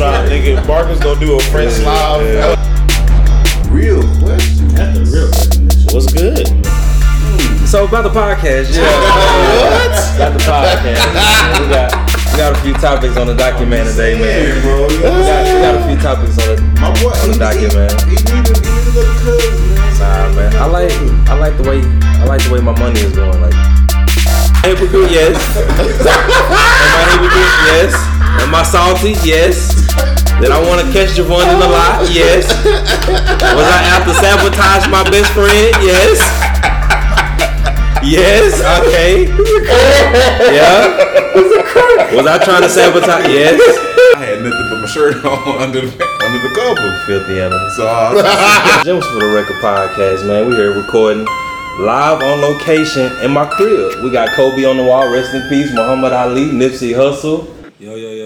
[0.32, 2.56] nigga Marcus gonna do a French live.
[3.70, 4.68] Real question.
[4.72, 5.92] That's the real definition.
[5.92, 6.48] What's good?
[7.68, 8.88] So about the podcast, yeah.
[9.60, 9.92] what?
[10.16, 11.04] About the podcast.
[11.60, 11.92] We got
[12.32, 14.62] we got a few topics on the document today, man.
[14.62, 14.88] bro.
[14.88, 17.92] We got, we got a few topics on the My boy, on the docket, man.
[18.08, 20.00] He need to, he need to go to cousin, man.
[20.00, 20.56] Nah, man.
[20.56, 20.92] I like
[21.28, 21.84] I like the way
[22.16, 23.38] I like the way my money is going.
[23.38, 23.52] Like
[24.64, 25.36] hypocrite, yes.
[25.60, 27.52] Am I hypocrite?
[27.68, 28.09] Yes.
[28.38, 29.18] Am I salty?
[29.26, 29.74] Yes.
[30.38, 31.74] Did I want to catch Javon in the oh.
[31.74, 32.06] lot?
[32.06, 32.46] Yes.
[33.42, 35.74] Was I out to sabotage my best friend?
[35.82, 36.16] Yes.
[38.02, 38.62] Yes.
[38.80, 39.28] Okay.
[40.54, 42.14] Yeah.
[42.14, 43.28] Was I trying to sabotage?
[43.28, 43.60] Yes.
[44.16, 45.92] I had nothing but my shirt on under the,
[46.24, 46.88] under the cover.
[47.06, 47.70] Filthy animal.
[47.76, 48.14] So I
[48.86, 50.48] was for the Record Podcast, man.
[50.48, 51.26] We here recording
[51.78, 54.02] live on location in my crib.
[54.02, 55.70] We got Kobe on the wall, rest in peace.
[55.72, 57.46] Muhammad Ali, Nipsey Hussle.
[57.78, 58.19] Yo, yo, yo, yo, yo.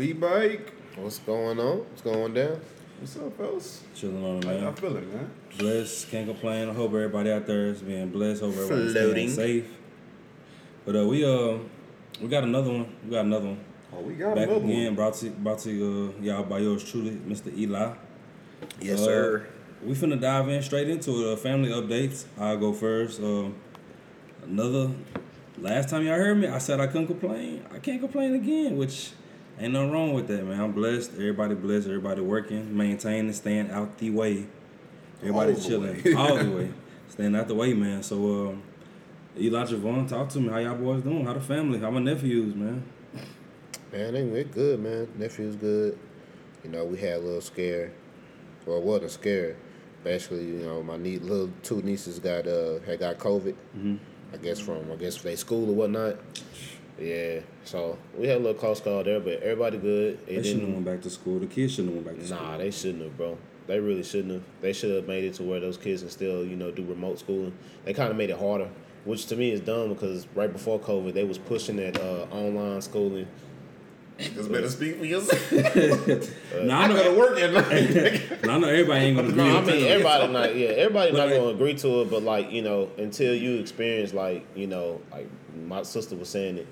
[0.00, 0.72] We bike.
[0.96, 1.80] What's going on?
[1.80, 2.58] What's going down?
[3.00, 3.82] What's up, fellas?
[3.94, 4.74] Chilling on it, How y'all man.
[4.76, 5.30] feeling, man?
[5.58, 6.70] Blessed, can't complain.
[6.70, 8.40] I hope everybody out there is being blessed.
[8.40, 9.28] Hope everybody's Floating.
[9.28, 9.70] staying safe.
[10.86, 11.58] But uh, we uh,
[12.22, 12.96] we got another one.
[13.04, 13.60] We got another one.
[13.92, 14.94] Oh, we got Back another again, one.
[14.94, 17.54] brought to brought to uh, y'all by yours truly, Mr.
[17.54, 17.92] Eli.
[18.80, 19.46] Yes, Uh, sir.
[19.84, 21.32] We finna dive in straight into it.
[21.34, 22.24] Uh, family updates.
[22.38, 23.20] I'll go first.
[23.20, 23.54] Um,
[24.44, 24.92] another.
[25.58, 27.66] Last time y'all heard me, I said I couldn't complain.
[27.74, 29.10] I can't complain again, which
[29.60, 30.60] ain't nothing wrong with that, man.
[30.60, 31.12] I'm blessed.
[31.14, 31.86] Everybody blessed.
[31.86, 34.46] Everybody working, maintaining, staying out the way.
[35.20, 36.70] Everybody All chilling all the way,
[37.08, 38.02] staying out the way, man.
[38.02, 38.62] So, um,
[39.38, 40.48] Eli Javon, talk to me.
[40.48, 41.24] How y'all boys doing?
[41.24, 41.78] How the family?
[41.78, 42.82] How my nephews, man?
[43.92, 45.08] Man, they we're good, man.
[45.18, 45.98] Nephew's good.
[46.64, 47.92] You know, we had a little scare.
[48.64, 49.56] Well, it wasn't a scare.
[50.04, 53.54] Basically, you know, my nie- little two nieces got uh had got COVID.
[53.76, 53.96] Mm-hmm.
[54.32, 56.16] I guess from I guess they school or whatnot.
[57.00, 60.18] Yeah, so we had a little close call there, but everybody good.
[60.26, 60.72] It They shouldn't have didn't.
[60.74, 61.38] went back to school.
[61.38, 62.46] The kids shouldn't have went back to school.
[62.46, 63.38] Nah, they shouldn't have, bro.
[63.66, 64.42] They really shouldn't have.
[64.60, 67.18] They should have made it to where those kids can still, you know, do remote
[67.18, 67.54] schooling.
[67.84, 68.68] They kind of made it harder,
[69.04, 72.82] which to me is dumb because right before COVID, they was pushing that uh, online
[72.82, 73.26] schooling.
[74.18, 75.50] Just better speak for yourself.
[76.62, 78.42] Nah, I I know, gotta work at night.
[78.44, 81.28] nah, I know everybody ain't gonna agree No, I mean everybody not yeah, everybody not
[81.30, 85.26] gonna agree to it, but like you know, until you experience like you know, like
[85.66, 86.66] my sister was saying it,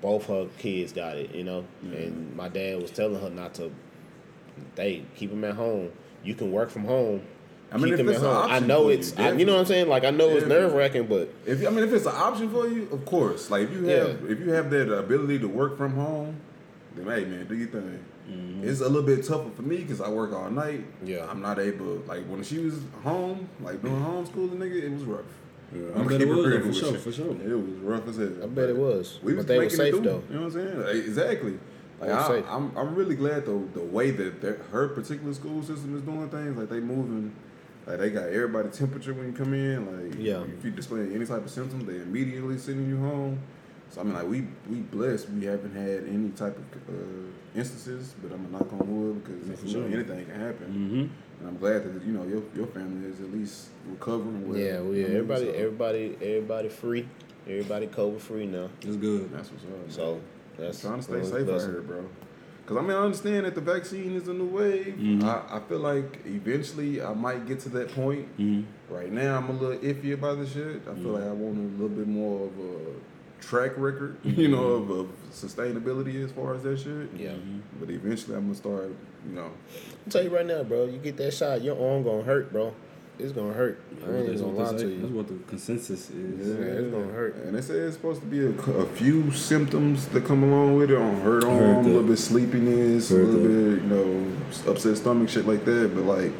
[0.00, 1.94] both her kids got it, you know, mm-hmm.
[1.94, 3.70] and my dad was telling her not to.
[4.74, 5.90] They keep them at home.
[6.22, 7.22] You can work from home.
[7.72, 8.50] I mean, keep if it's at home.
[8.50, 9.88] I know for you, it's, I, you know what I'm saying.
[9.88, 12.66] Like I know it's nerve wracking, but If I mean, if it's an option for
[12.66, 13.50] you, of course.
[13.50, 16.40] Like if you have if you have that ability to work from home,
[16.94, 18.04] then hey man, do your thing.
[18.28, 18.68] Mm-hmm.
[18.68, 20.84] It's a little bit tougher for me because I work all night.
[21.04, 21.26] Yeah.
[21.28, 24.38] I'm not able like when she was home, like doing mm-hmm.
[24.38, 25.24] homeschooling, nigga, it was rough.
[25.72, 26.98] Yeah, I'm I bet it keep was, real for sure, you.
[26.98, 27.30] for sure.
[27.30, 28.32] It was rough as hell.
[28.42, 29.20] I bet it was.
[29.22, 30.22] We but was they were safe though.
[30.28, 30.80] You know what I'm saying?
[30.80, 31.58] Like, exactly.
[32.00, 32.44] Like I, safe.
[32.48, 36.28] I'm, I'm really glad though the way that their, her particular school system is doing
[36.30, 36.56] things.
[36.56, 37.34] Like they moving,
[37.86, 40.10] like they got everybody temperature when you come in.
[40.10, 40.42] Like Yeah.
[40.58, 43.38] if you display any type of symptom, they immediately sending you home.
[43.90, 45.30] So I mean, like we we blessed.
[45.30, 49.64] We haven't had any type of uh, instances, but I'm a knock on wood because
[49.64, 49.84] you sure.
[49.86, 50.66] anything can happen.
[50.68, 51.40] Mm-hmm.
[51.40, 54.48] And I'm glad that you know your your family is at least recovering.
[54.48, 55.02] Well, Yeah, well, yeah.
[55.02, 55.16] Know I mean?
[55.16, 57.08] Everybody, So, everybody, everybody free.
[57.48, 58.68] Everybody COVID free now.
[58.82, 59.32] It's good.
[59.32, 59.70] That's what's up.
[59.90, 60.20] So
[60.58, 62.04] that's trying to stay safe out here, bro.
[62.62, 64.94] Because I mean, I understand that the vaccine is a new wave.
[64.96, 65.24] Mhm.
[65.24, 68.28] I, I feel like eventually I might get to that point.
[68.38, 68.94] Mm-hmm.
[68.94, 70.82] Right now, I'm a little iffy about the shit.
[70.88, 74.64] I feel like I want a little bit more of a track record, you know,
[74.64, 77.08] of, of sustainability as far as that shit.
[77.16, 77.32] Yeah.
[77.80, 78.92] But eventually, I'm gonna start,
[79.28, 79.50] you know.
[80.06, 80.84] I'll tell you right now, bro.
[80.84, 82.74] You get that shot, your arm gonna hurt, bro.
[83.22, 83.78] It's gonna hurt.
[84.06, 84.96] I ain't That's what, gonna lie to say.
[84.96, 86.48] That's what the consensus is.
[86.48, 87.36] Yeah, it's gonna hurt.
[87.44, 90.90] And they say it's supposed to be a, a few symptoms that come along with
[90.90, 93.74] it on hurt arm, Heard a little bit sleepiness, Heard a little that.
[93.76, 95.92] bit, you know, upset stomach, shit like that.
[95.94, 96.32] But like,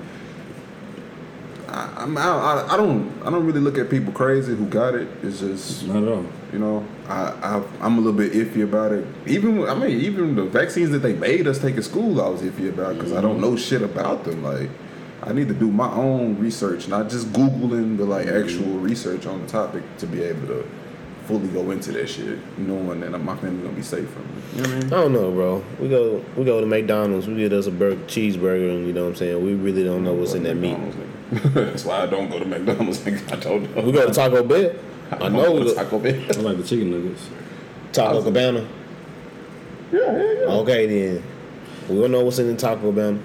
[1.69, 4.95] I, I'm, I, I, I don't, I don't really look at people crazy who got
[4.95, 5.07] it.
[5.23, 6.25] It's just, Not at all.
[6.53, 9.07] you know, I, I, I'm a little bit iffy about it.
[9.27, 12.41] Even, I mean, even the vaccines that they made us take at school, I was
[12.43, 14.43] iffy about because I don't know shit about them.
[14.43, 14.69] Like,
[15.23, 19.43] I need to do my own research, not just googling, but like actual research on
[19.43, 20.67] the topic to be able to
[21.27, 24.57] fully go into that shit, knowing that I'm my family gonna be safe from it.
[24.57, 24.87] You know what I mean?
[24.87, 25.65] I don't know, bro.
[25.79, 29.05] We go we go to McDonald's, we get us a burger cheeseburger and you know
[29.05, 29.45] what I'm saying?
[29.45, 30.79] We really don't know what's in that meat.
[30.79, 31.55] McDonald's, nigga.
[31.71, 32.99] That's why I don't go to McDonald's.
[33.01, 33.33] Nigga.
[33.33, 33.83] I told you.
[33.83, 34.75] We go to Taco Bell.
[35.13, 36.15] I know we go go to Taco Bell.
[36.15, 37.29] I like the chicken nuggets.
[37.93, 38.67] Taco Cabana.
[39.93, 40.47] Yeah, yeah, yeah.
[40.47, 41.23] Okay then.
[41.89, 43.21] We don't know what's in the Taco Cabana.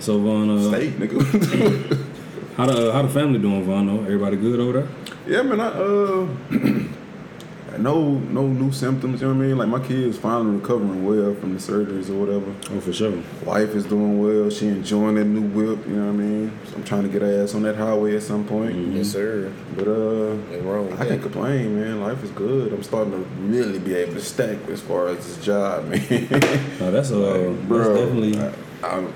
[0.00, 2.06] So Vaughn, uh, Steak, nigga.
[2.56, 3.86] how the uh, how the family doing, Vaughn?
[3.86, 4.02] though?
[4.02, 4.88] Everybody good over there?
[5.26, 5.60] Yeah, man.
[5.60, 6.26] I uh,
[7.78, 9.20] no no new symptoms.
[9.20, 9.58] You know what I mean?
[9.58, 12.54] Like my kid's finally recovering well from the surgeries or whatever.
[12.70, 13.12] Oh, for sure.
[13.44, 14.50] Wife is doing well.
[14.50, 15.86] She enjoying that new whip.
[15.86, 16.58] You know what I mean?
[16.66, 18.76] So I'm trying to get her ass on that highway at some point.
[18.94, 19.52] Yes, sir.
[19.76, 21.08] But uh, Ain't wrong I that.
[21.08, 22.00] can't complain, man.
[22.00, 22.72] Life is good.
[22.72, 26.00] I'm starting to really be able to stack as far as this job, man.
[26.80, 28.38] No, that's uh, Bro, that's definitely.
[28.40, 28.52] I,
[28.86, 29.08] I,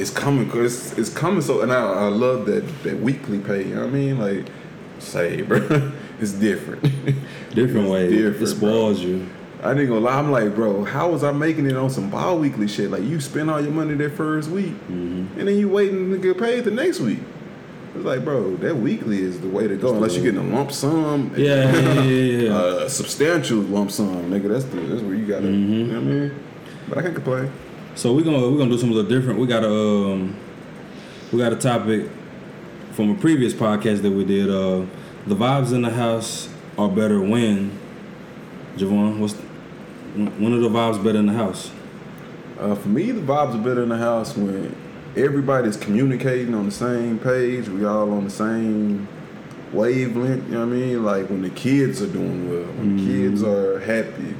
[0.00, 3.64] it's coming, cause it's, it's coming so, and I, I love that that weekly pay.
[3.66, 4.18] You know what I mean?
[4.18, 4.46] Like,
[4.98, 6.82] say, bro, it's different.
[7.54, 8.06] different It's way.
[8.06, 8.46] It different, bro.
[8.46, 9.28] spoils you.
[9.62, 10.16] I ain't gonna lie.
[10.18, 12.90] I'm like, bro, how was I making it on some bi-weekly shit?
[12.90, 16.38] Like, you spend all your money that first week, and then you waiting to get
[16.38, 17.18] paid the next week.
[17.96, 19.94] It's like, bro, that weekly is the way to go.
[19.94, 22.82] Unless you're getting a lump sum, Yeah, yeah, yeah, yeah, yeah.
[22.84, 24.48] a substantial lump sum, nigga.
[24.48, 25.46] That's the that's where you gotta.
[25.46, 25.72] Mm-hmm.
[25.72, 26.44] You know what I mean?
[26.88, 27.50] But I can't complain.
[27.98, 29.40] So we're gonna we're gonna do something a little different.
[29.40, 30.36] We got a um,
[31.32, 32.08] we got a topic
[32.92, 34.48] from a previous podcast that we did.
[34.48, 34.86] Uh,
[35.26, 36.48] the vibes in the house
[36.78, 37.76] are better when.
[38.76, 41.72] Javon, what's when are the vibes better in the house?
[42.60, 44.76] Uh, for me, the vibes are better in the house when
[45.16, 47.68] everybody's communicating on the same page.
[47.68, 49.08] We all on the same
[49.72, 50.46] wavelength.
[50.46, 51.04] You know what I mean?
[51.04, 54.36] Like when the kids are doing well, when the kids are happy.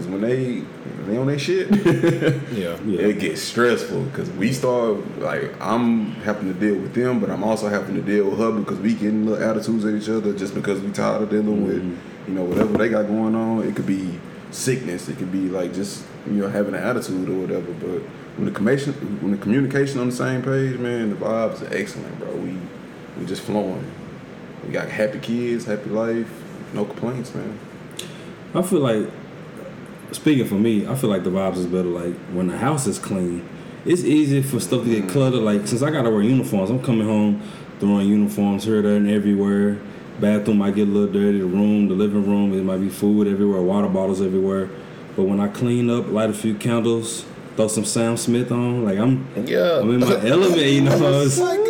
[0.00, 1.68] Because when they when they on their shit,
[2.52, 2.78] Yeah.
[2.86, 3.00] Yeah.
[3.00, 4.04] it gets stressful.
[4.04, 8.00] Because we start like I'm having to deal with them, but I'm also having to
[8.00, 11.22] deal with her because we getting little attitudes at each other just because we tired
[11.22, 12.30] of dealing with mm-hmm.
[12.30, 13.68] you know whatever they got going on.
[13.68, 14.18] It could be
[14.50, 15.10] sickness.
[15.10, 17.72] It could be like just you know having an attitude or whatever.
[17.72, 18.00] But
[18.38, 22.18] when the communication when the communication on the same page, man, the vibes are excellent,
[22.18, 22.34] bro.
[22.36, 22.56] We
[23.18, 23.84] we just flowing.
[24.66, 26.30] We got happy kids, happy life,
[26.72, 27.58] no complaints, man.
[28.54, 29.10] I feel like
[30.12, 32.98] speaking for me, I feel like the vibes is better like when the house is
[32.98, 33.46] clean.
[33.84, 35.40] It's easy for stuff to get cluttered.
[35.40, 37.42] Like since I gotta wear uniforms, I'm coming home
[37.78, 39.78] throwing uniforms here, there, and everywhere.
[40.20, 41.38] Bathroom might get a little dirty.
[41.38, 44.68] The room, the living room, it might be food everywhere, water bottles everywhere.
[45.16, 47.24] But when I clean up, light a few candles,
[47.56, 49.80] throw some Sam Smith on, like I'm, Yeah.
[49.80, 50.60] I'm in my element.
[50.60, 50.98] You know,
[51.38, 51.60] Like,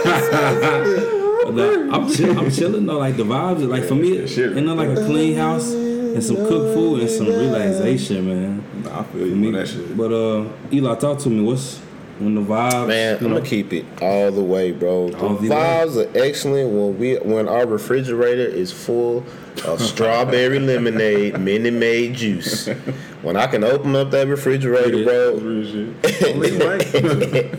[1.92, 2.98] I'm chill, I'm chilling though.
[2.98, 4.28] Like the vibes, like for me, and
[4.68, 5.72] then like a clean house
[6.14, 8.64] and some cooked food and some relaxation, man.
[8.84, 9.96] Nah, I feel you me, on that shit.
[9.96, 11.42] but uh, Eli, talk to me.
[11.42, 11.78] What's
[12.18, 12.86] when the vibes?
[12.88, 15.08] Man, I'm know, gonna keep it all the way, bro.
[15.10, 15.56] The All the way.
[15.56, 19.24] vibes are excellent when we when our refrigerator is full
[19.66, 22.68] of strawberry lemonade, Minute Maid juice.
[23.22, 25.64] When I can open up that refrigerator, bro, Real
[26.02, 26.22] shit.
[26.34, 26.80] Only right.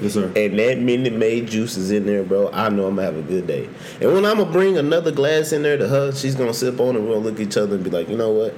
[0.01, 3.15] yes, and that Minute Maid juice is in there, bro, I know I'm gonna have
[3.17, 3.69] a good day.
[4.01, 6.95] And when I'm gonna bring another glass in there to her, she's gonna sip on
[6.95, 7.01] it.
[7.01, 8.55] We'll look at each other and be like, you know what?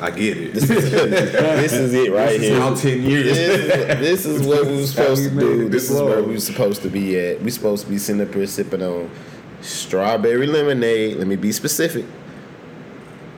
[0.00, 0.54] I get it.
[0.54, 2.60] This is, this is it right This is here.
[2.60, 3.24] how ten years.
[3.36, 5.68] this, this is what we were supposed to do.
[5.68, 7.42] This this is where we were supposed to be at.
[7.42, 9.10] We supposed to be sitting up here sipping on
[9.62, 11.16] strawberry lemonade.
[11.16, 12.04] Let me be specific.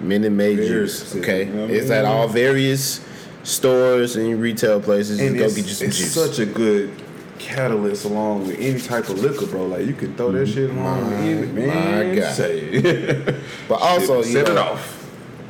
[0.01, 0.99] Very juice.
[1.01, 1.93] specific, Okay, you know it's mean?
[1.99, 3.01] at all various
[3.43, 5.21] stores and retail places.
[5.21, 5.83] and go get you some juice.
[5.83, 6.13] it's juice.
[6.13, 6.91] such a good
[7.39, 9.67] catalyst along with any type of liquor, bro.
[9.67, 11.69] Like you can throw that shit along with any man.
[11.69, 12.09] Mm-hmm.
[12.15, 12.35] my God.
[12.35, 13.35] Say it.
[13.69, 14.95] but also, you set it know, off.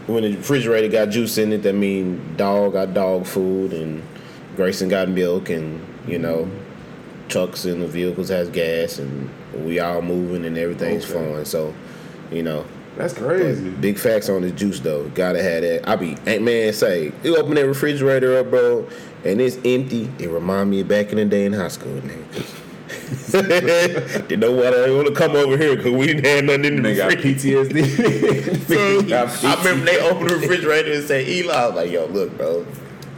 [0.07, 4.03] when the refrigerator got juice in it, that mean dog got dog food and
[4.57, 6.51] Grayson got milk and you know
[7.29, 9.29] trucks and the vehicles has gas and
[9.65, 11.13] we all moving and everything's Okay.
[11.13, 11.45] flowing.
[11.45, 11.75] So,
[12.33, 12.65] you know,
[12.99, 13.71] That's but crazy.
[13.71, 15.09] big facts on the juice though.
[15.11, 15.89] Gotta have that.
[15.89, 18.87] I be ain't man say you open that refrigerator up, bro,
[19.25, 20.11] and it's empty.
[20.19, 22.55] It remind me of back in the day in high school, nigga.
[24.29, 26.77] Didn't know what I want to come over here because we didn't have nothing in
[26.77, 27.13] the They got.
[27.13, 29.09] PTSD.
[29.09, 32.37] Got I remember they opened the refrigerator and said, Eli, I was like, yo, look,
[32.37, 32.67] bro,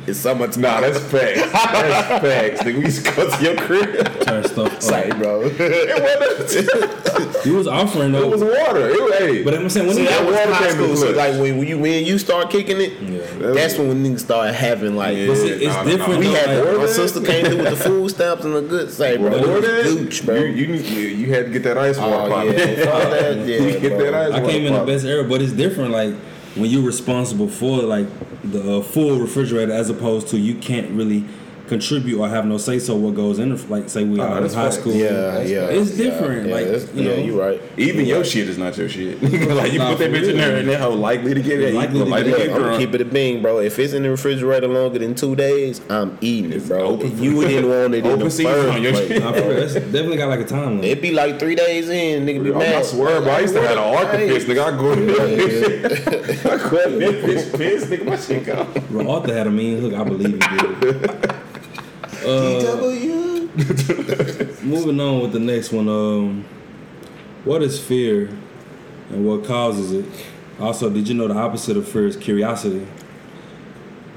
[0.07, 1.40] it's so much Nah, that's facts.
[1.52, 2.62] That's facts.
[2.62, 4.21] Nigga, we used to go to your crib.
[4.23, 4.83] Turn stuff up.
[4.83, 5.49] Say, bro.
[7.45, 8.88] You was offering It though, was water.
[8.90, 9.42] It was, hey.
[9.42, 10.97] but I'm saying when See, you that was water high came to school.
[10.97, 13.52] So like when, when you when you start kicking it, Yeah.
[13.52, 15.16] that's when niggas start having like.
[15.16, 15.28] Yeah.
[15.28, 16.12] But see, it's nah, nah, different.
[16.12, 16.19] nah.
[16.19, 18.90] We though, had like, my sister came through with the food stamps and the good
[18.90, 19.33] say, bro.
[19.33, 20.35] It Before gooch, bro.
[20.35, 22.52] You, you, you, you had to get that ice water Oh, yeah.
[22.52, 24.11] That, yeah, you get bro.
[24.11, 25.92] that ice I water came in the best era, but it's different.
[25.92, 26.14] Like
[26.54, 28.07] when you're responsible for like
[28.42, 31.25] the uh, full refrigerator, as opposed to you can't really
[31.71, 33.55] contribute or have no say so what goes in.
[33.55, 34.77] The, like say we ah, Oh, out in high facts.
[34.79, 34.93] school.
[34.93, 35.61] yeah, That's yeah.
[35.69, 37.23] It's different, Yeah, like, that's- you yeah, know.
[37.23, 37.62] you right.
[37.79, 39.23] Even your shit is not your shit.
[39.23, 41.73] like you put that for bitch in there and that hoe likely to get it.
[41.75, 42.47] Likely Likely, to likely get it.
[42.49, 43.61] get I'm gonna keep it a bing, bro.
[43.61, 46.81] If it's in the refrigerator longer than two days, I'm eating it, bro.
[46.81, 49.09] open you didn't want it in Open the season first on your place.
[49.09, 49.23] shit.
[49.23, 50.85] Nah, for that's definitely got like a time limit.
[50.85, 53.31] It'd be like three days in, nigga be I swear, bro.
[53.33, 54.65] I used to have an archivist, nigga.
[54.65, 56.53] I go in there.
[56.53, 58.05] I go in there, bitch, piss, nigga.
[58.07, 58.73] My shit gone.
[58.91, 59.95] Bro, Arthur had a mean hook.
[59.95, 61.35] I believe he did.
[62.25, 63.47] Uh,
[64.62, 65.89] moving on with the next one.
[65.89, 66.45] Um,
[67.45, 68.29] what is fear,
[69.11, 70.05] and what causes it?
[70.61, 72.87] Also, did you know the opposite of fear is curiosity?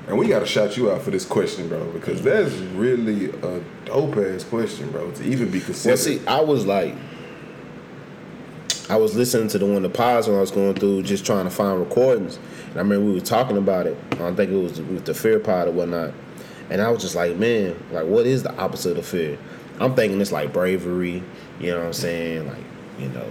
[0.07, 4.17] And we gotta shout you out for this question, bro, because that's really a dope
[4.17, 5.91] ass question, bro, to even be considered.
[5.91, 6.93] Well, see, I was like,
[8.89, 11.25] I was listening to the one of the pods when I was going through, just
[11.25, 12.37] trying to find recordings.
[12.67, 13.97] And I remember we were talking about it.
[14.11, 16.13] I don't think it was with the fear pod or whatnot.
[16.73, 19.37] And I was just like, man, like, what is the opposite of fear?
[19.79, 21.21] I'm thinking it's like bravery.
[21.59, 22.47] You know what I'm saying?
[22.47, 22.63] Like,
[22.97, 23.27] you know,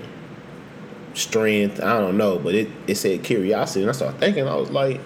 [1.15, 1.81] strength.
[1.83, 4.47] I don't know, but it it said curiosity, and I started thinking.
[4.47, 5.01] I was like,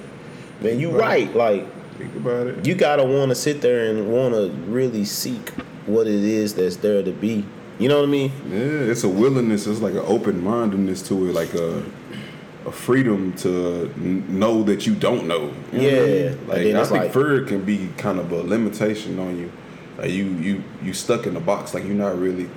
[0.60, 1.34] man, you right.
[1.34, 1.66] Like,
[1.96, 2.66] Think about it.
[2.66, 5.48] you gotta want to sit there and want to really seek
[5.86, 7.42] what it is that's there to be.
[7.78, 8.32] You know what I mean?
[8.50, 9.66] Yeah, it's a willingness.
[9.66, 11.82] It's like an open mindedness to it, like a
[12.66, 15.52] a freedom to know that you don't know.
[15.72, 16.48] You know I Yeah, mean?
[16.48, 19.50] like then I think like- fear can be kind of a limitation on you.
[19.98, 21.72] Like you you you stuck in the box.
[21.74, 22.48] Like you're not really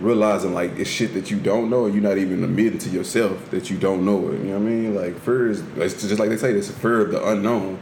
[0.00, 3.70] realizing like it's shit that you don't know, you're not even admitting to yourself that
[3.70, 4.38] you don't know it.
[4.40, 4.94] You know what I mean?
[4.94, 7.78] Like fear is it's just like they say, it's a fear of the unknown.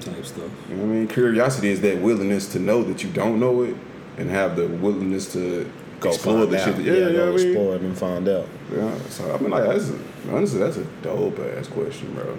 [0.00, 0.50] Type stuff.
[0.70, 1.08] You know what I mean?
[1.08, 3.76] Curiosity is that willingness to know that you don't know it
[4.16, 6.64] and have the willingness to Go explore the out.
[6.64, 6.76] shit.
[6.76, 7.46] That, yeah, yeah, you know go what I mean?
[7.46, 8.48] explore it and find out.
[8.72, 8.98] Yeah.
[9.08, 9.98] So I mean, like that's a,
[10.32, 12.38] honestly that's a dope ass question, bro.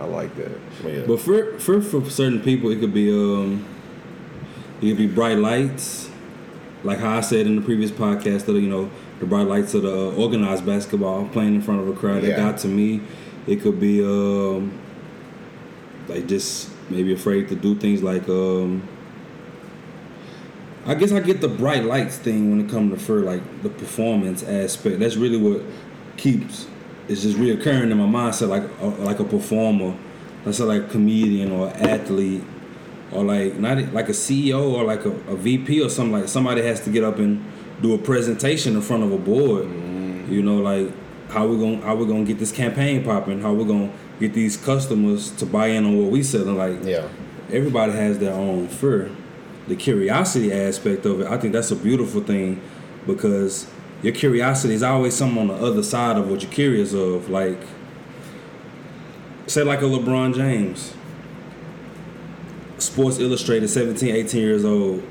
[0.00, 0.58] I like that.
[0.84, 1.04] Yeah.
[1.06, 3.64] But for for for certain people, it could be um,
[4.80, 6.10] it could be bright lights,
[6.82, 8.90] like how I said in the previous podcast that you know
[9.20, 12.30] the bright lights of the uh, organized basketball playing in front of a crowd yeah.
[12.30, 13.02] that got to me.
[13.46, 14.78] It could be um,
[16.08, 18.88] like just maybe afraid to do things like um.
[20.88, 23.68] I guess I get the bright lights thing when it comes to for like the
[23.68, 24.98] performance aspect.
[24.98, 25.62] That's really what
[26.16, 26.66] keeps
[27.08, 29.96] it's just reoccurring in my mindset like a, like a performer,
[30.44, 32.44] let's say like a comedian or athlete
[33.12, 36.62] or like not like a CEO or like a, a VP or something like somebody
[36.62, 37.42] has to get up and
[37.80, 39.64] do a presentation in front of a board.
[39.64, 40.32] Mm-hmm.
[40.32, 40.92] You know, like
[41.30, 43.90] how we gonna how we gonna get this campaign popping, how we gonna
[44.20, 46.56] get these customers to buy in on what we selling.
[46.58, 47.08] Like Yeah.
[47.50, 49.10] everybody has their own fear.
[49.68, 52.60] The curiosity aspect of it, I think that's a beautiful thing
[53.06, 53.68] because
[54.02, 57.28] your curiosity is always something on the other side of what you're curious of.
[57.28, 57.60] Like,
[59.46, 60.94] say, like a LeBron James,
[62.78, 65.02] Sports Illustrated, 17, 18 years old.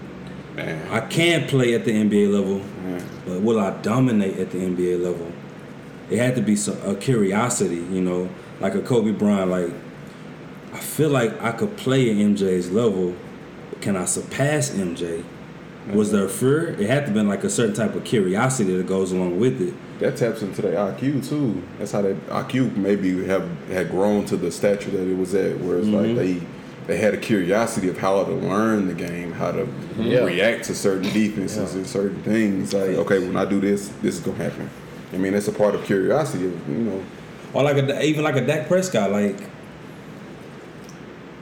[0.56, 0.92] Man.
[0.92, 3.00] I can play at the NBA level, Yeah.
[3.28, 5.32] but will I dominate at the NBA level?
[6.10, 9.52] It had to be a curiosity, you know, like a Kobe Bryant.
[9.52, 9.70] Like,
[10.74, 13.14] I feel like I could play at MJ's level.
[13.78, 15.24] But can I surpass MJ?
[15.94, 16.70] Was there fear?
[16.70, 19.74] It had to been like a certain type of curiosity that goes along with it.
[20.00, 21.64] That taps into their IQ too.
[21.80, 25.60] That's how that IQ maybe have had grown to the stature that it was at,
[25.60, 26.16] where it's like mm-hmm.
[26.16, 26.42] they
[26.88, 29.68] they had a curiosity of how to learn the game, how to
[29.98, 30.24] Yeah.
[30.24, 32.74] react to certain defenses and certain things.
[32.74, 34.70] Like, okay, when I do this, this is gonna happen.
[35.14, 36.46] I mean, that's a part of curiosity.
[36.46, 37.04] You know,
[37.54, 39.38] Or like a, even like a Dak Prescott, like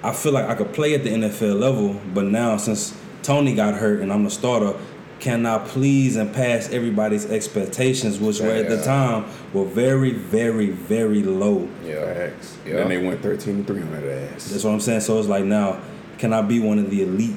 [0.05, 3.73] I feel like I could play at the NFL level, but now since Tony got
[3.73, 4.75] hurt and I'm the starter,
[5.19, 10.69] can I please and pass everybody's expectations, which were at the time were very, very,
[10.69, 11.67] very low.
[11.83, 12.13] Yeah.
[12.13, 12.55] facts.
[12.65, 12.75] Yeah.
[12.75, 14.49] Then they went thirteen to three on that ass.
[14.49, 15.01] That's what I'm saying.
[15.01, 15.81] So it's like now,
[16.19, 17.35] can I be one of the elite,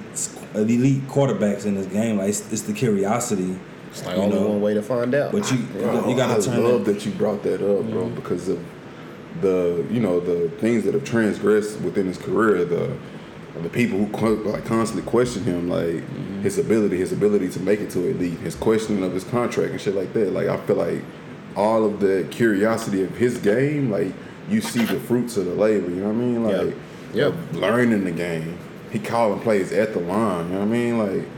[0.52, 2.18] the elite quarterbacks in this game?
[2.18, 3.58] Like it's, it's the curiosity.
[3.90, 4.48] It's like you only know?
[4.48, 5.32] one way to find out.
[5.32, 6.92] But you, Bro, you gotta I turn love that.
[6.92, 8.14] that you brought that up, bro, mm-hmm.
[8.16, 8.62] because of
[9.40, 12.96] the you know the things that have transgressed within his career, the
[13.62, 16.42] the people who like constantly question him, like mm-hmm.
[16.42, 19.80] his ability, his ability to make it to elite, his questioning of his contract and
[19.80, 20.32] shit like that.
[20.32, 21.02] Like I feel like
[21.56, 24.12] all of the curiosity of his game, like
[24.48, 25.90] you see the fruits of the labor.
[25.90, 26.44] You know what I mean?
[26.44, 26.76] Like
[27.12, 27.26] Yeah.
[27.26, 28.58] of learning the game.
[28.90, 30.46] He calling plays at the line.
[30.46, 30.98] You know what I mean?
[30.98, 31.28] Like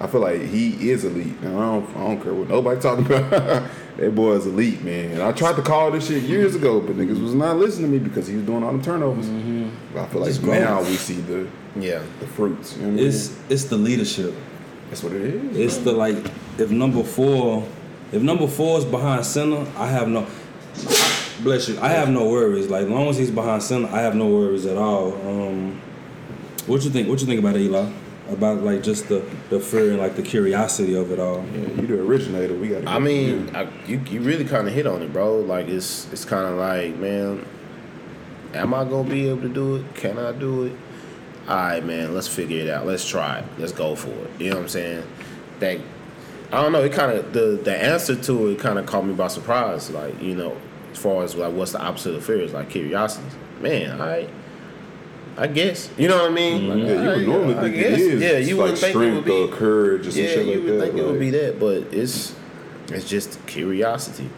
[0.00, 1.34] I feel like he is elite.
[1.40, 3.30] I don't, I don't care what nobody talking about.
[3.98, 5.10] that boy is elite, man.
[5.10, 7.98] And I tried to call this shit years ago, but niggas was not listening to
[7.98, 9.28] me because he was doing all the turnovers.
[9.92, 12.02] But I feel like Just now we see the yeah.
[12.18, 12.76] the fruits.
[12.76, 13.06] You know what I mean?
[13.08, 14.34] It's it's the leadership.
[14.88, 15.56] That's what it is.
[15.58, 16.16] It's the like
[16.58, 17.68] if number four,
[18.10, 20.26] if number four is behind center, I have no.
[21.42, 21.78] Bless you.
[21.80, 22.68] I have no worries.
[22.68, 25.12] Like long as he's behind center, I have no worries at all.
[25.28, 25.80] Um,
[26.66, 27.06] what you think?
[27.06, 27.90] What you think about it, Eli?
[28.30, 31.44] About like just the the fear and like the curiosity of it all.
[31.52, 32.54] Yeah, you the originator.
[32.54, 32.86] We got.
[32.86, 35.40] I mean, I, you you really kind of hit on it, bro.
[35.40, 37.44] Like it's it's kind of like, man,
[38.54, 39.94] am I gonna be able to do it?
[39.96, 40.72] Can I do it?
[41.48, 42.14] All right, man.
[42.14, 42.86] Let's figure it out.
[42.86, 43.44] Let's try it.
[43.58, 44.30] Let's go for it.
[44.40, 45.02] You know what I'm saying?
[45.58, 45.80] That
[46.52, 46.84] I don't know.
[46.84, 49.90] It kind of the the answer to it kind of caught me by surprise.
[49.90, 50.56] Like you know,
[50.92, 53.26] as far as like what's the opposite of fear is like curiosity.
[53.60, 54.28] Man, I
[55.40, 56.68] I guess you know what I mean.
[56.68, 57.92] Like, yeah, you would normally I think guess.
[57.92, 58.22] it is.
[58.22, 60.46] Yeah, you like wouldn't think it would strength be or courage or some yeah, shit
[60.46, 60.84] you like would that.
[60.84, 62.34] think it would be that, but it's
[62.88, 64.28] it's just curiosity,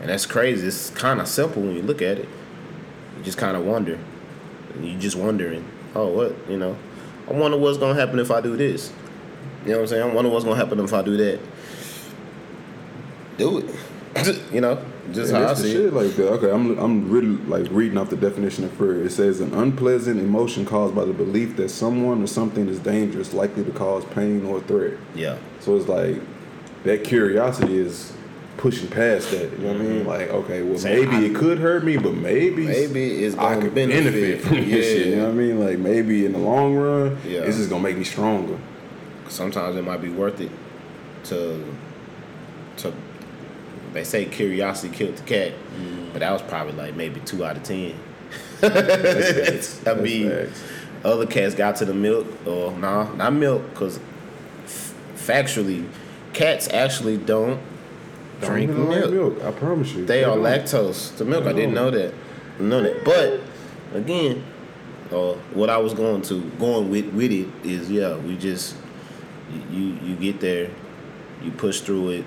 [0.00, 0.66] and that's crazy.
[0.66, 2.28] It's kind of simple when you look at it.
[3.16, 3.98] You just kind of wonder.
[4.82, 6.76] You just wondering, oh, what you know?
[7.26, 8.92] I wonder what's gonna happen if I do this.
[9.64, 10.10] You know what I'm saying?
[10.10, 11.40] I wonder what's gonna happen if I do that.
[13.38, 14.42] Do it.
[14.52, 15.92] you know, just And how I see shit it.
[15.94, 16.28] like that.
[16.34, 19.04] Okay, I'm I'm really like reading off the definition of fear.
[19.04, 23.32] It says an unpleasant emotion caused by the belief that someone or something is dangerous,
[23.34, 24.94] likely to cause pain or threat.
[25.14, 25.36] Yeah.
[25.60, 26.20] So it's like
[26.84, 28.12] that curiosity is
[28.56, 29.50] pushing past that.
[29.52, 29.98] You know what I mean?
[30.00, 30.08] Mm-hmm.
[30.08, 33.60] Like, okay, well Saying maybe I- it could hurt me, but maybe Maybe it's I
[33.60, 34.04] could benefit.
[34.04, 34.80] benefit from this Yeah.
[34.82, 35.06] shit.
[35.08, 35.60] You know what I mean?
[35.64, 37.40] Like maybe in the long run, Yeah.
[37.40, 38.56] this is gonna make me stronger.
[39.28, 40.50] sometimes it might be worth it
[41.24, 41.64] to
[42.76, 42.92] to
[43.94, 45.52] they say curiosity killed the cat
[46.12, 47.94] but that was probably like maybe two out of ten
[48.62, 50.62] i mean facts.
[51.04, 53.98] other cats got to the milk or nah not milk because
[55.16, 55.86] factually
[56.32, 57.60] cats actually don't
[58.40, 59.42] Don't drink like milk.
[59.42, 60.04] I promise you.
[60.04, 60.44] they are don't.
[60.44, 62.14] lactose to milk i They didn't know that
[62.58, 63.40] know that but
[63.96, 64.42] again
[65.12, 68.76] uh, what i was going to going with with it is yeah we just
[69.70, 70.70] you, you get there
[71.42, 72.24] you push through it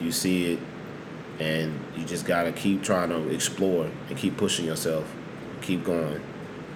[0.00, 0.58] you see it
[1.38, 5.12] and you just gotta keep trying to explore and keep pushing yourself
[5.60, 6.20] keep going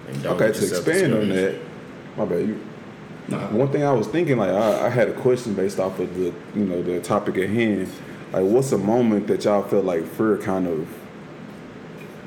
[0.07, 1.59] and don't Okay, to expand on that,
[2.17, 2.47] my bad.
[2.47, 2.55] You,
[3.51, 6.33] one thing I was thinking, like I, I had a question based off of the
[6.55, 7.89] you know the topic at hand.
[8.31, 10.87] Like, what's a moment that y'all felt like fear kind of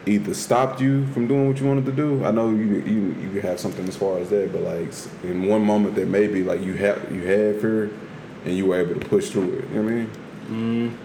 [0.07, 2.25] either stopped you from doing what you wanted to do?
[2.25, 5.63] I know you you you have something as far as that, but like in one
[5.63, 7.91] moment that maybe like you had you had fear
[8.45, 9.69] and you were able to push through it.
[9.71, 10.11] You know what I mean?
[10.49, 10.97] Mm,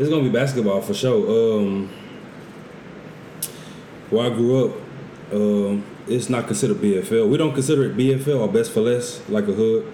[0.00, 1.60] It's gonna be basketball for sure.
[1.60, 1.90] Um,
[4.08, 4.76] where I grew up,
[5.32, 7.28] um, it's not considered BFL.
[7.28, 9.92] We don't consider it BFL or best for less, like a hood.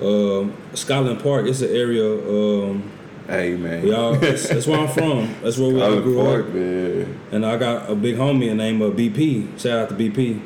[0.00, 2.04] Um, Skyland Park, it's an area.
[2.10, 2.90] Um,
[3.26, 5.34] Hey man, y'all, that's, that's where I'm from.
[5.42, 6.54] That's where we, I Island grew Park, up.
[6.54, 7.20] man.
[7.30, 9.60] And I got a big homie named uh, BP.
[9.60, 10.40] Shout out to BP.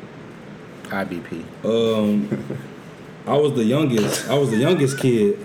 [0.89, 2.27] ibp Um,
[3.25, 4.29] I was the youngest.
[4.29, 5.39] I was the youngest kid.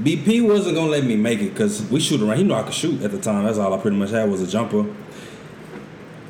[0.00, 2.38] BP wasn't gonna let me make it because we shoot around.
[2.38, 3.44] He knew I could shoot at the time.
[3.44, 4.84] That's all I pretty much had was a jumper.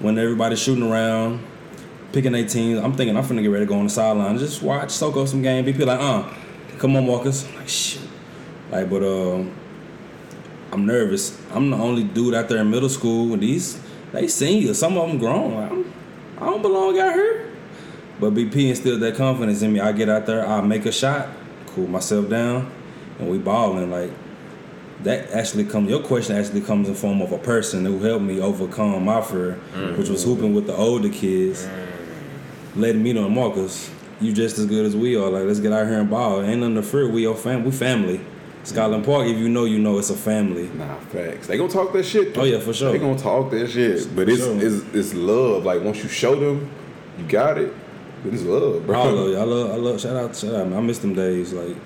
[0.01, 1.45] When everybody's shooting around,
[2.13, 4.63] picking their teams, I'm thinking I'm finna get ready to go on the sideline, just
[4.63, 5.65] watch, soak up some game.
[5.65, 6.29] BP like, uh,
[6.79, 7.47] come on, Marcus.
[7.47, 8.03] I'm like shit.
[8.71, 9.55] Like, but um,
[10.73, 11.39] I'm nervous.
[11.53, 13.81] I'm the only dude out there in middle school, and these
[14.13, 14.79] they seniors.
[14.79, 15.55] Some of them grown.
[15.55, 15.93] Like, I'm,
[16.39, 17.51] I don't belong out here.
[18.19, 19.81] But BP instilled that confidence in me.
[19.81, 21.29] I get out there, I make a shot,
[21.69, 22.71] cool myself down,
[23.23, 23.91] and we balling.
[23.91, 24.11] Like
[25.03, 25.89] that actually comes.
[25.89, 29.59] Your question actually comes in form of a person who helped me overcome my fear,
[29.75, 29.99] mm-hmm.
[29.99, 32.81] which was hooping with the older kids, mm-hmm.
[32.81, 35.29] letting me know, Marcus, you just as good as we are.
[35.29, 36.43] Like let's get out here and ball.
[36.43, 37.09] Ain't nothing to fear.
[37.09, 37.65] We your fam.
[37.65, 38.21] We family.
[38.65, 39.13] Scotland mm-hmm.
[39.13, 39.27] Park.
[39.27, 40.69] If you know, you know it's a family.
[40.69, 41.49] Nah, facts.
[41.49, 42.37] They gonna talk that shit.
[42.39, 42.93] Oh, yeah, for sure.
[42.93, 44.15] They gonna talk that shit.
[44.15, 44.57] But it's sure.
[44.61, 45.65] it's it's love.
[45.65, 46.71] Like once you show them,
[47.19, 47.75] you got it.
[48.25, 49.01] It's love, bro.
[49.01, 49.37] I love you.
[49.37, 49.71] I love.
[49.71, 50.01] I love.
[50.01, 50.37] Shout out.
[50.37, 50.69] Shout out.
[50.69, 50.79] Man.
[50.79, 51.53] I miss them days.
[51.53, 51.77] Like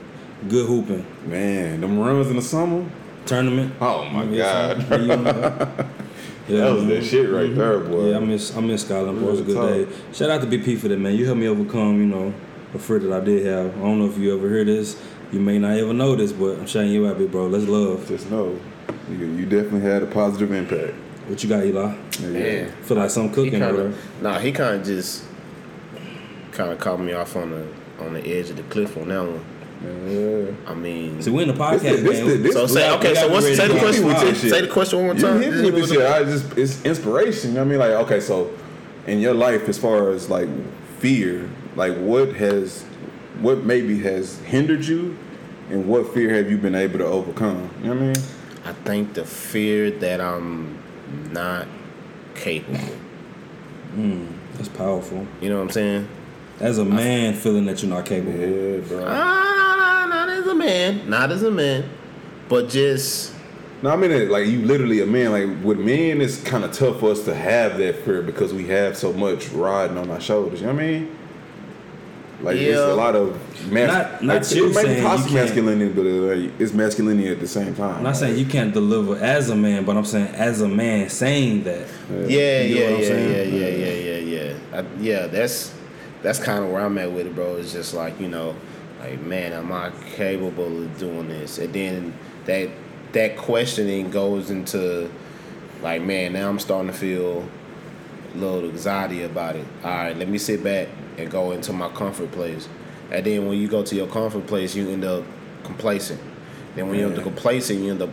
[0.48, 1.04] good hooping.
[1.26, 2.88] Man, them runs in the summer.
[3.24, 3.74] Tournament.
[3.80, 4.90] Oh my Yeah, god.
[6.48, 7.88] yeah, that was that shit right there, boy.
[7.96, 8.10] Mm-hmm.
[8.10, 9.18] Yeah, I miss I miss Scotland.
[9.18, 9.68] It was a good talk.
[9.70, 9.86] day.
[10.12, 11.14] Shout out to BP for that, man.
[11.16, 12.32] You helped me overcome, you know,
[12.74, 13.76] a fear that I did have.
[13.76, 15.00] I don't know if you ever hear this.
[15.32, 17.48] You may not ever know this, but I'm shouting you out, big bro.
[17.48, 18.06] Let's love.
[18.06, 18.56] Just know,
[19.10, 20.94] you, you definitely had a positive impact.
[21.26, 21.96] What you got, Eli?
[22.20, 22.28] Yeah.
[22.28, 22.70] Man.
[22.82, 23.72] Feel like some cooking, bro.
[23.90, 25.24] kinda, nah, he kind of just
[26.52, 27.66] kind of caught me off on the
[28.04, 29.44] on the edge of the cliff on that one.
[30.06, 30.70] Yeah.
[30.70, 32.42] I mean, See, we in the podcast, This- this- man.
[32.42, 33.14] this- so say we okay.
[33.14, 34.02] So to what's say the to question?
[34.04, 35.40] hit me with Say, say the question one more You time.
[35.42, 36.02] hit me with this shit.
[36.02, 37.50] I just it's inspiration.
[37.50, 38.50] You know what I mean, like okay, so
[39.06, 40.48] in your life, as far as like
[40.98, 42.82] fear, like what has,
[43.40, 45.16] what maybe has hindered you,
[45.70, 47.70] and what fear have you been able to overcome?
[47.82, 48.16] You know what I mean?
[48.64, 50.78] I think the fear that I'm
[51.32, 51.66] not
[52.34, 52.78] capable.
[53.94, 54.24] Hmm,
[54.56, 55.26] that's powerful.
[55.40, 56.08] You know what I'm saying?
[56.60, 58.32] As a man, feeling that you're not capable.
[58.38, 59.04] Yeah, bro.
[59.06, 61.84] Ah, not as a man, not as a man,
[62.48, 63.34] but just
[63.82, 65.32] No, I mean it, like you literally a man.
[65.32, 68.66] Like with men, it's kind of tough for us to have that fear because we
[68.68, 70.60] have so much riding on our shoulders.
[70.62, 71.16] You know what I mean?
[72.42, 73.38] Like it's a lot of
[73.70, 76.52] mas- Not- not like, you it may be saying toxic you can't- masculinity, but uh,
[76.58, 77.96] it's masculinity at the same time.
[77.96, 81.08] I'm not saying you can't deliver as a man, but I'm saying as a man
[81.10, 81.86] saying that.
[82.28, 83.54] yeah, You know yeah, what I'm yeah, saying?
[83.54, 84.78] yeah, yeah, yeah, yeah, yeah.
[84.80, 85.72] I, yeah, that's
[86.22, 87.56] that's kind of where I'm at with it, bro.
[87.56, 88.54] It's just like you know,
[89.00, 91.58] like man, am I capable of doing this?
[91.58, 92.14] And then
[92.46, 92.70] that
[93.12, 95.10] that questioning goes into
[95.82, 97.48] like, man, now I'm starting to feel
[98.34, 99.64] a little anxiety about it.
[99.84, 102.68] All right, let me sit back and go into my comfort place.
[103.10, 105.24] And then when you go to your comfort place, you end up
[105.64, 106.20] complacent.
[106.74, 107.22] Then when you're Yeah.
[107.22, 108.10] complacent, you end up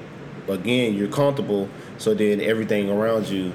[0.48, 1.68] again, you're comfortable.
[1.98, 3.52] So then everything around you,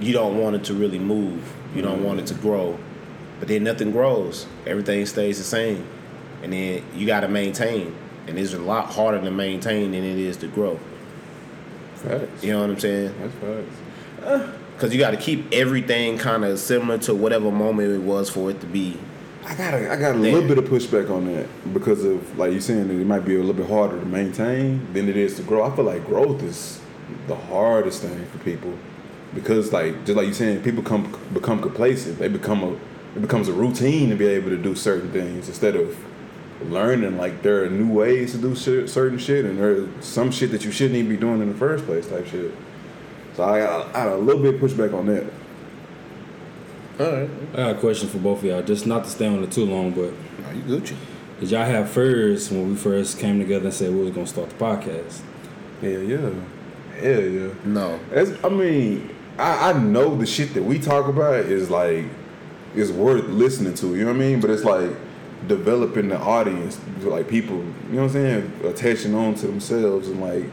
[0.00, 1.42] you don't want it to really move.
[1.74, 2.78] You don't want it to grow.
[3.38, 4.46] But then nothing grows.
[4.66, 5.86] Everything stays the same.
[6.42, 7.94] And then you got to maintain.
[8.26, 10.78] And it's a lot harder to maintain than it is to grow.
[11.96, 12.42] Facts.
[12.44, 13.14] You know what I'm saying?
[13.20, 14.24] That's facts.
[14.24, 18.28] Uh, because you got to keep everything kind of similar to whatever moment it was
[18.28, 18.98] for it to be.
[19.46, 20.32] I got a, I got a There.
[20.32, 23.34] little bit of pushback on that because of like you saying that it might be
[23.36, 25.62] a little bit harder to maintain than it is to grow.
[25.64, 26.80] I feel like growth is
[27.28, 28.72] the hardest thing for people
[29.34, 32.18] because like just like you saying, people come become complacent.
[32.18, 32.76] They become a
[33.14, 35.96] it becomes a routine to be able to do certain things instead of
[36.62, 40.50] learning like there are new ways to do shit, certain shit and there's some shit
[40.50, 42.52] that you shouldn't even be doing in the first place type shit.
[43.34, 45.24] So I got, I got a little bit pushback on that.
[47.00, 47.30] All right.
[47.52, 49.64] I got a question for both of y'all, just not to stay on it too
[49.64, 50.12] long, but
[50.46, 50.96] Are you Gucci?
[51.40, 54.50] did y'all have first when we first came together and said we was gonna start
[54.50, 55.20] the podcast?
[55.80, 56.30] Hell yeah,
[57.00, 57.50] hell yeah.
[57.64, 57.98] No.
[58.12, 62.06] As, I mean, I, I know the shit that we talk about is like
[62.74, 63.94] is worth listening to.
[63.94, 64.40] You know what I mean?
[64.40, 64.90] But it's like
[65.48, 67.56] developing the audience, like people.
[67.56, 68.60] You know what I'm saying?
[68.64, 70.44] Attaching on to themselves and like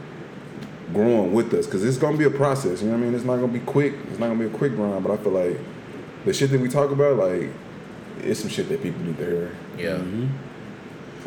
[0.92, 2.82] growing with us because it's gonna be a process.
[2.82, 3.14] You know what I mean?
[3.14, 3.94] It's not gonna be quick.
[4.10, 5.02] It's not gonna be a quick grind.
[5.02, 5.58] But I feel like
[6.24, 7.50] the shit that we talk about, like,
[8.20, 9.56] it's some shit that people need to hear.
[9.76, 9.96] Yeah.
[9.96, 10.28] Mm-hmm.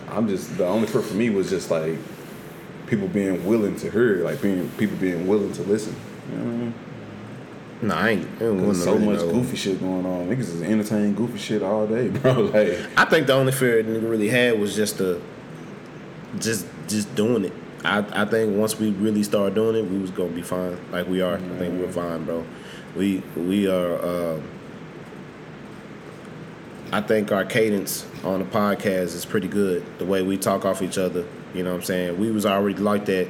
[0.09, 1.97] I'm just the only part for me was just like
[2.87, 5.95] people being willing to hear, like being people being willing to listen.
[6.31, 6.73] You know what I mean?
[7.81, 8.27] No, I ain't.
[8.37, 9.31] I don't so really much know.
[9.31, 10.27] goofy shit going on.
[10.27, 12.33] Niggas is entertaining goofy shit all day, bro.
[12.33, 15.21] Like, I think the only fear that nigga really had was just the,
[16.39, 17.53] just just doing it.
[17.83, 20.77] I, I think once we really start doing it, we was gonna be fine.
[20.91, 21.35] Like we are.
[21.35, 22.45] I think we're fine, bro.
[22.95, 24.33] We we are.
[24.35, 24.43] Um,
[26.91, 29.85] I think our cadence on the podcast is pretty good.
[29.99, 32.19] The way we talk off each other, you know what I'm saying.
[32.19, 33.27] We was already like that.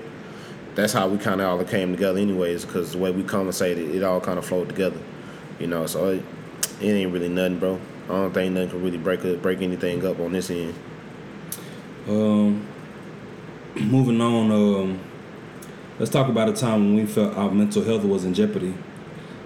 [0.75, 2.65] That's how we kind of all came together, anyways.
[2.65, 4.99] Because the way we conversated, it all kind of flowed together,
[5.59, 5.85] you know.
[5.87, 6.23] So it,
[6.81, 7.79] it ain't really nothing, bro.
[8.05, 10.75] I don't think nothing can really break it, break anything up on this end.
[12.07, 12.67] Um,
[13.75, 14.99] moving on, um,
[15.97, 18.75] let's talk about a time when we felt our mental health was in jeopardy.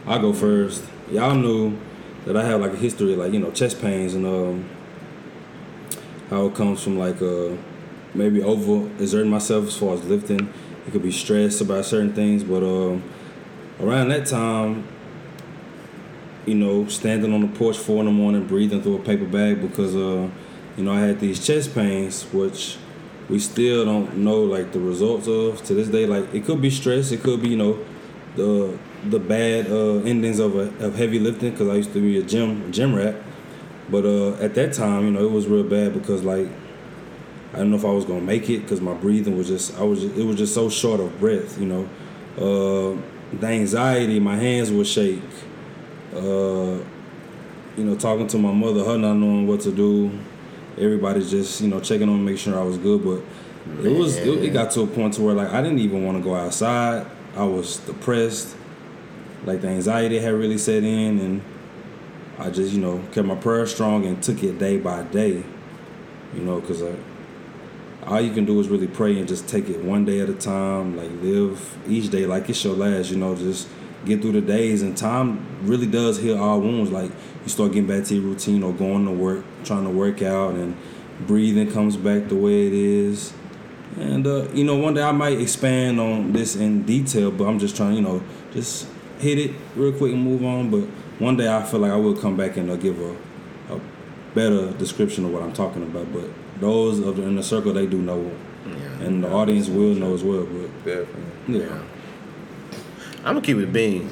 [0.06, 0.84] I'll go first.
[1.12, 1.78] Y'all knew
[2.26, 4.70] that I have like a history of like, you know, chest pains and um,
[6.30, 7.56] how it comes from like uh,
[8.14, 10.52] maybe over exerting myself as far as lifting.
[10.90, 13.04] It could be stress about certain things, but um,
[13.80, 14.88] around that time,
[16.48, 19.62] you know, standing on the porch four in the morning, breathing through a paper bag
[19.62, 20.28] because, uh,
[20.76, 22.78] you know, I had these chest pains, which
[23.30, 26.08] we still don't know like the results of to this day.
[26.08, 27.86] Like it could be stress, it could be you know,
[28.36, 28.76] the
[29.08, 32.24] the bad uh, endings of a, of heavy lifting because I used to be a
[32.24, 33.14] gym gym rat.
[33.92, 36.48] But uh, at that time, you know, it was real bad because like
[37.52, 39.84] I didn't know if I was gonna make it because my breathing was just I
[39.84, 41.60] was it was just so short of breath.
[41.60, 41.90] You know,
[42.38, 45.22] uh, the anxiety, my hands would shake.
[46.16, 46.78] Uh,
[47.78, 50.12] you know, talking to my mother, her not knowing what to do.
[50.78, 53.04] Everybody's just you know checking on, make sure I was good.
[53.04, 56.06] But it was it, it got to a point to where like I didn't even
[56.06, 57.08] want to go outside.
[57.36, 58.56] I was depressed.
[59.46, 61.42] Like the anxiety had really set in, and
[62.38, 65.44] I just you know kept my prayer strong and took it day by day.
[66.36, 66.94] You know, because I
[68.06, 70.34] all you can do is really pray and just take it one day at a
[70.34, 70.98] time.
[70.98, 73.12] Like live each day like it's your last.
[73.12, 73.68] You know, just
[74.06, 74.82] get through the days.
[74.82, 76.92] And time really does heal all wounds.
[76.92, 77.12] Like
[77.44, 80.56] you start getting back to your routine or going to work, trying to work out,
[80.56, 80.76] and
[81.28, 83.34] breathing comes back the way it is.
[83.98, 87.60] And uh, you know, one day I might expand on this in detail, but I'm
[87.60, 88.88] just trying, you know, just
[89.20, 90.70] hit it real quick and move on.
[90.70, 90.84] But
[91.20, 93.16] one day I feel like I will come back and uh, give a,
[93.74, 93.80] a
[94.34, 96.14] better description of what I'm talking about.
[96.14, 96.30] But
[96.60, 98.32] those of the, in the circle, they do know,
[99.02, 100.46] and the audience will know as well.
[100.46, 101.60] But definitely.
[101.60, 101.82] yeah,
[103.20, 104.10] I'm gonna keep it being.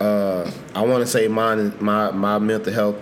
[0.00, 2.96] Uh, I want to say mine, my my mental health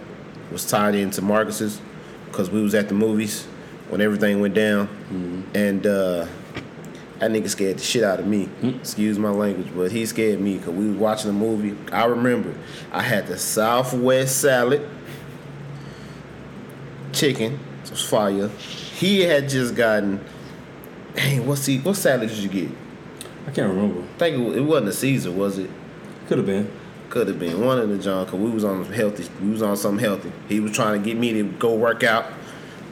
[0.53, 1.81] was tied into Marcus's
[2.27, 3.45] because we was at the movies
[3.89, 4.89] when everything went down,
[5.55, 6.27] and uh,
[7.19, 8.49] that nigga scared the shit out of me.
[8.63, 11.77] Excuse my language, but he scared me because we was watching the movie.
[11.93, 12.55] I remember
[12.93, 14.89] I had the Southwest salad,
[17.13, 17.59] chicken,
[17.91, 18.49] it was fire.
[18.95, 20.25] He had just gotten.
[21.17, 21.79] Hey, what's he?
[21.79, 22.71] What salad did you get?
[23.49, 24.03] I can't remember.
[24.03, 25.69] I think it, it wasn't a Caesar, was it?
[26.29, 26.71] Could have been.
[27.09, 29.29] Could have been one of the John, cause we was on healthy.
[29.43, 30.31] We was on something healthy.
[30.49, 32.27] He was trying to get me to go work out.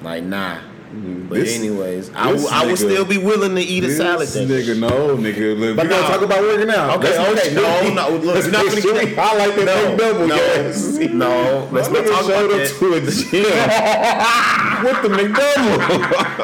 [0.03, 0.59] Like nah.
[0.91, 3.99] But This- anyways, I, this w- I would still be willing to eat a This
[3.99, 4.27] salad.
[4.29, 4.49] Then.
[4.49, 5.59] nigga, no, nigga.
[5.59, 6.09] Look, But we gonna no.
[6.09, 6.97] talk about working out.
[6.99, 7.95] Okay, Let's okay, go no, straight.
[7.95, 10.85] no, look, Let's not go gonna get- I like that No, big double, no, yes.
[11.13, 12.69] no, let's not talk about up that.
[12.79, 13.45] to a gym
[14.85, 15.89] with the McDouble.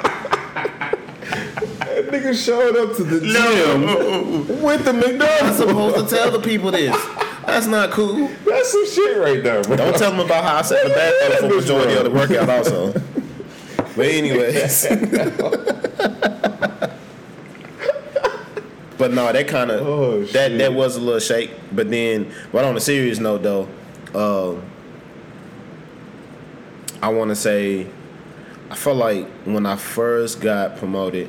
[1.78, 5.56] that nigga showed up to the gym with the I'm McDonald's.
[5.56, 6.94] supposed to tell the people this.
[7.46, 8.28] That's not cool.
[8.46, 9.76] That's some shit right there, bro.
[9.76, 12.92] Don't tell them about how I set the back for majority of the workout also.
[13.96, 14.86] But anyways.
[18.98, 20.58] but no, that kind of Oh, that shit.
[20.58, 21.50] that was a little shake.
[21.72, 23.68] But then, but on a serious note though,
[24.14, 24.62] um,
[27.02, 27.86] I want to say,
[28.70, 31.28] I felt like when I first got promoted,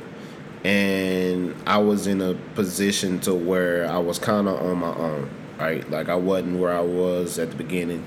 [0.64, 5.30] and I was in a position to where I was kind of on my own,
[5.58, 5.88] right?
[5.90, 8.04] Like I wasn't where I was at the beginning.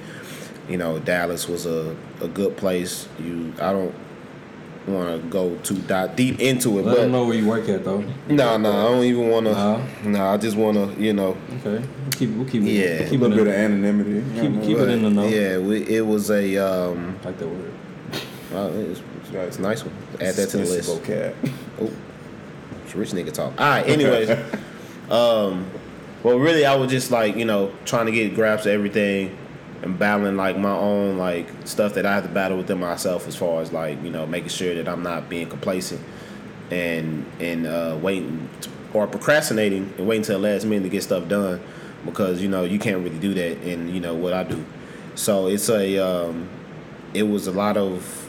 [0.67, 3.07] You know, Dallas was a, a good place.
[3.19, 3.93] You, I don't
[4.93, 7.67] want to go too di- deep into it, Let them but know where you work
[7.69, 8.01] at though.
[8.27, 9.51] no, no, I don't even want to.
[9.53, 9.81] Nah.
[10.05, 11.85] No, I just want to, you know, Okay.
[11.85, 12.69] We'll keep we'll keep Yeah.
[12.81, 14.11] it a keep little bit of anonymity.
[14.11, 14.61] you Keep- know?
[14.65, 15.27] keep it in the know.
[15.27, 16.57] Yeah, we, it was a.
[16.57, 17.71] Um, like that word.
[18.51, 19.01] well, it's,
[19.33, 19.93] it's a nice one.
[20.21, 20.89] Add that to the list.
[20.89, 21.35] Expensive.
[21.81, 21.91] Oh,
[22.85, 23.53] it's rich nigga talk.
[23.59, 23.87] All right.
[23.87, 24.29] Anyways,
[25.09, 25.65] um,
[26.23, 29.37] well, really, I was just like you know trying to get grasp of everything
[29.81, 33.35] and battling like my own like stuff that I have to battle within myself as
[33.35, 36.01] far as like you know making sure that I'm not being complacent
[36.71, 41.03] and and uh, waiting t or procrastinating and waiting till the last minute to get
[41.03, 41.61] stuff done
[42.05, 44.63] because you know you can't really do that in you know what I do.
[45.15, 46.49] So it's a um,
[47.13, 48.27] it was a lot of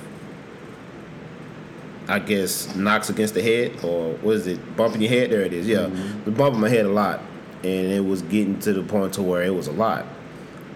[2.08, 4.76] I guess knocks against the head or what is it?
[4.76, 5.30] Bumping your head?
[5.30, 5.66] There it is.
[5.66, 5.88] Yeah.
[6.24, 7.20] The bumping my head a lot.
[7.62, 10.06] And it was getting to the point to where it was a lot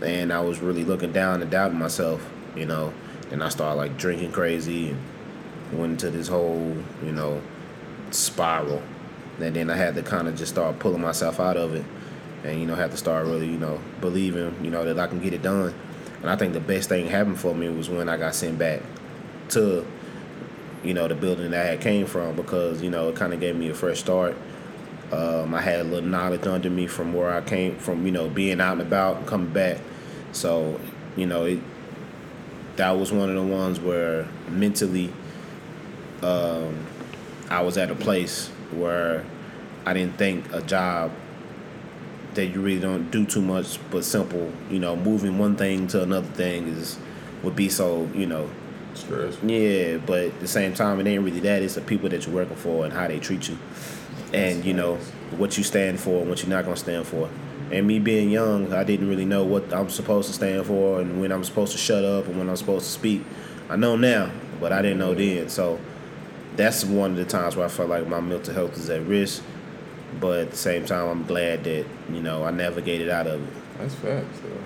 [0.02, 2.26] and I was really looking down and doubting myself
[2.56, 2.92] you know.
[3.30, 7.40] And I started like drinking crazy and went into this whole you know
[8.10, 8.82] spiral.
[9.40, 11.84] And then I had to kind of just start pulling myself out of it
[12.44, 15.20] and you know had to start really you know believing you know that I can
[15.20, 15.74] get it done.
[16.20, 18.80] And I think the best thing happened for me was when I got sent back
[19.50, 19.86] to
[20.84, 23.40] you know, the building that I had came from because, you know, it kind of
[23.40, 24.36] gave me a fresh start.
[25.14, 28.28] Um, I had a little knowledge under me from where I came from, you know,
[28.28, 29.78] being out and about and coming back.
[30.32, 30.80] So,
[31.16, 31.60] you know, it
[32.76, 35.12] that was one of the ones where mentally
[36.22, 36.84] um,
[37.48, 39.24] I was at a place where
[39.86, 41.12] I didn't think a job
[42.34, 46.02] that you really don't do too much but simple, you know, moving one thing to
[46.02, 46.98] another thing is
[47.42, 48.50] would be so, you know,
[48.94, 49.36] Stress.
[49.42, 51.62] yeah, but at the same time, it ain't really that.
[51.62, 53.58] It's the people that you're working for and how they treat you,
[54.34, 54.96] and you know
[55.36, 57.30] what you stand for and what you're not gonna stand for.
[57.70, 61.20] And me being young, I didn't really know what I'm supposed to stand for and
[61.20, 63.22] when I'm supposed to shut up and when I'm supposed to speak.
[63.68, 65.48] I know now, but I didn't know then.
[65.48, 65.80] So
[66.56, 69.42] that's one of the times where I felt like my mental health is at risk.
[70.20, 73.78] But at the same time, I'm glad that you know I navigated out of it.
[73.78, 74.60] That's facts, though.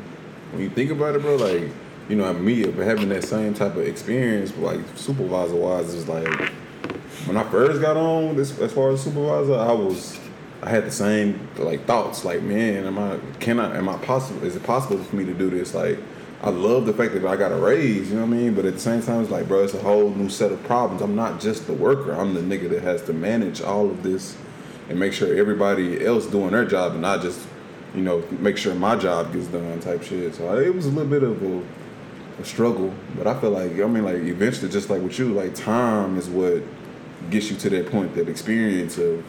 [0.52, 1.70] When you think about it, bro, like,
[2.08, 6.52] you know, I'm me having that same type of experience, like supervisor wise, is like
[7.26, 10.18] when I first got on this as far as supervisor, I was
[10.62, 14.44] I had the same like thoughts, like, man, am I can I am I possible
[14.44, 15.74] is it possible for me to do this?
[15.74, 15.98] Like
[16.40, 18.54] I love the fact that I got a raise, you know what I mean?
[18.54, 21.02] But at the same time, it's like, bro, it's a whole new set of problems.
[21.02, 22.12] I'm not just the worker.
[22.12, 24.36] I'm the nigga that has to manage all of this
[24.88, 27.40] and make sure everybody else doing their job and not just,
[27.92, 30.36] you know, make sure my job gets done type shit.
[30.36, 31.62] So it was a little bit of a,
[32.40, 35.54] a struggle, but I feel like I mean, like eventually, just like with you, like
[35.54, 36.62] time is what
[37.30, 39.24] gets you to that point, that experience of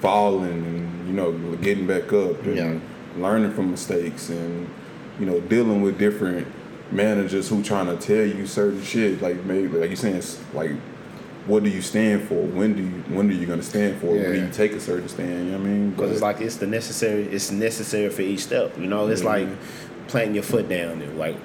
[0.00, 2.78] falling and you know getting back up and Yeah.
[3.18, 4.68] learning from mistakes and
[5.18, 6.46] you know dealing with different
[6.90, 10.22] managers who trying to tell you certain shit like maybe like you're saying
[10.54, 10.72] like
[11.46, 14.32] what do you stand for when do you when are you gonna stand for when
[14.32, 16.56] do you take a certain stand you know what I mean Because it's like it's
[16.56, 17.24] the necessary.
[17.24, 18.76] It's necessary for each step.
[18.78, 19.50] You know, it's mm-hmm.
[19.50, 19.58] like
[20.08, 21.02] planting your foot down.
[21.02, 21.36] And like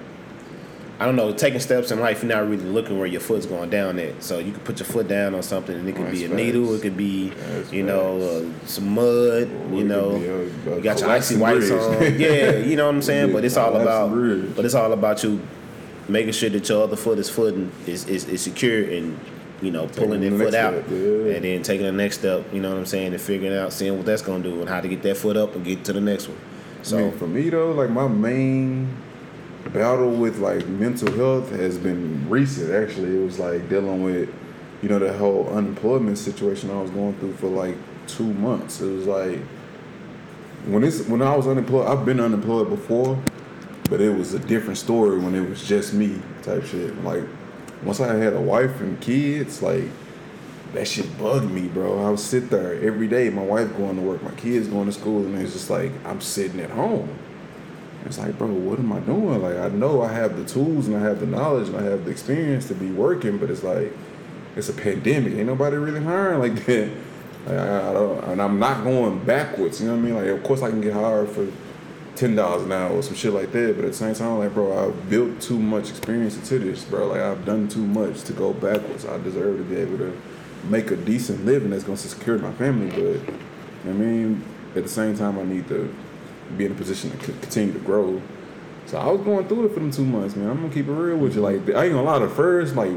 [0.98, 2.24] I don't know, taking steps in life.
[2.24, 4.24] You're not really looking where your foot's going down at.
[4.24, 6.74] So you can put your foot down on something, and it could be a needle.
[6.74, 9.50] It could be, That's you know, uh, some mud.
[9.72, 12.02] Or You know, a- a you got your icy whites on.
[12.18, 13.34] Yeah, you know what I'm saying.
[13.34, 14.12] But it's all about.
[14.12, 14.56] bridge.
[14.56, 15.42] But it's all about you
[16.08, 19.20] making sure that your other foot is footing is is, is secure and.
[19.62, 21.36] You know, pulling that foot out, step, yeah.
[21.36, 22.44] and then taking the next step.
[22.54, 24.82] You know what I'm saying, and figuring out, seeing what that's gonna do, and how
[24.82, 26.38] to get that foot up and get to the next one.
[26.84, 28.94] So I mean, for me though, like my main
[29.76, 32.74] battle with like mental health has been recent.
[32.74, 34.34] Actually, it was like dealing with,
[34.82, 37.76] you know, the whole unemployment situation I was going through for like
[38.08, 38.80] two months.
[38.82, 39.40] It was like
[40.68, 41.88] when it's when I was unemployed.
[41.88, 43.22] I've been unemployed before,
[43.90, 47.04] but it was a different story when it was just me type shit.
[47.04, 47.24] Like
[47.84, 49.84] once I had a wife and kids, like
[50.74, 52.06] that shit bugged me, bro.
[52.06, 54.94] I would sit there every day, my wife going to work, my kids going to
[54.94, 57.10] school, and it's just like I'm sitting at home.
[58.06, 59.42] It's like, bro, what am I doing?
[59.42, 62.06] Like I know I have the tools and I have the knowledge and I have
[62.06, 63.92] the experience to be working, but it's like
[64.56, 65.34] it's a pandemic.
[65.34, 66.92] Ain't nobody really hiring like that.
[67.46, 69.82] Like, I, I don't, and I'm not going backwards.
[69.82, 70.16] You know what I mean?
[70.16, 71.48] Like, of course, I can get hired for
[72.16, 73.76] ten dollars an hour or some shit like that.
[73.76, 77.08] But at the same time, like, bro, I've built too much experience into this, bro.
[77.08, 79.06] Like, I've done too much to go backwards.
[79.06, 80.18] I deserve to be able to
[80.70, 82.90] make a decent living that's gonna secure my family.
[82.90, 83.34] But
[83.90, 84.44] I mean,
[84.76, 85.94] at the same time, I need to
[86.58, 88.22] be in a position to c- continue to grow.
[88.86, 90.50] So I was going through it for them two months, man.
[90.50, 91.42] I'm gonna keep it real with you.
[91.42, 92.92] Like I ain't gonna lie, the first like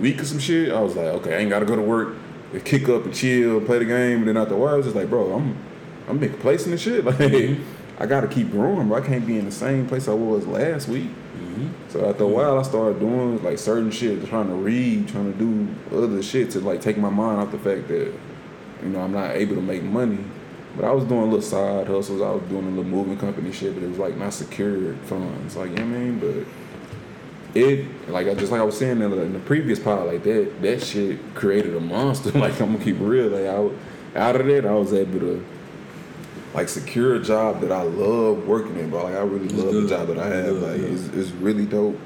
[0.00, 2.16] week or some shit, I was like, okay, I ain't gotta go to work,
[2.64, 4.96] kick up and chill, play the game, and then after a while, I was just
[4.96, 5.56] like, bro, I'm
[6.08, 7.04] I'm being complacent and shit.
[7.14, 8.02] Like mm-hmm.
[8.02, 8.98] I gotta keep growing, bro.
[8.98, 11.10] I can't be in the same place I was last week.
[11.10, 11.68] Mm-hmm.
[11.90, 12.34] So after a mm-hmm.
[12.34, 16.50] while, I started doing like certain shit, trying to read, trying to do other shit
[16.52, 18.12] to like take my mind off the fact that
[18.82, 20.18] you know I'm not able to make money.
[20.76, 22.20] But I was doing little side hustles.
[22.20, 25.56] I was doing a little moving company shit, but it was like not secured funds.
[25.56, 26.46] Like you know what I mean, but
[27.54, 30.24] it like I just like I was saying in the, in the previous part, like
[30.24, 32.30] that that shit created a monster.
[32.38, 33.28] like I'm gonna keep it real.
[33.28, 35.44] Like I out of that, I was able to
[36.54, 39.04] like secure a job that I love working in, bro.
[39.04, 39.84] Like I really love good.
[39.84, 40.56] the job that I have.
[40.56, 40.88] Like yeah.
[40.88, 41.98] it's, it's really dope,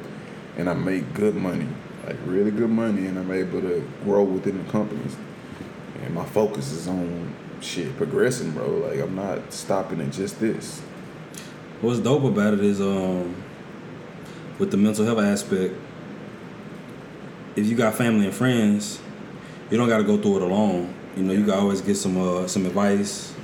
[0.57, 1.69] and I make good money,
[2.07, 5.17] like really good money, and I'm able to grow within the companies.
[6.03, 8.69] And my focus is on shit progressing, bro.
[8.69, 10.81] Like I'm not stopping at just this.
[11.81, 13.43] What's dope about it is um
[14.59, 15.75] with the mental health aspect,
[17.55, 19.01] if you got family and friends,
[19.71, 20.95] you don't gotta go through it alone.
[21.17, 23.35] You know, you can always get some uh, some advice.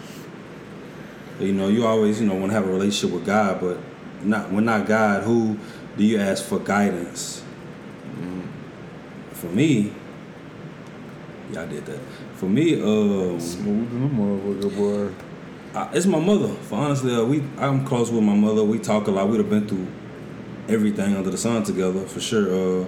[1.40, 3.78] You know, you always, you know, want to have a relationship with God, but
[4.22, 5.58] not when not God, who
[5.96, 7.42] do you ask for guidance?
[9.32, 9.92] For me,
[11.52, 11.98] yeah, I did that.
[12.44, 15.78] For me, um, Smooth in the motherfucker, boy.
[15.78, 16.48] uh, it's my mother.
[16.48, 18.62] For honestly, uh, we I'm close with my mother.
[18.62, 19.30] We talk a lot.
[19.30, 19.86] We'd have been through
[20.68, 22.82] everything under the sun together for sure.
[22.82, 22.84] Uh,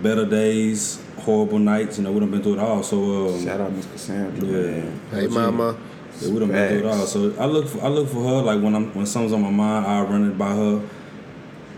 [0.00, 1.98] better days, horrible nights.
[1.98, 2.82] You know, we done been through it all.
[2.82, 5.00] So um, Shout out Miss Cassandra, yeah, man.
[5.10, 5.76] Hey, mama.
[6.22, 7.06] yeah, we done been through it all.
[7.06, 9.50] So I look for I look for her like when I'm when something's on my
[9.50, 10.80] mind, I run it by her.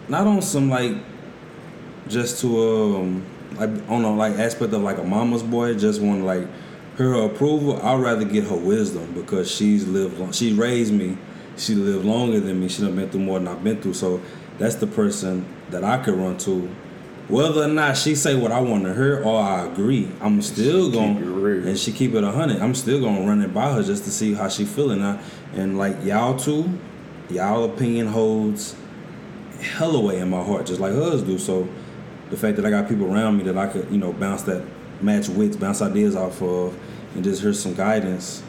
[0.09, 0.95] Not on some like
[2.07, 6.23] just to um like on a like aspect of like a mama's boy, just want
[6.23, 6.47] like
[6.97, 7.81] her approval.
[7.83, 10.33] I'd rather get her wisdom because she's lived long.
[10.33, 11.17] She raised me.
[11.57, 12.69] She lived longer than me.
[12.69, 13.95] She done been through more than I've been through.
[13.95, 14.21] So
[14.59, 16.69] that's the person that I could run to.
[17.29, 20.91] Whether or not she say what I want to hear or I agree, I'm still
[20.91, 21.67] going real.
[21.67, 22.63] and she keep it a hundred.
[22.63, 25.03] I'm still gonna run it by her just to see how she feeling.
[25.03, 25.21] I,
[25.55, 26.79] and like y'all too,
[27.29, 28.77] y'all opinion holds
[29.61, 31.37] hell away in my heart, just like hers do.
[31.37, 31.69] So
[32.31, 34.63] the fact that I got people around me that I could, you know, bounce that
[35.01, 36.77] match wits, bounce ideas off of,
[37.15, 38.43] and just hear some guidance,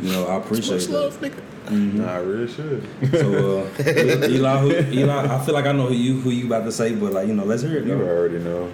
[0.00, 0.92] you know, I appreciate Much that.
[0.92, 1.40] love, nigga.
[1.70, 2.82] Nah, I really should.
[3.12, 6.64] So uh, Eli, who, Eli, I feel like I know who you who you about
[6.64, 7.84] to say, but like you know, let's hear it.
[7.86, 8.08] You Though.
[8.08, 8.70] already know.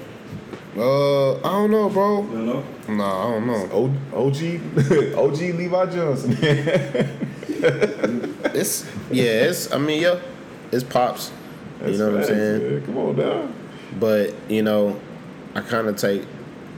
[0.79, 2.23] Uh, I don't know, bro.
[2.23, 2.65] You know?
[2.89, 3.69] Nah, I don't know.
[3.73, 6.37] O- OG, OG Levi Johnson.
[8.55, 9.73] It's yeah, it's.
[9.73, 10.21] I mean, yeah,
[10.73, 11.31] it's pops.
[11.85, 12.61] you know what I'm saying?
[12.61, 12.87] facts, man.
[12.87, 13.55] Come on down.
[14.01, 14.99] But you know,
[15.55, 16.23] I kind of take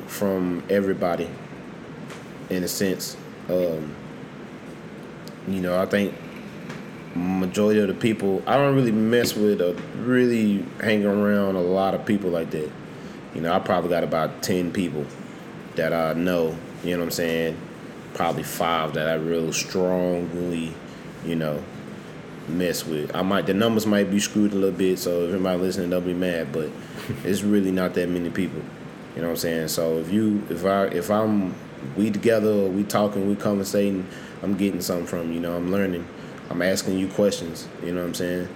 [0.08, 1.30] from everybody,
[2.50, 3.16] in a sense.
[3.48, 3.94] Um,
[5.46, 6.14] you know, I think
[7.14, 11.94] majority of the people I don't really mess with or really hang around a lot
[11.94, 12.70] of people like that.
[13.34, 15.06] You know, I probably got about ten people
[15.76, 16.56] that I know.
[16.82, 17.56] You know what I'm saying?
[18.14, 20.74] Probably five that I really strongly,
[21.24, 21.62] you know,
[22.48, 23.14] mess with.
[23.14, 26.04] I might the numbers might be screwed a little bit, so if anybody listening, don't
[26.04, 26.52] be mad.
[26.52, 26.70] But
[27.24, 28.62] it's really not that many people.
[29.18, 29.68] You know what I'm saying?
[29.68, 31.52] So if you if I if I'm
[31.96, 34.06] we together, or we talking, we conversating,
[34.44, 35.40] I'm getting something from you.
[35.40, 36.06] Know, I'm learning.
[36.50, 37.66] I'm asking you questions.
[37.82, 38.48] You know what I'm saying?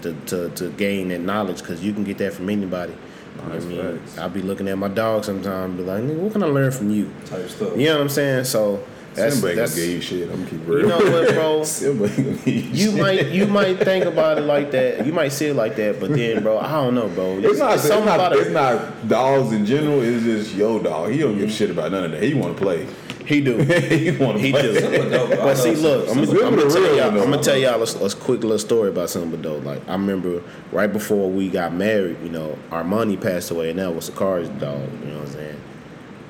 [0.00, 2.94] To to, to gain that knowledge because you can get that from anybody.
[3.42, 4.00] I That's mean.
[4.16, 7.12] I'll be looking at my dog sometimes, be like, what can I learn from you?
[7.26, 7.76] Type stuff.
[7.76, 8.44] You know what I'm saying?
[8.44, 8.82] So
[9.14, 10.30] that's Simba ain't gonna give you shit.
[10.30, 10.80] I'm gonna keep it real.
[10.80, 11.64] you know what, bro?
[11.64, 13.00] Simba ain't gonna give you, You shit.
[13.00, 15.04] might you might think about it like that.
[15.04, 17.38] You might see it like that, but then, bro, I don't know, bro.
[17.38, 17.74] It's not.
[17.74, 20.00] It's something not, it's not dogs in general.
[20.02, 21.10] It's just yo dog.
[21.10, 22.22] He don't give shit about none of that.
[22.22, 22.86] He want to play.
[23.26, 23.56] He do.
[23.62, 24.62] he want to He play.
[24.62, 25.10] do.
[25.10, 25.30] dope.
[25.32, 27.08] I But see, look, I'm, Simba I'm gonna tell y'all.
[27.22, 29.58] I'm gonna tell y'all a, a quick little story about Simba though.
[29.58, 30.42] Like I remember
[30.72, 34.80] right before we got married, you know, Armani passed away, and that was Sakari's dog.
[35.00, 35.60] You know what I'm saying?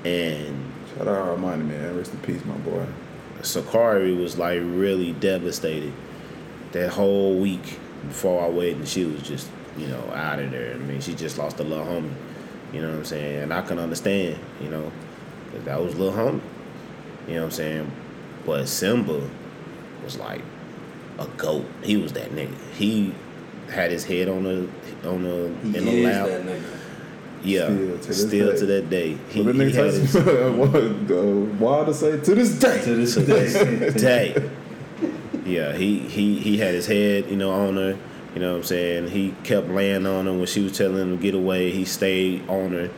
[0.04, 0.69] And
[1.00, 1.96] Shout out Armani man.
[1.96, 2.84] Rest in peace, my boy.
[3.40, 5.94] Sakari was like really devastated.
[6.72, 9.48] That whole week before our wedding, she was just,
[9.78, 10.74] you know, out of there.
[10.74, 12.12] I mean, she just lost a little homie.
[12.74, 13.44] You know what I'm saying?
[13.44, 14.92] And I can understand, you know,
[15.46, 16.42] because that was little homie.
[17.26, 17.92] You know what I'm saying?
[18.44, 19.26] But Simba
[20.04, 20.42] was like
[21.18, 21.64] a goat.
[21.82, 22.54] He was that nigga.
[22.72, 23.14] He
[23.70, 24.68] had his head on the
[25.08, 26.56] on the He in the is lap.
[27.42, 27.66] Yeah,
[28.00, 28.66] Still still to to, this day.
[28.66, 29.18] that day.
[29.30, 32.82] He, that he had his uh, Wilder say to this day.
[32.84, 33.24] To this to
[33.92, 34.32] day.
[34.34, 34.50] day.
[35.46, 37.98] Yeah, he, he he had his head, you know, on her.
[38.34, 39.08] You know what I'm saying?
[39.08, 41.70] He kept laying on her when she was telling him to get away.
[41.70, 42.90] He stayed on her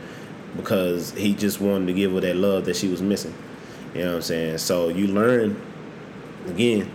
[0.57, 3.35] because he just wanted to give her that love that she was missing.
[3.95, 4.59] You know what I'm saying?
[4.59, 5.61] So you learn
[6.49, 6.91] again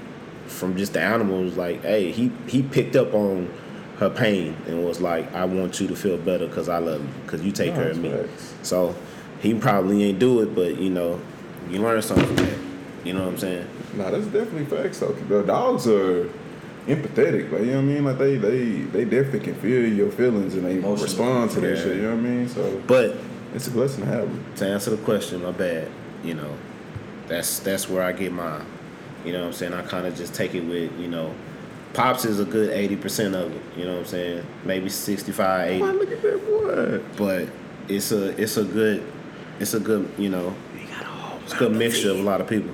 [0.47, 3.51] from just the animals like, hey, he he picked up on
[3.97, 7.09] her pain and was like, I want you to feel better because I love you
[7.25, 8.09] because you take No, care of me.
[8.09, 8.53] that's facts.
[8.63, 8.95] So
[9.41, 11.19] he probably ain't do it, but you know,
[11.69, 12.57] you learn something from that.
[13.03, 13.67] You know what I'm saying?
[13.95, 15.13] Nah, that's definitely facts though.
[15.13, 16.29] The dogs are
[16.87, 18.05] empathetic, like you know what I mean.
[18.05, 20.95] Like they they they definitely can feel your feelings and they Emotional.
[21.03, 21.83] respond to that Yeah.
[21.83, 21.95] shit.
[21.97, 22.47] You know what I mean?
[22.49, 23.15] So But
[23.55, 24.43] it's a blessing to have them.
[24.57, 25.89] to answer the question, my bad.
[26.23, 26.53] You know,
[27.27, 28.61] that's that's where I get my,
[29.25, 29.73] you know what I'm saying.
[29.73, 31.33] I kind of just take it with you know,
[31.93, 33.61] pops is a good eighty percent of it.
[33.77, 34.45] You know what I'm saying?
[34.65, 35.79] Maybe 65, 80.
[35.79, 36.99] Boy, look at that boy.
[37.17, 37.49] But
[37.89, 39.03] it's a it's a good,
[39.59, 40.53] it's a good you know,
[41.43, 42.71] it's a good mixture of a lot of people.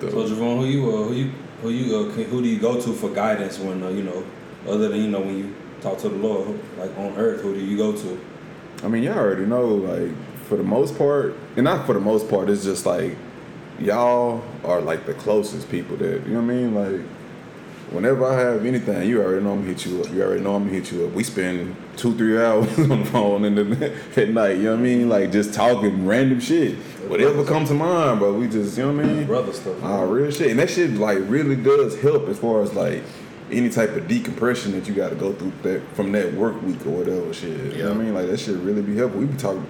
[0.00, 0.28] So dope.
[0.28, 1.30] Javon, who you uh, who you
[1.62, 4.24] who you uh, can- who do you go to for guidance when uh, you know,
[4.68, 7.60] other than you know when you talk to the Lord, like on earth, who do
[7.60, 8.20] you go to?
[8.82, 10.10] I mean, y'all already know, like,
[10.46, 13.16] for the most part, and not for the most part, it's just like,
[13.78, 16.74] y'all are like the closest people that, you know what I mean?
[16.74, 17.00] Like,
[17.94, 20.12] whenever I have anything, you already know I'm gonna hit you up.
[20.12, 21.12] You already know I'm gonna hit you up.
[21.12, 24.80] We spend two, three hours on the phone in the, at night, you know what
[24.80, 25.08] I mean?
[25.08, 26.76] Like, just talking random shit.
[27.08, 29.26] Whatever comes to mind, bro, we just, you know what I mean?
[29.26, 29.76] Brother stuff.
[29.82, 30.50] Ah, real shit.
[30.50, 33.02] And that shit like really does help as far as like
[33.50, 36.90] any type of decompression that you gotta go through that from that work week or
[36.90, 37.74] whatever shit.
[37.74, 38.14] You know what I mean?
[38.14, 39.20] Like that shit really be helpful.
[39.20, 39.66] We be talking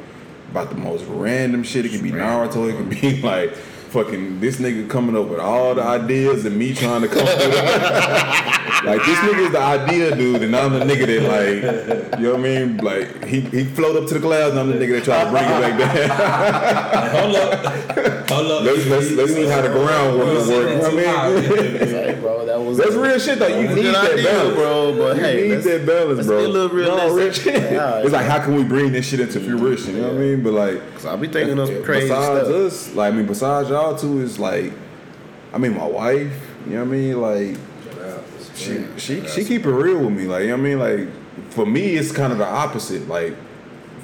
[0.51, 1.85] about the most random shit.
[1.85, 3.57] It could be Naruto, it could be like
[3.95, 7.53] fucking this nigga coming up with all the ideas and me trying to come through
[8.85, 12.33] Like this nigga is the idea dude and I'm the nigga that like you know
[12.33, 12.77] what I mean?
[12.79, 15.31] Like he he float up to the clouds and I'm the nigga that try to
[15.31, 17.15] bring it back down.
[17.25, 18.63] hold up, hold up.
[18.65, 20.69] let's let's let's see how the groundwork You work.
[20.69, 21.07] You know what I mean?
[21.07, 21.95] high.
[22.05, 23.47] Hey, bro, that was That's real shit though.
[23.47, 26.39] You need that balance, bro, but you hey, need that balance, bro.
[26.39, 26.75] be a little No,
[27.09, 27.17] realistic.
[27.47, 27.73] real shit.
[27.73, 29.95] Yeah, it's like how can we bring this shit into fruition?
[29.97, 30.43] You know what I mean?
[30.43, 32.57] But like, Cause I be thinking of some crazy besides stuff.
[32.91, 34.73] us, like I mean, besides y'all two, is like,
[35.53, 36.33] I mean, my wife.
[36.67, 37.21] You know what I mean?
[37.21, 37.59] Like,
[38.55, 40.25] she she she keep it real with me.
[40.25, 40.79] Like, you know what I mean?
[41.07, 43.07] Like, for me, it's kind of the opposite.
[43.09, 43.35] Like.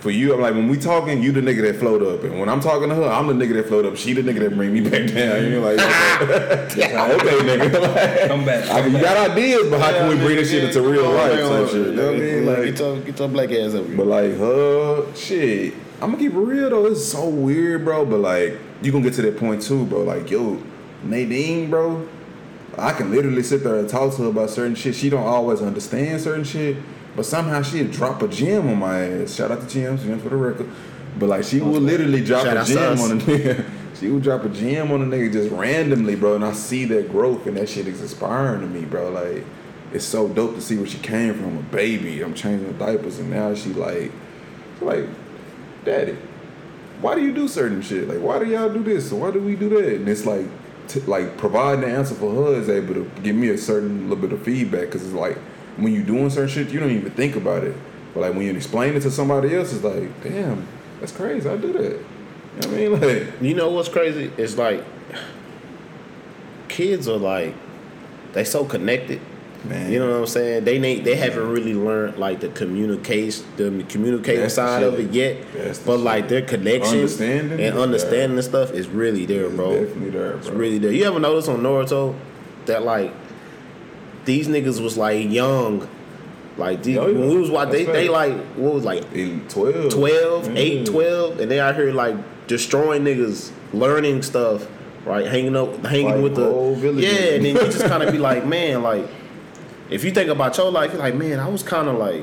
[0.00, 2.48] For you, I'm like when we talking, you the nigga that float up, and when
[2.48, 3.98] I'm talking to her, I'm the nigga that float up.
[3.98, 5.44] She the nigga that bring me back down.
[5.44, 7.82] You're like, okay, okay nigga.
[7.82, 8.70] Like, Come back.
[8.70, 11.38] I mean, you got ideas, but how can we bring this shit into real life?
[11.38, 11.86] Yeah, Type shit.
[11.88, 12.46] You know what I mean?
[12.46, 13.96] Like, Like, get your get your black ass up here.
[13.98, 15.74] but like, uh, shit.
[16.00, 16.86] I'm gonna keep it real though.
[16.86, 18.06] It's so weird, bro.
[18.06, 20.02] But like, you gonna get to that point too, bro.
[20.02, 20.62] Like, yo,
[21.02, 22.08] Nadine, bro.
[22.78, 24.94] I can literally sit there and talk to her about certain shit.
[24.94, 26.76] She don't always understand certain shit,
[27.16, 29.34] but somehow she'd drop a gem on my ass.
[29.34, 30.70] Shout out to Gems, Gems for the record.
[31.18, 33.64] But like, she would literally drop Shout a gem on a nigga.
[33.98, 36.34] She would drop a gem on a nigga just randomly, bro.
[36.34, 39.10] And I see that growth, and that shit is inspiring to me, bro.
[39.10, 39.44] Like,
[39.92, 42.22] it's so dope to see where she came from, a baby.
[42.22, 44.10] I'm changing her diapers, and now she like,
[44.80, 45.06] like,
[45.84, 46.16] daddy,
[47.00, 48.08] why do you do certain shit?
[48.08, 49.10] Like, why do y'all do this?
[49.12, 49.94] Why do we do that?
[49.96, 50.46] And it's like,
[50.88, 54.16] t- like providing the answer for her is able to give me a certain little
[54.22, 55.36] bit of feedback because it's like
[55.76, 57.76] when you doing certain shit, you don't even think about it.
[58.12, 60.66] But like when you explain it to somebody else, it's like, damn,
[60.98, 61.48] that's crazy.
[61.48, 61.82] I do that.
[61.82, 63.24] You know what I mean?
[63.28, 64.32] Like, You know what's crazy?
[64.36, 64.84] It's like
[66.68, 67.54] kids are like
[68.32, 69.20] they so connected.
[69.64, 70.64] Man, You know what I'm saying?
[70.64, 74.98] They need, they haven't really learned like the communication the communicating That's the side of
[74.98, 75.38] it yet.
[75.54, 76.04] That's But shit.
[76.04, 79.72] like their connection Understanding and understanding the stuff is really there, it's bro.
[79.84, 80.92] definitely there, It's really there.
[80.92, 82.14] You ever notice on Naruto
[82.66, 83.12] that like
[84.24, 85.88] these niggas was like young.
[86.56, 87.02] Like these, yeah.
[87.04, 89.90] when we was watching, they, they like what was like In 12.
[89.92, 90.56] 12, Mm.
[90.56, 94.66] 8, 12, and they out here like destroying niggas, learning stuff,
[95.06, 95.26] right?
[95.26, 98.44] Hanging up, hanging Like with the yeah, and then you just kind of be like,
[98.56, 99.06] man, like
[99.90, 102.22] if you think about your life, you're like, man, I was kind of like,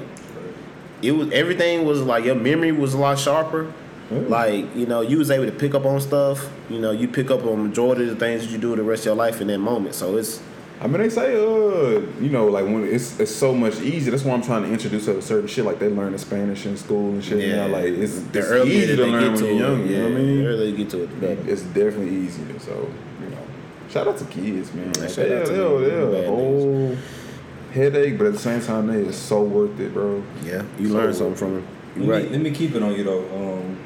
[1.01, 3.71] it was everything was like your memory was a lot sharper.
[4.09, 4.29] Mm.
[4.29, 6.49] Like you know, you was able to pick up on stuff.
[6.69, 9.01] You know, you pick up on majority of the things that you do the rest
[9.01, 9.95] of your life in that moment.
[9.95, 10.41] So it's
[10.79, 14.11] I mean, they say, uh, you know, like when it's it's so much easier.
[14.11, 15.65] That's why I'm trying to introduce her to certain shit.
[15.65, 17.39] Like they learn the Spanish in school and shit.
[17.47, 17.73] yeah, now.
[17.73, 19.79] Like it's, the it's earlier easy to learn get when to you're young.
[19.81, 20.37] yeah, You know what I mean?
[20.37, 21.49] the earlier you get to it, better.
[21.49, 22.59] It's definitely easier.
[22.59, 22.89] So
[23.21, 23.37] you know,
[23.89, 24.93] shout out to kids, man.
[24.95, 26.25] Yeah, Like, shout out to them.
[26.25, 26.97] whole
[27.77, 30.23] headache, but at the same time, they is so worth it, bro.
[30.43, 31.67] Yeah, you So- learn something from them.
[31.95, 32.31] Let me, right.
[32.31, 33.25] let me keep it on you though.
[33.33, 33.77] Um,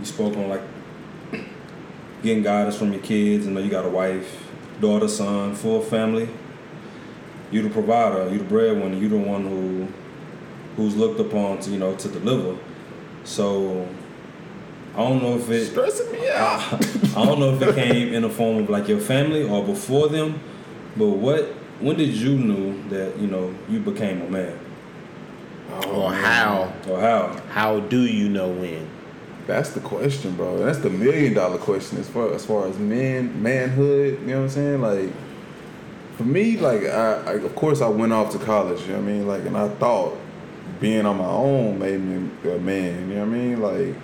[0.00, 0.62] you spoke on like
[2.22, 3.46] getting guidance from your kids.
[3.46, 4.48] and know you got a wife,
[4.80, 6.28] daughter, son, full family.
[7.52, 8.28] You the provider.
[8.32, 8.96] You the breadwinner.
[8.96, 9.86] You the one who
[10.76, 12.58] who's looked upon to you know to deliver.
[13.24, 13.86] So
[14.96, 16.72] I don't know if it Stressing me out.
[17.16, 20.08] I don't know if it came in the form of like your family or before
[20.08, 20.40] them,
[20.96, 21.48] but what
[21.82, 24.58] when did you knew that you know you became a man
[25.70, 27.40] Or oh, how or how?
[27.50, 28.88] how do you know when?
[29.46, 30.58] That's the question, bro.
[30.58, 34.20] That's the million dollar question as far as far as men manhood.
[34.20, 34.80] You know what I'm saying?
[34.80, 35.10] Like
[36.16, 38.82] for me, like I, I of course I went off to college.
[38.82, 39.26] You know what I mean?
[39.26, 40.16] Like and I thought
[40.80, 43.08] being on my own made me a man.
[43.08, 43.60] You know what I mean?
[43.60, 43.96] Like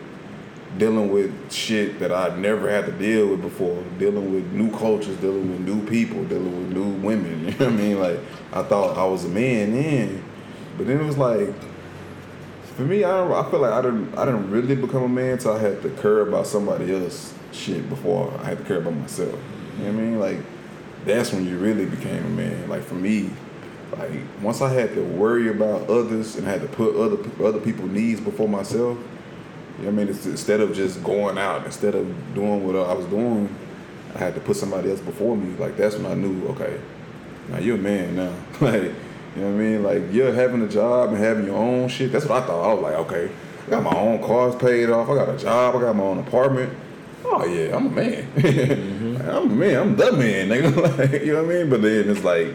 [0.78, 3.82] dealing with shit that I never had to deal with before.
[3.98, 7.46] Dealing with new cultures, dealing with new people, dealing with new women.
[7.48, 8.00] You know what I mean?
[8.00, 8.18] Like
[8.52, 10.24] I thought I was a man then,
[10.76, 11.52] but then it was like
[12.76, 15.32] for me, I don't, I feel like I didn't I didn't really become a man
[15.32, 18.94] until I had to care about somebody else shit before I had to care about
[18.94, 19.36] myself.
[19.78, 20.20] You know what I mean?
[20.20, 20.38] Like
[21.04, 22.68] that's when you really became a man.
[22.68, 23.30] Like for me,
[23.96, 24.12] like
[24.42, 28.20] once I had to worry about others and had to put other other people's needs
[28.20, 28.96] before myself.
[29.86, 30.08] I mean?
[30.08, 33.54] Instead of just going out, instead of doing what I was doing,
[34.14, 35.56] I had to put somebody else before me.
[35.56, 36.80] Like that's when I knew, okay,
[37.48, 38.34] now you're a man now.
[38.60, 39.82] like you know what I mean?
[39.82, 42.10] Like you're having a job and having your own shit.
[42.10, 42.70] That's what I thought.
[42.70, 43.30] I was like, okay,
[43.66, 45.08] I got my own cars paid off.
[45.08, 45.76] I got a job.
[45.76, 46.72] I got my own apartment.
[47.24, 48.98] Oh yeah, I'm a man.
[49.18, 49.76] Like, I'm a man.
[49.76, 50.48] I'm the man.
[50.48, 50.98] Nigga.
[50.98, 51.70] like, you know what I mean?
[51.70, 52.54] But then it's like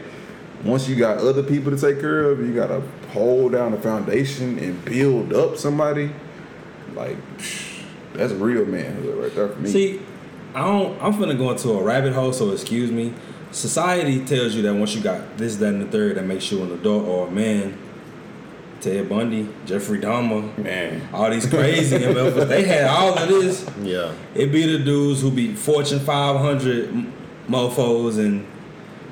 [0.63, 4.57] once you got other people to take care of, you gotta hold down the foundation
[4.59, 6.09] and build up somebody.
[6.95, 7.17] Like
[8.13, 9.69] that's real manhood right there for me.
[9.69, 10.01] See,
[10.53, 11.01] I don't.
[11.01, 13.13] I'm finna go into a rabbit hole, so excuse me.
[13.51, 16.63] Society tells you that once you got this, that, and the third, that makes you
[16.63, 17.77] an adult or a man.
[18.81, 21.07] Ted Bundy, Jeffrey Dahmer, man.
[21.13, 23.65] all these crazy MFers, they had all of this.
[23.81, 24.11] Yeah.
[24.35, 26.89] It be the dudes who be Fortune 500
[27.47, 28.45] mofos and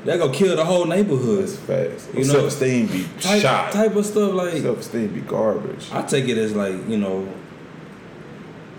[0.03, 1.47] they go kill the whole neighborhood.
[1.47, 2.09] That's fast.
[2.13, 3.71] You know, Self esteem be Type, shot.
[3.71, 5.87] type of stuff like Self esteem be garbage.
[5.93, 7.31] I take it as like you know,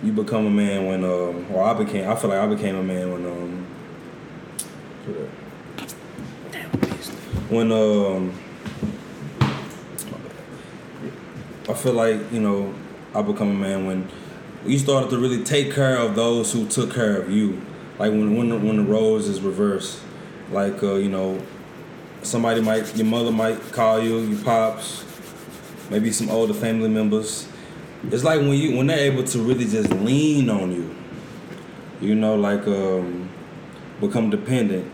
[0.03, 2.09] you become a man when um, or I became.
[2.09, 3.67] I feel like I became a man when um,
[7.49, 8.33] when um,
[11.69, 12.75] I feel like you know,
[13.15, 14.09] I become a man when
[14.67, 17.61] you started to really take care of those who took care of you.
[17.99, 20.01] Like when when the, when the roles is reversed,
[20.51, 21.41] like uh, you know,
[22.23, 25.05] somebody might your mother might call you, your pops,
[25.91, 27.47] maybe some older family members.
[28.11, 30.95] It's like when you when they're able to really just lean on you,
[32.01, 33.29] you know, like um,
[34.01, 34.91] become dependent,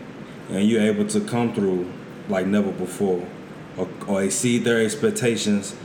[0.49, 1.91] and you're able to come through
[2.27, 3.27] like never before,
[3.77, 5.75] or, or exceed their expectations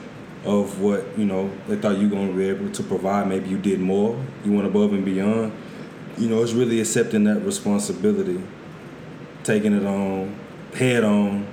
[0.45, 3.27] of what you know they thought you were gonna be able to provide.
[3.27, 5.53] Maybe you did more, you went above and beyond.
[6.19, 8.41] You know, it's really accepting that responsibility,
[9.43, 10.39] taking it on
[10.75, 11.47] head on,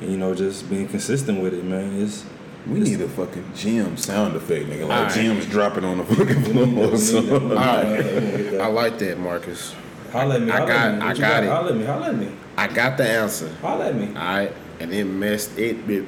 [0.00, 2.00] and you know, just being consistent with it, man.
[2.02, 2.24] It's
[2.66, 4.88] We need a fucking gym sound effect, nigga.
[4.88, 5.14] Like Alright.
[5.14, 7.50] Jim's dropping on the fucking floor or something.
[7.50, 8.54] All right.
[8.60, 9.74] I like that, Marcus.
[10.12, 10.50] Holla at me.
[10.50, 11.00] I got- at me.
[11.02, 11.48] I What got it.
[11.48, 11.84] Holla at me.
[11.84, 12.32] Holla at me.
[12.56, 13.50] I got the answer.
[13.60, 14.06] Holla at me.
[14.08, 16.06] All right, and it messed it, it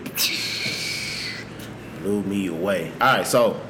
[2.02, 2.92] blew me away.
[3.00, 3.60] All right, so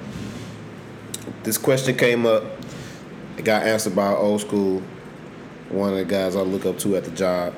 [1.42, 2.44] this question came up.
[3.38, 4.82] It got answered by an old school.
[5.70, 7.54] One of the guys I look up to at the job.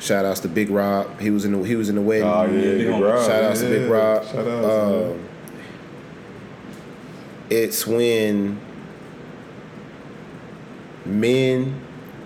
[0.00, 1.20] Shout outs to Big Rob.
[1.20, 2.28] He was in the he was in the wedding.
[2.28, 2.88] Oh yeah, Big.
[3.02, 3.26] Rob.
[3.26, 3.68] Shout outs to.
[3.68, 4.24] Big Rob.
[4.24, 4.66] Shout outs.
[4.66, 5.28] Um,
[7.50, 8.60] it's when
[11.04, 11.80] men,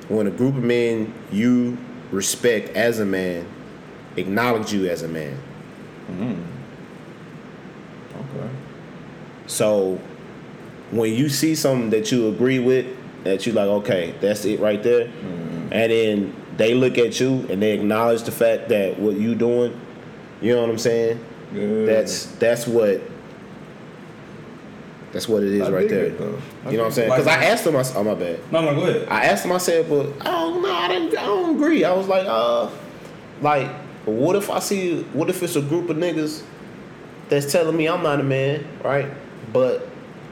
[0.09, 1.77] when a group of men you
[2.11, 3.47] respect as a man,
[4.17, 5.39] acknowledge you as a man.
[8.15, 8.49] okay.
[9.47, 10.01] So
[10.91, 12.87] when you see something that you agree with,
[13.25, 15.11] that you like, okay, that's it right there,
[15.71, 19.81] and then they look at you and they acknowledge the fact that what you doing,
[20.43, 21.25] you know what I'm saying?
[21.55, 21.87] Yeah.
[21.87, 23.01] That's that's what
[25.13, 26.05] that's what it is I right there.
[26.07, 26.33] it, you know
[26.67, 27.11] what I'm saying?
[27.11, 28.53] Because I asked him, I, oh my bad.
[28.53, 29.09] No, no, go ahead.
[29.09, 31.85] I asked him, I said, but I don't know, I don't, I don't agree.
[31.85, 32.69] I was like, uh,
[33.41, 33.71] like,
[34.05, 36.43] what if I see, what if it's a group of niggas
[37.31, 39.11] that's telling me I'm not a man, right?
[39.53, 39.89] But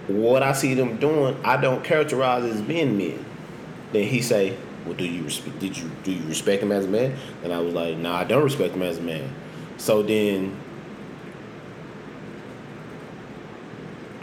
[0.08, 3.24] what I see them doing, I don't characterize as being men.
[3.92, 4.56] Then he say,
[4.86, 5.58] well, do you respect?
[5.58, 7.16] Did you do you respect him as a man?
[7.42, 9.28] And I was like, nah, I don't respect him as a man.
[9.76, 10.56] So then,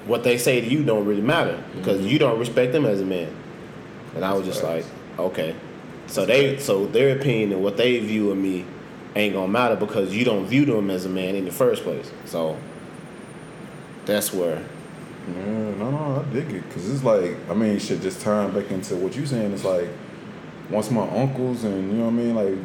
[0.06, 1.80] what they say to you don't really matter mm-hmm.
[1.80, 3.34] because you don't respect them as a man.
[4.16, 4.86] And I was just like,
[5.18, 5.56] okay.
[6.08, 8.66] So they, so their opinion and what they view of me
[9.16, 12.12] ain't gonna matter because you don't view them as a man in the first place.
[12.26, 12.58] So
[14.06, 14.64] that's where.
[15.28, 16.70] Yeah, no, no, I dig it.
[16.72, 19.54] Cause it's like, I mean, shit, just tying back into what you saying.
[19.54, 19.88] It's like,
[20.70, 22.56] once my uncles and you know what I mean, like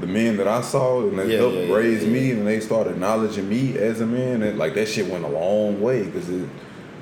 [0.00, 2.10] the men that I saw and that Yeah, helped yeah, raise yeah.
[2.10, 5.28] me, and they started acknowledging me as a man, and like that shit went a
[5.28, 6.48] long way because it,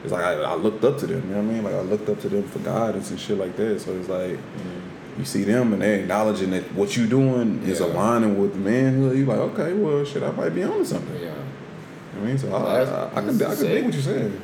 [0.04, 1.22] it's like I, I looked up to them.
[1.28, 1.64] You know what I mean?
[1.64, 3.80] Like I looked up to them for guidance and shit like that.
[3.80, 4.38] So it's like
[5.18, 9.16] you see them and they acknowledging that what you doing is aligning with manhood.
[9.16, 11.14] You're like, okay, well, shit, I might be onto something.
[11.14, 11.20] Yeah.
[11.20, 11.34] You know
[12.14, 14.40] what I mean, so I, I, I, can I can dig what you're saying.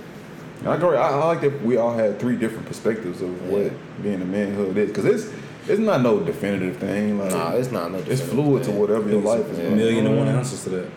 [0.66, 0.96] I agree.
[0.96, 3.72] I, I like that we all had three different perspectives of what
[4.02, 5.32] being a manhood is, because it's
[5.68, 7.18] it's not no definitive thing.
[7.18, 7.98] Like Nah, it's not no.
[7.98, 9.58] it's definitive fluid to whatever your life is.
[9.58, 10.36] A million and one on.
[10.36, 10.88] answers to that.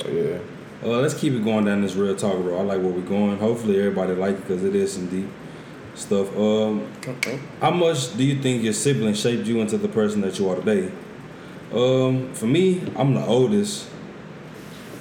[0.00, 0.38] So yeah,
[0.84, 2.58] Uh, let's keep it going down this real talk, bro.
[2.58, 3.38] I like where we're going.
[3.38, 5.28] Hopefully, everybody like it because it is some deep
[5.94, 6.28] stuff.
[6.36, 7.38] Um, Okay.
[7.60, 10.56] how much do you think your siblings shaped you into the person that you are
[10.56, 10.90] today?
[11.72, 13.88] Um, for me, I'm the oldest.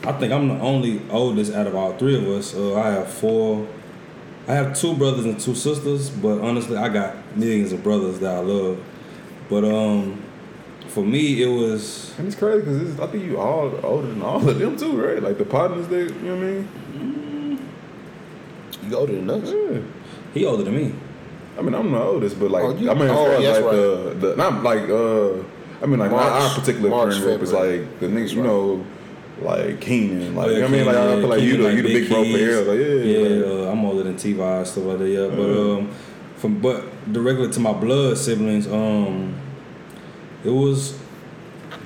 [0.03, 2.55] I think I'm the only oldest out of all three of us.
[2.55, 3.67] Uh, I have four.
[4.47, 8.35] I have two brothers and two sisters, but honestly, I got millions of brothers that
[8.35, 8.79] I love.
[9.49, 10.21] But um,
[10.89, 14.47] for me, it was and it's crazy because I think you all older than all
[14.47, 15.21] of them too, right?
[15.21, 16.47] Like the partners, they, you know what I
[16.99, 17.69] mean?
[18.87, 19.49] You older than us.
[19.51, 19.79] Yeah.
[20.33, 20.93] he older than me.
[21.57, 23.41] I mean, I'm the oldest, but like, Oh, you- I mean, as oh, far as
[23.41, 23.71] yes, like right.
[23.75, 25.33] the, the, not like, uh,
[25.81, 28.41] I mean, like my, March- our particular March, friend group is like the niggas, you
[28.41, 28.47] right.
[28.47, 28.85] know,
[29.41, 30.85] like Keenan, like, Oh, you know what I mean?
[30.85, 32.41] Like, I feel like you the, you the big bro for Keys.
[32.41, 33.27] Eric, like, yeah, yeah.
[33.45, 35.09] like, uh, I'm older T-Vi stuff like that.
[35.09, 35.77] Yeah, but Mhm.
[35.79, 35.89] um,
[36.37, 39.33] from but directly to my blood siblings, um,
[40.43, 40.97] it was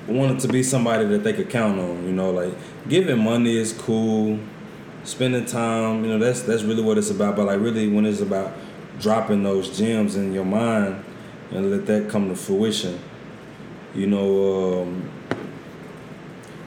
[0.08, 2.04] wanted to be somebody that they could count on.
[2.04, 2.52] You know, like
[2.88, 4.38] giving money is cool,
[5.04, 6.04] spending time.
[6.04, 7.36] You know, that's that's really what it's about.
[7.36, 8.52] But like really, when it's about
[9.00, 10.96] dropping those gems in your mind
[11.52, 12.98] and let that come to fruition,
[13.94, 14.82] you know.
[14.82, 15.02] Um,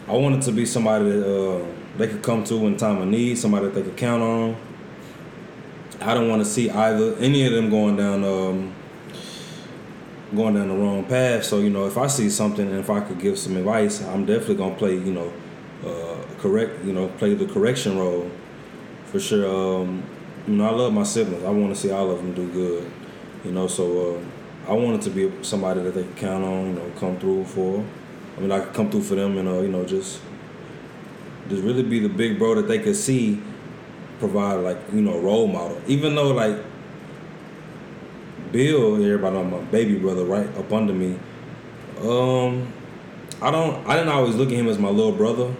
[0.08, 1.66] I wanted to be somebody that uh,
[1.98, 4.56] they could come to in time of need, somebody that they could count on.
[6.02, 8.74] I don't want to see either any of them going down um,
[10.36, 11.44] going down the wrong path.
[11.44, 14.26] So you know, if I see something and if I could give some advice, I'm
[14.26, 15.34] definitely gonna play you know
[15.86, 18.30] uh, correct you know play the correction role
[19.06, 19.48] for sure.
[19.48, 20.04] Um,
[20.48, 21.44] you know, I love my siblings.
[21.44, 22.92] I want to see all of them do good.
[23.46, 26.68] You know, so uh, I wanted to be somebody that they could count on.
[26.68, 27.84] You know, come through for.
[28.36, 30.20] I mean, I could come through for them and uh, you know just
[31.50, 33.42] just really be the big bro that they could see
[34.20, 35.82] provide like you know role model.
[35.88, 36.58] Even though like
[38.52, 41.18] Bill, everybody know my baby brother right up under me.
[42.02, 42.72] Um,
[43.42, 43.86] I don't.
[43.88, 45.52] I didn't always look at him as my little brother.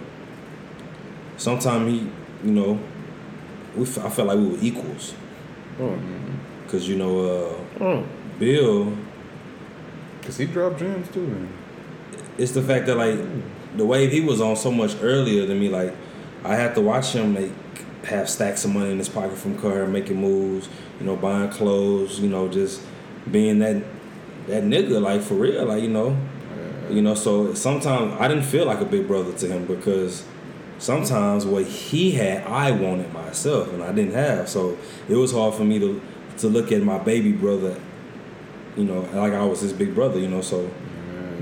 [1.36, 2.08] Sometimes he,
[2.46, 2.78] you know,
[3.76, 3.82] we.
[3.82, 5.14] I felt like we were equals.
[6.68, 8.06] Cause you know, uh, Mm.
[8.38, 8.96] Bill.
[10.22, 11.26] Cause he dropped gems too.
[11.26, 11.48] Man.
[12.38, 13.18] it's the fact that like
[13.76, 15.68] the wave he was on so much earlier than me.
[15.68, 15.92] Like
[16.44, 17.50] I had to watch him make
[18.04, 20.68] have stacks of money in his pocket from car, making moves,
[21.00, 22.82] you know, buying clothes, you know, just
[23.30, 23.82] being that
[24.46, 26.16] that nigga, like for real, like you know,
[26.90, 27.14] you know.
[27.14, 30.24] So sometimes I didn't feel like a big brother to him because
[30.78, 34.48] sometimes what he had, I wanted myself, and I didn't have.
[34.48, 34.76] So
[35.08, 36.00] it was hard for me to
[36.38, 37.80] to look at my baby brother,
[38.76, 40.40] you know, like I was his big brother, you know.
[40.40, 40.70] So.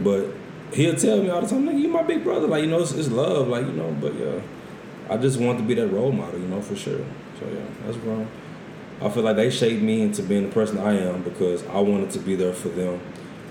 [0.02, 0.26] But
[0.72, 2.48] he'll tell me all the time, nigga, you my big brother.
[2.48, 4.40] Like, you know, it's, it's love, like, you know, but yeah.
[5.12, 7.04] I just want to be that role model, you know, for sure.
[7.38, 8.26] So yeah, that's wrong.
[9.02, 12.10] I feel like they shaped me into being the person I am because I wanted
[12.12, 12.98] to be there for them.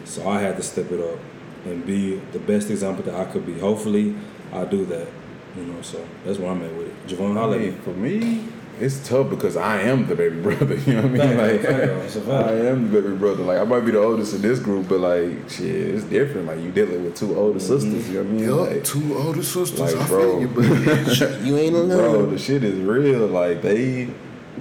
[0.06, 1.20] So I had to step it up
[1.66, 3.60] and be the best example that I could be.
[3.60, 4.16] Hopefully
[4.52, 5.08] I do that.
[5.56, 7.08] You know, so that's where I'm at with it.
[7.08, 8.44] Javon, I holla at mean, for me,
[8.80, 10.76] it's tough because I am the baby brother.
[10.76, 11.38] You know what I mean?
[11.38, 12.48] Like, fact, it's a fact.
[12.50, 13.44] I am the baby brother.
[13.44, 15.66] Like, I might be the oldest in this group, but like, shit,
[15.96, 16.48] it's different.
[16.48, 17.80] Like, you dealing with two older Mm-hmm.
[17.80, 18.10] sisters.
[18.10, 18.50] You know what I mean?
[18.50, 19.80] Yup, Like, two older sisters.
[19.80, 20.20] like, I bro.
[20.20, 23.28] feel you, but you ain't bro, the shit is real.
[23.28, 24.10] Like, they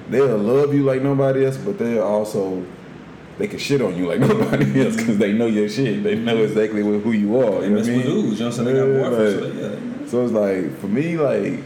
[0.08, 2.64] they'll love you like nobody else, but they'll also
[3.38, 6.02] they can shit on you like nobody else because they know your shit.
[6.02, 7.62] They know exactly who you are.
[7.64, 8.02] You know what I mean?
[8.02, 8.76] Dudes, you know what I'm saying?
[8.76, 11.60] Yeah, like- so it's like for me, like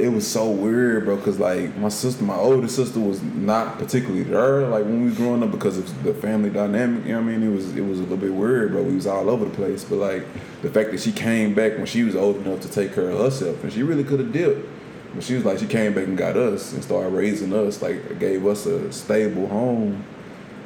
[0.00, 1.16] it was so weird, bro.
[1.18, 4.66] Cause like my sister, my older sister, was not particularly there.
[4.66, 7.04] Like when we was growing up, because of the family dynamic.
[7.04, 7.42] You know what I mean?
[7.42, 8.82] It was it was a little bit weird, bro.
[8.82, 9.84] We was all over the place.
[9.84, 10.26] But like
[10.62, 13.18] the fact that she came back when she was old enough to take care of
[13.18, 14.66] herself, and she really could have dipped.
[15.14, 17.82] But she was like, she came back and got us and started raising us.
[17.82, 20.04] Like gave us a stable home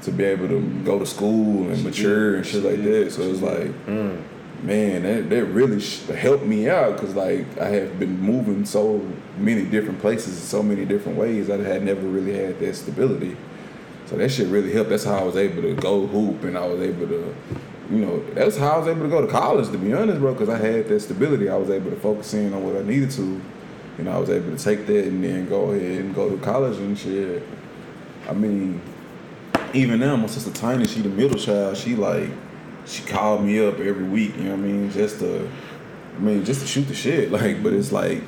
[0.03, 3.11] to be able to go to school and mature and shit like that.
[3.11, 3.71] So it's like
[4.63, 9.01] man, that, that really sh- helped me out because like I have been moving so
[9.39, 11.51] many different places in so many different ways.
[11.51, 13.37] I had never really had that stability.
[14.07, 14.91] So that shit really helped.
[14.91, 17.35] That's how I was able to go hoop and I was able to,
[17.91, 20.33] you know, that's how I was able to go to college to be honest, bro,
[20.33, 21.49] because I had that stability.
[21.49, 23.41] I was able to focus in on what I needed to.
[23.99, 26.37] You know, I was able to take that and then go ahead and go to
[26.43, 27.43] college and shit.
[28.29, 28.81] I mean,
[29.73, 31.77] even now, my sister Tiny, she the middle child.
[31.77, 32.29] She like,
[32.87, 34.37] she called me up every week.
[34.37, 34.91] You know what I mean?
[34.91, 35.49] Just to,
[36.17, 37.31] I mean, just to shoot the shit.
[37.35, 38.23] Like, but it's like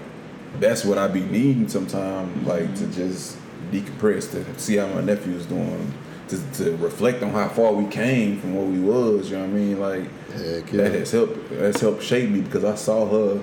[0.60, 2.46] that's what I be needing sometimes.
[2.46, 3.38] Like to just
[3.70, 5.92] decompress to see how my nephew's doing.
[6.28, 9.50] To, to reflect on how far we came from what we was, you know what
[9.50, 9.80] I mean?
[9.80, 10.82] Like Heck yeah.
[10.82, 13.40] that has helped that's helped shape me because I saw her,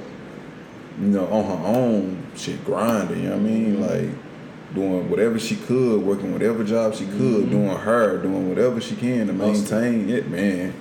[0.99, 3.75] you know, on her own shit grinding, you know what I mean?
[3.77, 3.81] Mm-hmm.
[3.81, 7.51] Like doing whatever she could, working whatever job she could, mm-hmm.
[7.51, 10.73] doing her, doing whatever she can to maintain it, man.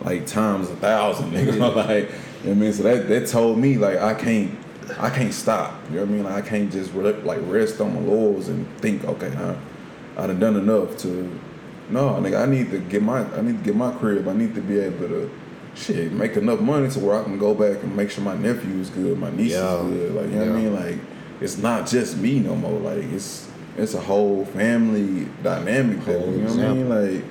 [0.00, 1.74] Like times a thousand, nigga.
[1.76, 2.10] like,
[2.42, 2.72] you know what I mean?
[2.72, 4.58] So that that told me like I can't
[4.98, 5.74] I can't stop.
[5.90, 6.24] You know what I mean?
[6.24, 9.56] Like I can't just re- like rest on my laurels and think, okay, I
[10.22, 11.40] I done done enough to
[11.90, 14.26] no, nigga, I need to get my I need to get my crib.
[14.28, 15.30] I need to be able to
[15.74, 18.78] shit, make enough money to where I can go back and make sure my nephew
[18.80, 19.80] is good, my niece Yeah.
[19.82, 20.14] is good.
[20.14, 20.74] Like you know what I mean?
[20.74, 20.98] Like
[21.40, 22.78] it's not just me no more.
[22.80, 26.88] Like it's it's a whole family dynamic that Whole you know what I mean?
[27.16, 27.24] Like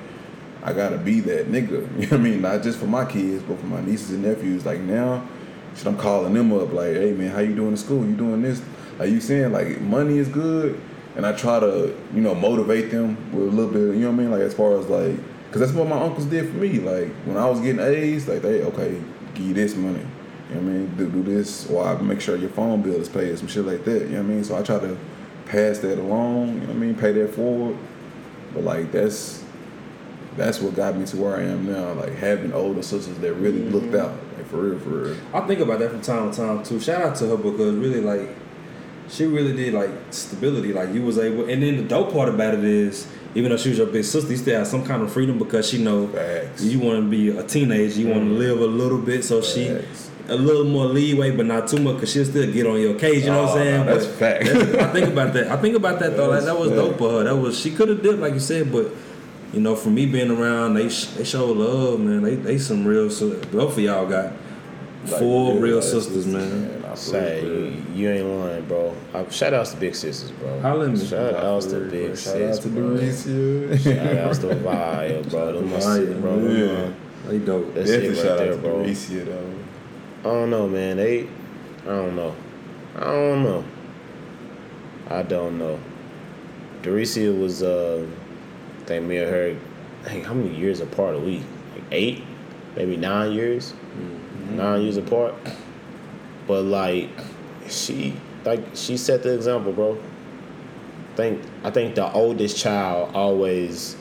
[0.63, 1.87] I gotta be that nigga.
[1.99, 2.41] You know what I mean?
[2.41, 4.65] Not just for my kids, but for my nieces and nephews.
[4.65, 5.25] Like now,
[5.75, 8.05] shit, I'm calling them up like, hey man, how you doing in school?
[8.05, 8.61] You doing this?
[8.99, 10.79] Like you saying like money is good,
[11.15, 13.95] and I try to you know motivate them with a little bit.
[13.95, 14.31] You know what I mean?
[14.31, 15.15] Like as far as like,
[15.51, 16.79] cause that's what my uncles did for me.
[16.79, 19.01] Like when I was getting A's, like they okay,
[19.33, 20.05] give you this money.
[20.49, 20.95] You know what I mean?
[20.97, 23.83] Do, do this, or I make sure your phone bill is paid, some shit like
[23.85, 24.01] that.
[24.03, 24.43] You know what I mean?
[24.43, 24.97] So I try to
[25.45, 26.47] pass that along.
[26.47, 26.95] You know what I mean?
[26.95, 27.77] Pay that forward.
[28.53, 29.43] But like that's
[30.35, 31.93] that's what got me to where I am now.
[31.93, 34.13] Like having older sisters that really looked mm-hmm.
[34.13, 34.19] out,
[34.53, 35.17] for real, for real.
[35.33, 36.79] I think about that from time to time too.
[36.79, 38.29] Shout out to her because really like
[39.09, 40.71] she really did like stability.
[40.73, 43.69] Like you was able, and then the dope part about it is even though she
[43.69, 46.63] was your big sister, you still have some kind of freedom because she know Facts.
[46.63, 48.37] you want to be a teenager, you want to mm-hmm.
[48.37, 49.67] live a little bit, so she
[50.29, 53.25] a little more leeway, but not too much, cause she'll still get on your case.
[53.25, 53.85] You know what I'm Oh, saying?
[53.85, 54.47] no, that's But fact.
[54.47, 55.47] I think about that.
[55.51, 56.29] I think about that though.
[56.29, 57.23] Like that was That's dope for her.
[57.25, 58.91] That was she could have did like you said, but.
[59.51, 62.23] You know, for me being around, they they show love, man.
[62.23, 63.11] They they some real.
[63.11, 64.33] sis- Both of y'all got
[65.05, 66.83] Like, full yeah, real like, sisters, man.
[66.85, 67.71] I Say, for real, for real.
[67.73, 68.95] you, you ain't lying, bro.
[69.13, 70.59] Uh, shout outs to big sisters, bro.
[70.61, 71.05] Holla at me.
[71.05, 72.15] Shout outs to For real, big for real.
[72.15, 72.83] sis, Shout out to bro.
[72.83, 73.79] Doricia.
[73.83, 75.51] Shout outs to Vaya, bro.
[75.53, 76.37] Them my Vaya, sis, bro.
[76.47, 76.93] yeah.
[77.27, 77.73] They dope.
[77.73, 78.71] That's it right shout there, out to bro.
[78.83, 79.53] Doricia though.
[80.21, 80.97] I don't know, man.
[80.97, 81.23] They,
[81.83, 82.35] I don't know.
[82.95, 83.63] I don't know.
[85.09, 85.79] I don't know.
[86.81, 88.05] Doricia was, uh,
[88.81, 89.55] I think me and her,
[90.07, 91.37] hey, how many years apart are we?
[91.73, 92.23] Like eight,
[92.75, 93.73] maybe nine years,
[94.51, 95.33] nine years apart.
[96.47, 97.09] But like,
[97.69, 98.13] she,
[98.45, 99.97] like, she set the example, bro.
[101.15, 103.95] Think, I think the oldest child always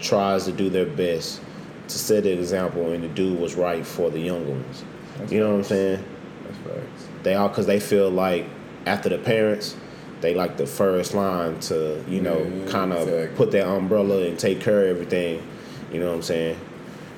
[0.00, 1.40] tries to do their best
[1.88, 4.84] to set the example and to do what's right for the younger ones.
[5.18, 6.04] That's you know what I'm saying?
[6.44, 7.08] That's facts.
[7.22, 8.46] They all because they feel like
[8.84, 9.76] after the parents,
[10.20, 13.36] they like the first line to you know Yeah, kind of exactly.
[13.36, 15.46] put that umbrella and take care of everything.
[15.92, 16.58] You know what I'm saying?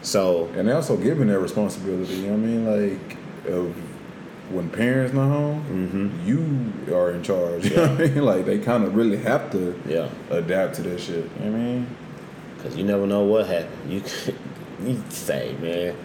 [0.03, 2.15] So And they also giving that responsibility.
[2.15, 2.93] You know what I mean?
[2.93, 3.17] Like,
[3.49, 3.77] of
[4.51, 6.27] when parents not home, mm-hmm.
[6.27, 7.67] you are in charge.
[7.67, 8.25] You know what I mean?
[8.25, 11.17] Like they kind of really have to yeah, adapt to that shit.
[11.17, 11.97] You know what I mean?
[12.59, 13.93] because you never know what happened.
[13.93, 14.03] You
[14.85, 15.97] you say man.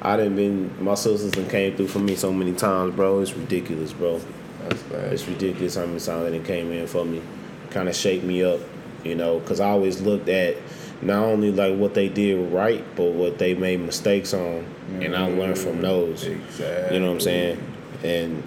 [0.00, 3.20] I didn't been my sisters done came through for me so many times, bro.
[3.20, 4.20] It's ridiculous, bro.
[4.62, 5.12] That's bad.
[5.12, 7.20] It's ridiculous how many times they came in for me,
[7.70, 8.60] kind of shake me up,
[9.02, 10.56] you know, because I always looked at
[11.02, 14.66] not only like what they did right, but what they made mistakes on,
[15.00, 16.24] and I learned from those.
[16.24, 16.94] Exactly.
[16.94, 17.74] You know what I'm saying?
[18.02, 18.42] And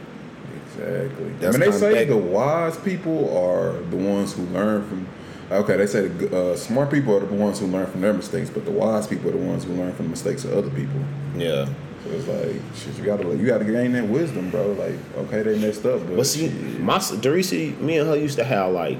[0.74, 1.30] Exactly.
[1.40, 5.08] That's I mean, they say the wise people are the ones who learn from.
[5.52, 8.50] Okay, they say the uh, smart people are the ones who learn from their mistakes,
[8.50, 11.02] but the wise people are the ones who learn from the mistakes of other people.
[11.36, 11.66] yeah,
[12.06, 14.72] So it's like, shit, you gotta, you gotta gain that wisdom, bro.
[14.72, 16.80] Like, okay, they messed up, but, but see, shit.
[16.80, 18.98] my Dorisi, me and her used to have like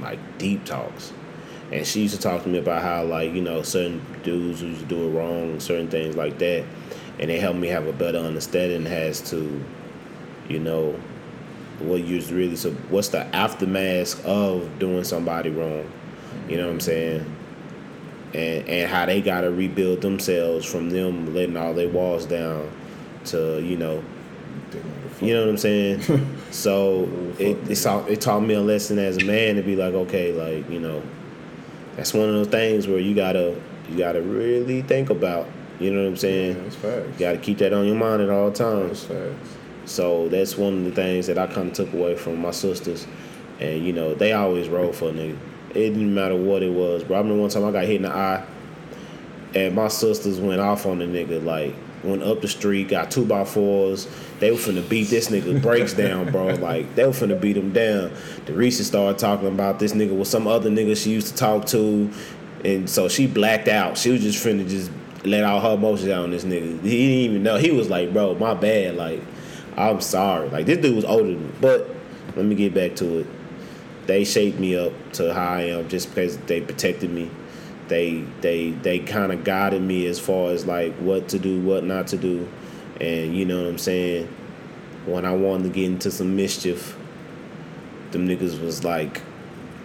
[0.00, 1.12] like deep talks,
[1.72, 4.80] and she used to talk to me about how like you know certain dudes used
[4.80, 6.64] to do it wrong, certain things like that,
[7.18, 9.64] and it helped me have a better understanding as to,
[10.48, 10.94] you know,
[11.80, 15.90] what you're really so what's the aftermath of doing somebody wrong,
[16.48, 17.36] you know what I'm saying,
[18.34, 22.70] and and how they got to rebuild themselves from them letting all their walls down,
[23.26, 24.04] to you know
[25.22, 26.00] you know what I'm saying?
[26.50, 27.08] so
[27.38, 30.32] it it, taught, it taught me a lesson as a man to be like, okay,
[30.32, 31.02] like you know,
[31.96, 35.46] that's one of those things where you gotta you gotta really think about.
[35.78, 36.56] You know what I'm saying?
[36.56, 37.06] Yeah, that's facts.
[37.12, 39.06] You gotta keep that on your mind at all times.
[39.06, 39.56] That's facts.
[39.84, 43.06] So that's one of the things that I kind of took away from my sisters,
[43.60, 45.36] and you know they always roll for a nigga.
[45.70, 47.16] It didn't matter what it was, bro.
[47.16, 48.44] I remember one time I got hit in the eye,
[49.54, 51.74] and my sisters went off on the nigga like
[52.04, 54.08] went up the street, got two by fours.
[54.40, 56.54] They were finna beat this nigga brakes down, bro.
[56.62, 58.12] Like they were finna beat him down.
[58.46, 61.66] The Reese started talking about this nigga with some other nigga she used to talk
[61.66, 62.10] to,
[62.64, 63.96] and so she blacked out.
[63.98, 64.90] She was just finna just
[65.24, 66.82] let all her emotions out on this nigga.
[66.82, 67.56] He didn't even know.
[67.56, 68.96] He was like, bro, my bad.
[68.96, 69.20] Like,
[69.76, 70.48] I'm sorry.
[70.48, 71.52] Like this dude was older than me.
[71.60, 71.88] But
[72.36, 73.26] let me get back to it.
[74.06, 77.30] They shaped me up to how I am just because they protected me.
[77.88, 81.84] They they they kind of guided me as far as like what to do, what
[81.84, 82.48] not to do,
[83.00, 84.28] and you know what I'm saying.
[85.04, 86.96] When I wanted to get into some mischief,
[88.12, 89.20] them niggas was like,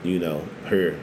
[0.03, 0.99] you know, here.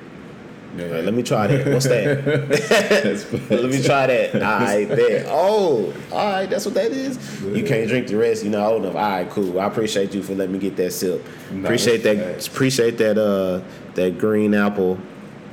[0.77, 0.87] Yeah.
[0.87, 1.73] Like, let me try that.
[1.73, 2.25] What's that?
[3.51, 4.35] Let me try that.
[4.35, 5.25] All right, there.
[5.29, 7.17] Oh, all right, that's what that is.
[7.43, 8.43] You can't drink the rest.
[8.43, 8.97] You know, old enough.
[8.97, 9.61] All right, cool.
[9.61, 11.25] I appreciate you for letting me get that sip.
[11.53, 12.47] Nah, appreciate that.
[12.47, 13.19] Appreciate that.
[13.19, 13.63] Uh,
[13.95, 14.99] that green apple,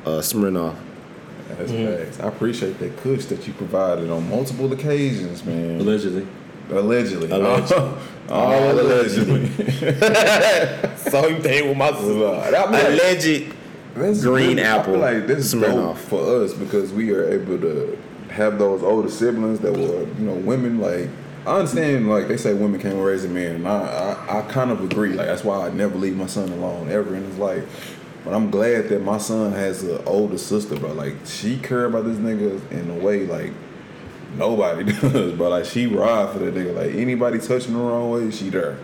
[0.05, 0.75] uh, Smirnoff.
[1.67, 2.19] That's facts.
[2.19, 5.79] I appreciate that kush that you provided on multiple occasions, man.
[5.79, 6.27] Allegedly.
[6.69, 7.29] Allegedly.
[7.31, 7.97] Allegedly.
[8.29, 9.47] All, All allegedly.
[10.97, 13.53] Same thing with my Lord, I'm alleged.
[13.95, 15.73] That's Green really- apple I feel like this is Smirnoff.
[15.95, 17.97] dope for us because we are able to
[18.29, 20.79] have those older siblings that were, you know, women.
[20.79, 21.09] Like
[21.45, 24.71] I understand, like they say, women can't raise a man, and I, I, I kind
[24.71, 25.09] of agree.
[25.09, 27.97] Like that's why I never leave my son alone ever in his life.
[28.23, 30.93] But I'm glad that my son has an older sister, bro.
[30.93, 33.51] Like she care about this nigga in a way like
[34.35, 36.75] nobody does, but like she ride for that nigga.
[36.75, 38.77] Like anybody touching the wrong way, she there.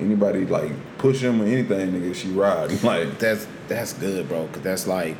[0.00, 2.70] Anybody like push him or anything, nigga, she ride.
[2.82, 4.48] Like That's that's good, bro.
[4.48, 5.16] Cause that's like,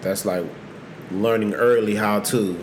[0.00, 0.44] that's like
[1.10, 2.58] learning early how to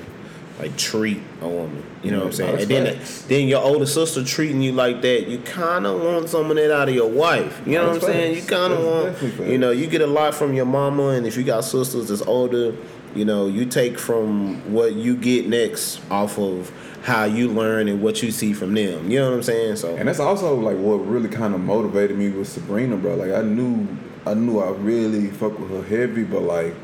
[0.62, 1.84] like treat a woman.
[2.04, 2.62] You know what I'm saying?
[2.62, 6.52] And then then your older sister treating you like that, you kind of want some
[6.52, 7.62] of that out of your wife.
[7.66, 8.36] You know what I'm saying?
[8.36, 11.36] You kind of want, you know, you get a lot from your mama, and if
[11.36, 12.76] you got sisters that's older,
[13.16, 16.72] you know, you take from what you get next off of
[17.04, 19.10] how you learn and what you see from them.
[19.10, 19.78] You know what I'm saying?
[19.78, 23.16] So And that's also like what really kind of motivated me with Sabrina, bro.
[23.16, 23.88] Like I knew,
[24.28, 26.76] I knew I really fuck with her heavy, but like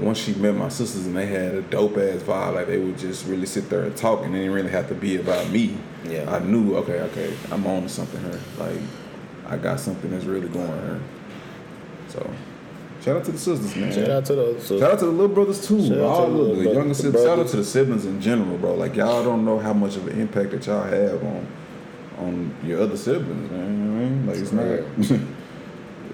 [0.00, 2.98] once she met my sisters and they had a dope ass vibe, like they would
[2.98, 5.76] just really sit there and talk, and it didn't really have to be about me.
[6.04, 6.32] Yeah.
[6.32, 8.40] I knew, okay, okay, I'm on to something here.
[8.58, 8.78] Like
[9.46, 11.00] I got something that's really going here.
[12.08, 12.30] So
[13.02, 13.92] shout out to the sisters, man.
[13.92, 14.66] shout out to those.
[14.66, 15.80] So, Shout out to the little brothers too.
[15.86, 17.26] Shout out All to the the, little the younger the siblings.
[17.26, 18.74] Shout out to the siblings in general, bro.
[18.74, 21.46] Like y'all don't know how much of an impact that y'all have on
[22.18, 23.60] on your other siblings, man.
[23.60, 24.26] You know what I mean?
[24.26, 25.20] Like it's not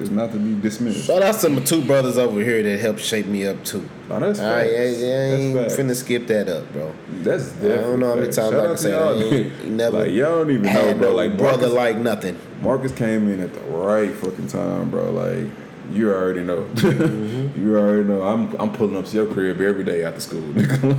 [0.01, 1.07] it's not to be dismissed.
[1.07, 3.89] Shout out to my two brothers over here that helped shape me up too.
[4.09, 4.61] No, that's I, I.
[4.61, 6.95] I ain't That's finna skip that up, bro.
[7.23, 9.19] That's I don't know how many times I can say y'all.
[9.65, 11.15] I never like y'all don't even know, bro.
[11.15, 12.39] Like brother Marcus, like nothing.
[12.61, 15.11] Marcus came in at the right fucking time, bro.
[15.11, 15.47] Like
[15.93, 16.67] you already know.
[16.75, 17.61] Mm-hmm.
[17.67, 18.23] you already know.
[18.23, 20.41] I'm I'm pulling up to your crib every day after school.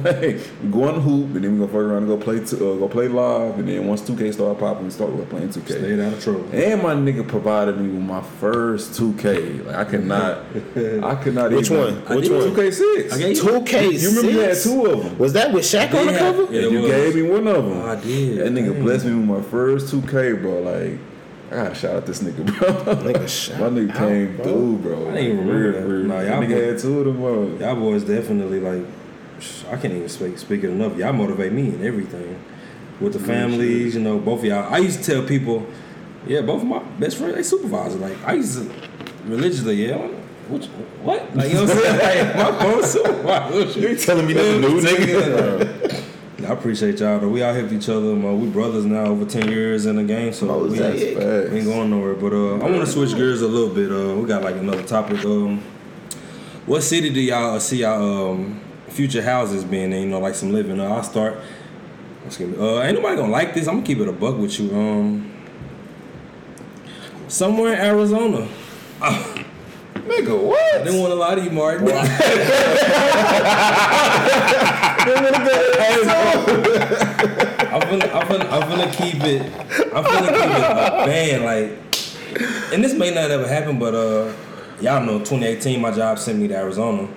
[0.03, 2.39] like we go on the hoop and then we gonna fuck around and go play
[2.43, 5.49] t- uh, go play live and then once 2K start popping, we start with playing
[5.49, 5.67] 2K.
[5.67, 6.47] Stayed out of trouble.
[6.53, 9.65] And my nigga provided me with my first 2K.
[9.65, 10.39] Like I could not,
[11.03, 11.51] I could not.
[11.51, 12.17] Which even, one?
[12.17, 12.49] Which I one?
[12.51, 13.41] 2K6.
[13.41, 13.89] Two K.
[13.91, 15.17] You remember you had two of them.
[15.17, 16.19] Was that with Shaq on the Yeah.
[16.19, 16.43] cover?
[16.53, 16.91] Yeah, you was.
[16.91, 17.77] gave me one of them.
[17.81, 18.39] Oh, I did.
[18.39, 18.83] That nigga Dang.
[18.83, 20.59] blessed me with my first 2K, bro.
[20.61, 20.99] Like,
[21.51, 22.95] I gotta shout out this nigga, bro.
[22.95, 24.43] Nigga, shout my nigga out, came bro.
[24.45, 25.09] through, bro.
[25.09, 25.87] I didn't even remember Real, that.
[25.87, 26.05] real.
[26.07, 27.57] Nah, y'all nigga boy- had two of them, bro.
[27.59, 28.85] Y'all boys definitely like,
[29.69, 30.97] I can't even speak speak it enough.
[30.97, 32.39] Y'all motivate me in everything.
[33.01, 34.73] With the families, you know, both of y'all.
[34.73, 35.67] I used to tell people,
[36.25, 37.97] yeah, both of my best friends, they supervisor.
[37.99, 38.71] Like I used to
[39.25, 39.97] religiously, yeah.
[40.47, 40.63] What?
[41.03, 41.35] what?
[41.35, 42.27] Like you know what I'm saying?
[42.35, 43.79] Like my phone supervisor.
[43.79, 46.04] You ain't telling me nothing new, nigga.
[46.39, 47.29] I appreciate y'all though.
[47.29, 48.13] We all helped each other.
[48.13, 48.41] Man.
[48.41, 51.17] We brothers now, over ten years in the game, so we, Mosaic.
[51.17, 51.53] we Facts.
[51.53, 52.13] ain't going nowhere.
[52.13, 53.91] But uh, I want to switch gears a little bit.
[53.91, 55.23] Uh, we got like another topic.
[55.23, 55.61] Um,
[56.65, 58.59] what city do y'all see y'all um,
[58.89, 60.01] future houses being in?
[60.03, 60.79] You know, like some living.
[60.79, 61.37] Uh, I'll start.
[62.25, 62.61] Excuse me.
[62.61, 63.67] Uh, ain't nobody gonna like this.
[63.67, 64.75] I'm gonna keep it a buck with you.
[64.75, 65.31] Um,
[67.27, 68.47] somewhere in Arizona.
[70.15, 70.75] Nigga, what?
[70.81, 71.87] I didn't want to lie to you, Martin.
[76.85, 79.41] I'm finna, I'm finna, I'm finna keep it.
[79.93, 82.73] I'm finna keep it a band, like.
[82.73, 84.31] And this may not ever happen, but uh,
[84.81, 87.07] y'all know, 2018, my job sent me to Arizona.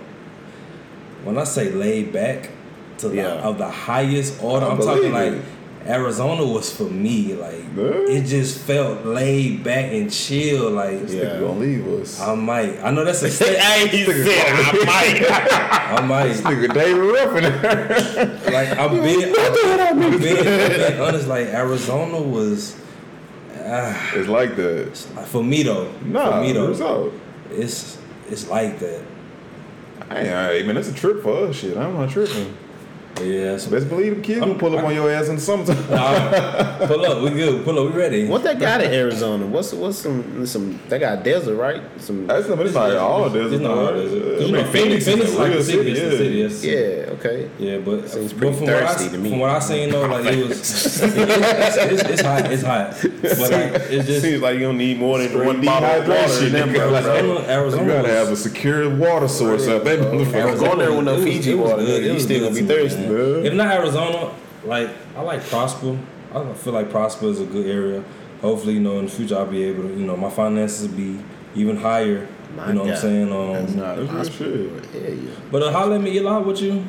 [1.24, 2.50] When I say laid back
[2.98, 3.32] to the Yeah.
[3.42, 5.34] of the highest order, I'm talking like.
[5.88, 7.34] Arizona was for me.
[7.34, 7.84] Like Yeah.
[8.08, 10.70] it just felt laid back and chill.
[10.70, 12.20] Like This nigga gonna leave us.
[12.20, 12.78] I might.
[12.82, 13.56] I know that's a step.
[13.56, 15.98] Hey, he said I might.
[15.98, 16.26] I might.
[16.28, 18.52] This nigga David Ruffin.
[18.52, 21.26] Like I'm being, I'm being, I'm being honest.
[21.26, 22.76] Like Arizona was,
[23.64, 24.94] ah, it's like that.
[25.26, 25.90] for me though.
[26.04, 27.12] Nah, for me though,
[27.50, 27.96] it's
[28.28, 29.02] it's like that.
[30.10, 31.56] I ain't, I ain't, man, that's a trip for us.
[31.56, 32.54] Shit, I'm not tripping.
[33.22, 33.56] Yeah.
[33.58, 35.76] So, Best believe them kids gonna pull up on your ass in the summertime.
[35.90, 37.22] nah, pull up.
[37.22, 37.64] We good.
[37.64, 37.92] Pull up.
[37.92, 38.26] We ready.
[38.28, 39.46] What they got in Arizona?
[39.46, 40.78] What's what's some some?
[40.88, 41.82] They got desert, right?
[42.00, 43.52] Some That's not, but it's not all desert.
[43.54, 44.02] It's not all though.
[44.08, 44.22] desert.
[44.42, 45.90] I You mean, know, Phoenix, Phoenix is a like real the city.
[45.90, 46.34] It's the city.
[46.36, 46.46] yeah.
[46.46, 47.07] It's, yeah.
[47.18, 47.50] Okay.
[47.58, 49.30] Yeah, but, Seems but pretty from what I thirsty to me.
[49.30, 53.38] from what I seen though, like it was it's, it's, it's hot, it's hot, but
[53.50, 56.46] like it's just Seems like you don't need more than one bottle of water.
[56.46, 56.74] in them, nigga.
[56.74, 56.94] bro.
[56.94, 57.82] Arizona, Arizona.
[57.82, 60.58] You gotta was- have a secure water source up there, Don't motherfucker.
[60.58, 61.84] go in there with no Fiji water.
[61.84, 62.04] good.
[62.04, 63.00] You was still gonna be thirsty.
[63.06, 63.46] man.
[63.46, 65.98] If not Arizona, like I like Prosper.
[66.34, 68.04] I feel like Prosper is a good area.
[68.42, 71.18] Hopefully, you know, in the future I'll be able to, you know, my finances be
[71.56, 72.28] even higher.
[72.54, 73.32] My you know what I'm saying?
[73.32, 74.84] Um, Nah, that's real shit.
[74.94, 75.30] Yeah, yeah.
[75.50, 76.84] but uh, holla at me, Eli, what you?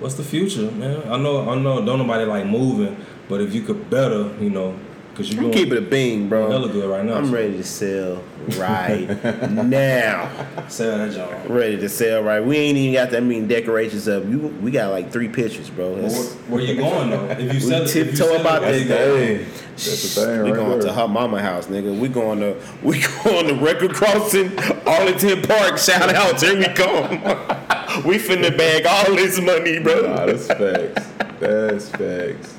[0.00, 1.08] What's the future, man?
[1.10, 2.96] I know, I know, don't nobody like moving,
[3.28, 4.78] but if you could better, you know,
[5.16, 6.48] cause you I'm doing keeping it a bean, bro.
[6.48, 7.14] hella good right now.
[7.14, 8.22] I'm so ready to sell
[8.56, 9.08] right
[9.50, 10.30] now.
[10.68, 11.32] Sell that job.
[11.32, 12.44] I'm ready to sell right.
[12.44, 14.24] We ain't even got that many decorations up.
[14.24, 15.94] You, we got like three pictures, bro.
[15.94, 17.24] Where, where you going though?
[17.30, 19.46] If you sell it, if you tiptoe sell about where that thing.
[19.70, 20.44] that's the thing right?
[20.44, 20.88] we right going there.
[20.88, 21.98] to her mama house, nigga.
[21.98, 25.78] We going to we going to Record Crossing, Arlington Park.
[25.78, 27.64] Shout out, here we come.
[28.04, 30.02] We finna bag all this money, bro.
[30.02, 31.08] Nah, that's facts.
[31.40, 32.54] That's facts.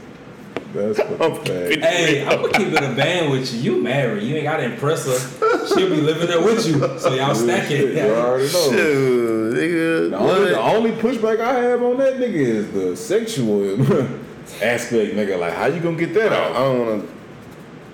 [0.73, 1.75] That's I'm fucking facts.
[1.77, 3.59] Hey, I'm gonna keep it a band with you.
[3.75, 4.23] You married.
[4.23, 5.67] You ain't gotta impress her.
[5.67, 6.79] She'll be living there with you.
[6.99, 8.17] So y'all stack Shit, you it.
[8.17, 8.71] already know.
[8.71, 10.09] Shoot, nigga.
[10.11, 13.63] The only, the only pushback I have on that nigga is the sexual
[14.61, 15.39] aspect, nigga.
[15.39, 16.51] Like, how you gonna get that out?
[16.51, 17.03] I don't wanna.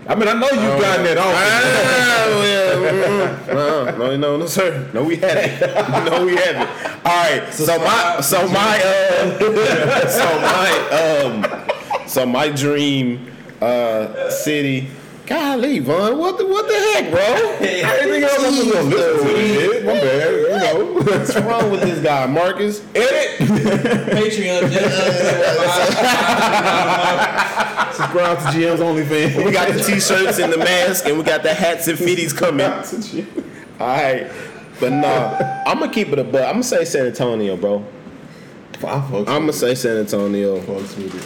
[0.07, 1.33] I mean, I know you've gotten that off.
[1.33, 3.97] Ah, mm, mm.
[3.97, 4.87] no, no, no, sir.
[4.93, 6.05] No, we haven't.
[6.11, 6.69] No, we haven't.
[7.03, 7.51] All right.
[7.51, 10.69] So my, so my, uh, so my,
[11.01, 13.31] um, so my dream,
[13.61, 14.89] uh, city.
[15.25, 17.19] Golly, Vaughn, what the, what the heck, bro?
[17.67, 19.85] Everything else I'm just gonna listen to this shit.
[19.85, 20.93] My bad, you know.
[21.01, 22.81] What's wrong with this guy, Marcus?
[22.93, 23.39] Edit.
[23.39, 24.69] Patreon.
[24.71, 29.45] just- uh, Subscribe to GM's OnlyFans.
[29.45, 32.69] We got the t-shirts and the mask, and we got the hats and fitties coming.
[33.79, 34.29] All right,
[34.79, 36.43] but nah, I'm gonna keep it a butt.
[36.43, 37.83] I'm gonna say San Antonio, bro.
[38.83, 40.57] I'm gonna say San Antonio.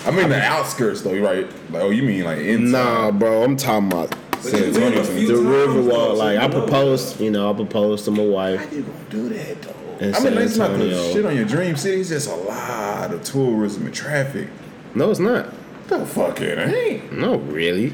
[0.05, 1.45] I mean the outskirts though, you're right?
[1.71, 2.71] Like, oh, you mean like inside?
[2.71, 5.01] Nah, bro, I'm talking about San Antonio.
[5.01, 6.05] The times, river though, wall.
[6.11, 6.61] so Like I know.
[6.61, 9.75] proposed, you know, I proposed to my wife How you gonna do that though?
[9.99, 11.99] in I mean, San it's not the shit on your dream city.
[12.01, 14.47] It's just a lot of tourism and traffic.
[14.95, 15.47] No, it's not.
[15.87, 17.93] The fuck it ain't, No, really,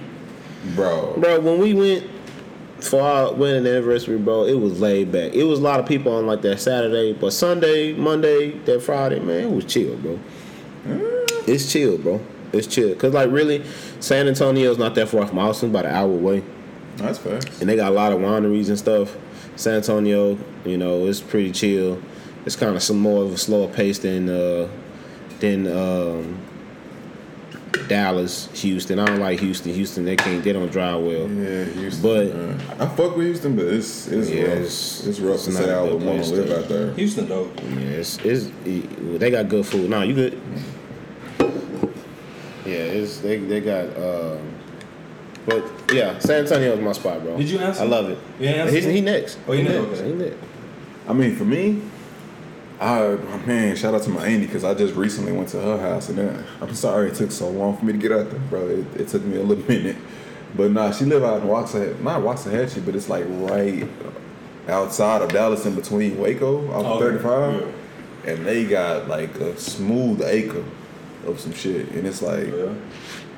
[0.76, 1.16] bro.
[1.18, 1.39] bro.
[1.39, 2.03] When we went
[2.82, 5.34] for our wedding anniversary, bro, it was laid back.
[5.34, 9.19] It was a lot of people on like that Saturday, but Sunday, Monday, that Friday,
[9.19, 10.19] man, it was chill, bro.
[11.47, 12.21] It's chill, bro.
[12.53, 12.95] It's chill.
[12.95, 13.63] Cause like really,
[13.99, 16.43] San Antonio's not that far from Austin, about an hour away.
[16.97, 17.59] That's fast.
[17.59, 19.17] and they got a lot of wineries and stuff.
[19.55, 22.01] San Antonio, you know, it's pretty chill.
[22.45, 24.69] It's kind of some more of a slower pace than uh,
[25.39, 26.39] than um,
[27.88, 28.99] Dallas, Houston.
[28.99, 29.73] I don't like Houston.
[29.73, 31.30] Houston, they can't, they don't drive well.
[31.30, 32.01] Yeah, Houston.
[32.01, 32.61] But- man.
[32.80, 34.51] I fuck with Houston, but it's it's Yeah, rough.
[34.53, 36.51] it's- It's, rough it's to not say a I good would want place to live
[36.63, 36.93] out there.
[36.93, 37.49] Houston though.
[37.57, 38.47] Yeah, it's, it's
[39.19, 39.89] they got good food.
[39.89, 40.41] No, you good?
[42.65, 43.86] Yeah, it's they they got.
[43.95, 44.39] Um,
[45.45, 45.63] but
[45.93, 47.38] yeah, San Antonio is my spot, bro.
[47.38, 47.84] Did you answer?
[47.84, 48.17] I love it.
[48.39, 48.76] Yeah, ain't answer?
[48.76, 49.38] He's, he next.
[49.47, 49.99] Oh, he next, next.
[49.99, 50.07] okay.
[50.09, 50.38] He next.
[51.07, 51.82] I mean, for me,
[52.86, 53.15] I
[53.47, 56.17] man, shout out to my auntie because I just recently went to her house and
[56.19, 58.67] then, I'm sorry it took so long for me to get out there, bro.
[58.67, 59.95] It, it took me a little minute,
[60.55, 63.88] but nah, she live out in Waxahachie, not Waxahachie, but it's like right
[64.67, 67.73] outside of Dallas, in between Waco, off of Okay, 35,
[68.27, 70.63] and they got like a smooth acre
[71.25, 72.73] of some shit, and it's like Yeah.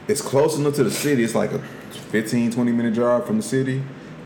[0.09, 1.23] it's close enough to the city.
[1.23, 3.81] It's like a 15, 20 minute drive from the city,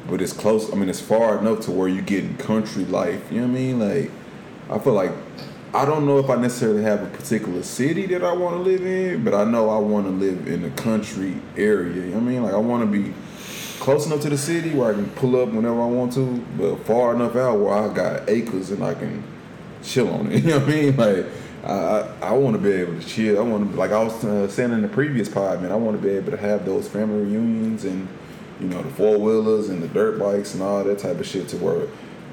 [0.09, 0.71] but it's close.
[0.71, 3.31] I mean, it's far enough to where you getting country life.
[3.31, 3.79] You know what I mean?
[3.79, 4.11] Like,
[4.71, 5.11] I feel like
[5.73, 8.85] I don't know if I necessarily have a particular city that I want to live
[8.85, 11.93] in, but I know I want to live in a country area.
[11.93, 12.43] You know what I mean?
[12.43, 13.13] Like, I want to be
[13.79, 16.77] close enough to the city where I can pull up whenever I want to, but
[16.85, 19.23] far enough out where I got acres and I can
[19.81, 20.43] chill on it.
[20.43, 20.97] You know what I mean?
[20.97, 21.25] Like,
[21.63, 23.39] I I, want to be able to chill.
[23.39, 25.71] I want to like I was uh, saying in the previous pod, man.
[25.71, 28.07] I want to be able to have those family reunions and
[28.59, 31.47] you know the four wheelers and the dirt bikes and all that type of shit
[31.49, 31.87] to where.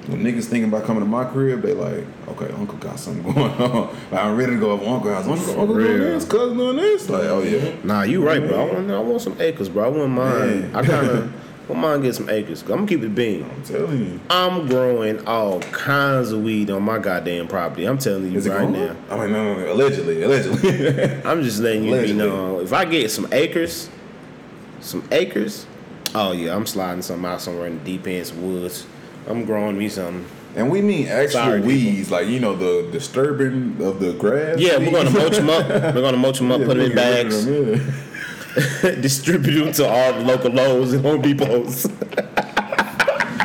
[0.09, 3.53] When niggas thinking about coming to my crib, they like, okay, uncle got something going
[3.53, 3.95] on.
[4.11, 5.27] Like, I'm ready to go up uncle house.
[5.27, 7.11] Uncle, uncle doing this, cousin doing this.
[7.11, 7.75] Like, oh yeah.
[7.85, 8.59] Nah, you right, bro.
[8.69, 9.85] I want, I want some acres, bro.
[9.85, 10.73] I wouldn't mind.
[10.73, 10.77] Man.
[10.77, 11.33] I kind of
[11.69, 12.63] wouldn't mind get some acres.
[12.63, 13.45] I'm gonna keep it being.
[13.51, 14.21] I'm telling you.
[14.31, 17.85] I'm growing all kinds of weed on my goddamn property.
[17.85, 18.97] I'm telling you right now.
[19.11, 21.23] I mean, no, no, no, allegedly, allegedly.
[21.31, 22.13] I'm just letting you Allegedly.
[22.15, 22.63] be known.
[22.63, 23.91] If I get some acres,
[24.81, 25.67] some acres,
[26.15, 28.87] oh yeah, I'm sliding some out somewhere in the deep end, some woods.
[29.29, 30.25] I'm growing me some.
[30.57, 31.69] and we mean actual Sorry, people.
[31.69, 34.59] weeds, like you know the disturbing of the grass.
[34.59, 35.69] Yeah, we're gonna mulch them up.
[35.95, 37.93] We're gonna mulch them up, Yeah, put them in bags, them,
[38.85, 38.91] yeah.
[39.01, 41.87] distribute them to all the local Lowe's and Home Depots.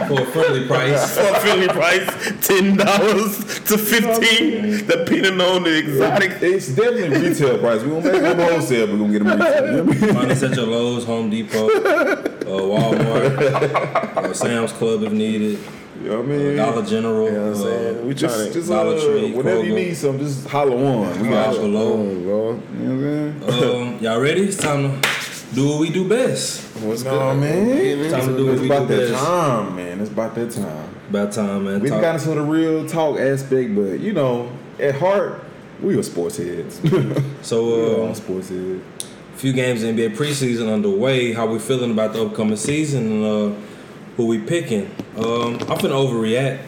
[0.07, 1.15] for a friendly price.
[1.15, 6.41] For a Philly price, ten dollars to fifteen, depending on the exotic.
[6.41, 7.81] It's definitely retail price.
[7.83, 8.87] We gonna make them wholesale.
[8.87, 9.65] We gonna get them retail.
[9.65, 10.13] You know what I mean?
[10.15, 12.15] Find us at your Lowe's, Home Depot, uh,
[12.45, 13.39] Walmart,
[14.17, 15.59] uh, Sam's Club if needed,
[16.01, 16.55] You know what I mean?
[16.57, 17.25] Dollar General.
[17.25, 17.97] You know what I'm saying?
[17.99, 18.53] uh, We Just, to.
[18.53, 21.19] just Dollar uh, Tree, whenever you need some, just holler one.
[21.21, 21.71] We got Holler you.
[21.71, 21.95] below.
[21.95, 22.61] Lord.
[22.79, 23.93] You know what I'm saying?
[23.97, 24.43] Um, y'all ready?
[24.43, 25.07] It's time to
[25.53, 26.61] do what we do best.
[26.77, 27.39] What's No good?
[27.41, 29.23] man, Time to do what it's we about do that best.
[29.23, 29.99] time, man.
[30.01, 30.89] It's about that time.
[31.09, 31.79] About time, man.
[31.79, 35.43] We've Talk- gotten to the real talk aspect, but you know, at heart,
[35.81, 36.81] we are sports heads.
[36.83, 38.81] we so, are uh, sports heads.
[39.35, 41.33] few games in NBA preseason underway.
[41.33, 43.59] How we feeling about the upcoming season and uh,
[44.17, 44.85] who we picking?
[45.17, 46.61] Um, I'm finna overreact.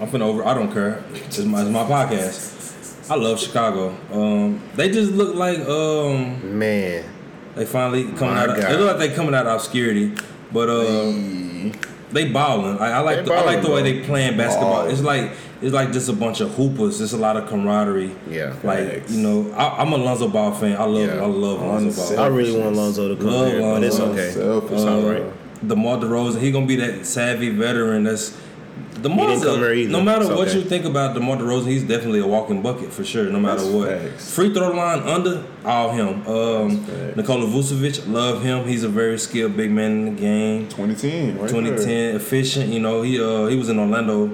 [0.00, 0.44] I'm finna over.
[0.44, 1.02] I don't care.
[1.14, 3.10] It's my, it's my podcast.
[3.10, 3.96] I love Chicago.
[4.12, 7.04] Um, they just look like um, Man,
[7.54, 8.50] they finally coming My out.
[8.50, 8.70] Of, God.
[8.70, 10.14] they look like they coming out of obscurity,
[10.52, 12.12] but uh, mm-hmm.
[12.12, 12.78] they balling.
[12.78, 14.82] I, I like They the, I like the way balling, they playing basketball.
[14.82, 14.90] Ball.
[14.90, 15.32] It's like
[15.62, 17.00] it's like just a bunch of hoopers.
[17.00, 18.14] It's a lot of camaraderie.
[18.28, 18.54] Yeah.
[18.62, 19.12] like Facts.
[19.12, 20.76] you know, I, I'm a Lonzo Ball fan.
[20.76, 21.22] I love Yeah.
[21.22, 22.24] I love Lonzo Ball.
[22.24, 24.30] I really want Lonzo to come Love here, but it's okay.
[24.30, 24.70] Selfish.
[24.70, 25.22] Uh, it's all right.
[25.22, 25.32] Uh,
[25.66, 28.04] DeMar DeRozan, he gonna be that savvy veteran.
[28.04, 28.36] That's
[29.02, 29.90] DeMar's He didn't come here a, either.
[29.92, 30.58] no matter what okay.
[30.58, 33.24] you think about DeMar DeRozan, he's definitely a walking bucket for sure.
[33.30, 33.88] No matter That's what.
[33.88, 34.34] facts.
[34.34, 36.26] Free throw line under, all him.
[36.26, 37.14] Um.
[37.16, 38.66] Nikola Vucevic, love him.
[38.66, 40.68] He's a very skilled big man in the game.
[40.68, 42.16] 2010, right 2010, there.
[42.16, 42.72] efficient.
[42.72, 44.30] You know, he uh he was in Orlando.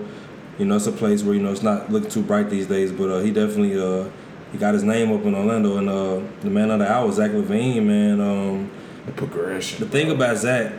[0.58, 2.90] You know, it's a place where you know it's not looking too bright these days,
[2.92, 4.08] but uh, he definitely uh
[4.52, 5.76] he got his name up in Orlando.
[5.78, 8.20] And uh the man of the hour, Zach LaVine, man.
[8.20, 8.70] Um,
[9.06, 9.80] The progression.
[9.80, 10.72] the thing about Zach,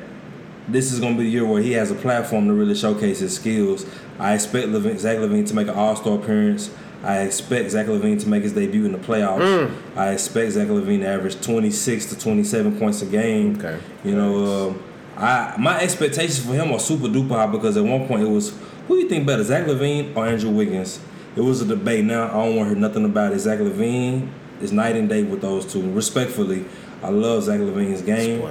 [0.67, 3.35] this is gonna be the year where he has a platform to really showcase his
[3.35, 3.85] skills.
[4.19, 6.69] I expect LaVine, Zach LaVine to make an All Star appearance.
[7.03, 9.71] I expect Zach LaVine to make his debut in the playoffs.
[9.95, 13.57] I expect Zach LaVine to average 26 to 27 points a game.
[13.57, 13.79] Okay.
[14.03, 14.83] You know, um,
[15.15, 18.53] I my expectations for him are super duper high because at one point it was
[18.87, 20.99] who do you think better, Zach LaVine or Andrew Wiggins?
[21.35, 22.03] It was a debate.
[22.03, 23.39] Now I don't want to hear nothing about it.
[23.39, 25.91] Zach LaVine is night and day with those two.
[25.91, 26.65] Respectfully,
[27.03, 28.41] I love Zach LaVine's game.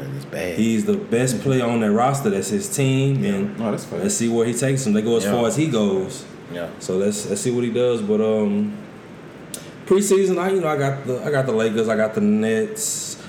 [0.57, 2.31] He's the best player on that roster.
[2.31, 3.99] That's his team, and that's fair.
[4.01, 4.93] let's see where he takes them.
[4.93, 5.33] They go as Yeah.
[5.33, 6.25] far as he goes.
[6.53, 6.69] Yeah.
[6.79, 8.03] So let's let's see what he does.
[8.03, 8.77] But um,
[9.87, 13.23] preseason, I you know I got the I got the Lakers, I got the Nets.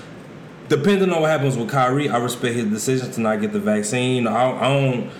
[0.68, 4.26] Depending on what happens with Kyrie, I respect his decision to not get the vaccine.
[4.26, 5.10] I, I don't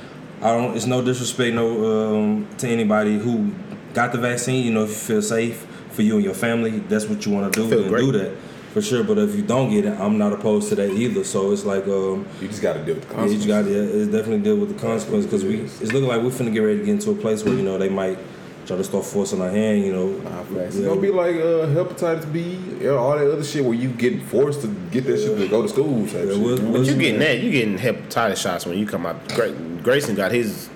[0.42, 0.76] I don't.
[0.76, 3.52] It's no disrespect no um, to anybody who
[3.94, 4.64] got the vaccine.
[4.64, 7.52] You know, if you feel safe for you and your family, that's what you want
[7.52, 7.68] to do.
[7.68, 8.00] Feel and great.
[8.02, 8.32] do that
[8.72, 9.02] for sure.
[9.04, 11.24] But if you don't get it, I'm not opposed to that either.
[11.24, 13.62] So it's like um, You just got to deal with the yeah, you just got
[13.62, 16.60] to it's definitely deal with the consequences because we it's looking like we're finna get
[16.60, 18.18] ready to get into a place where you know they might
[18.66, 19.82] try to start forcing our hand.
[19.84, 20.74] You know, Nah, facts.
[20.74, 20.88] It's Yeah.
[20.88, 24.60] gonna be like uh, hepatitis B, yeah, all that other shit where you getting forced
[24.62, 26.04] to get that shit to go to school.
[26.06, 26.70] Type Yeah, shit, we'll- you know?
[26.70, 27.40] we'll- But you getting that?
[27.40, 29.16] You getting hepatitis shots when you come out.
[29.34, 29.52] Gra-
[29.82, 30.68] Grayson got his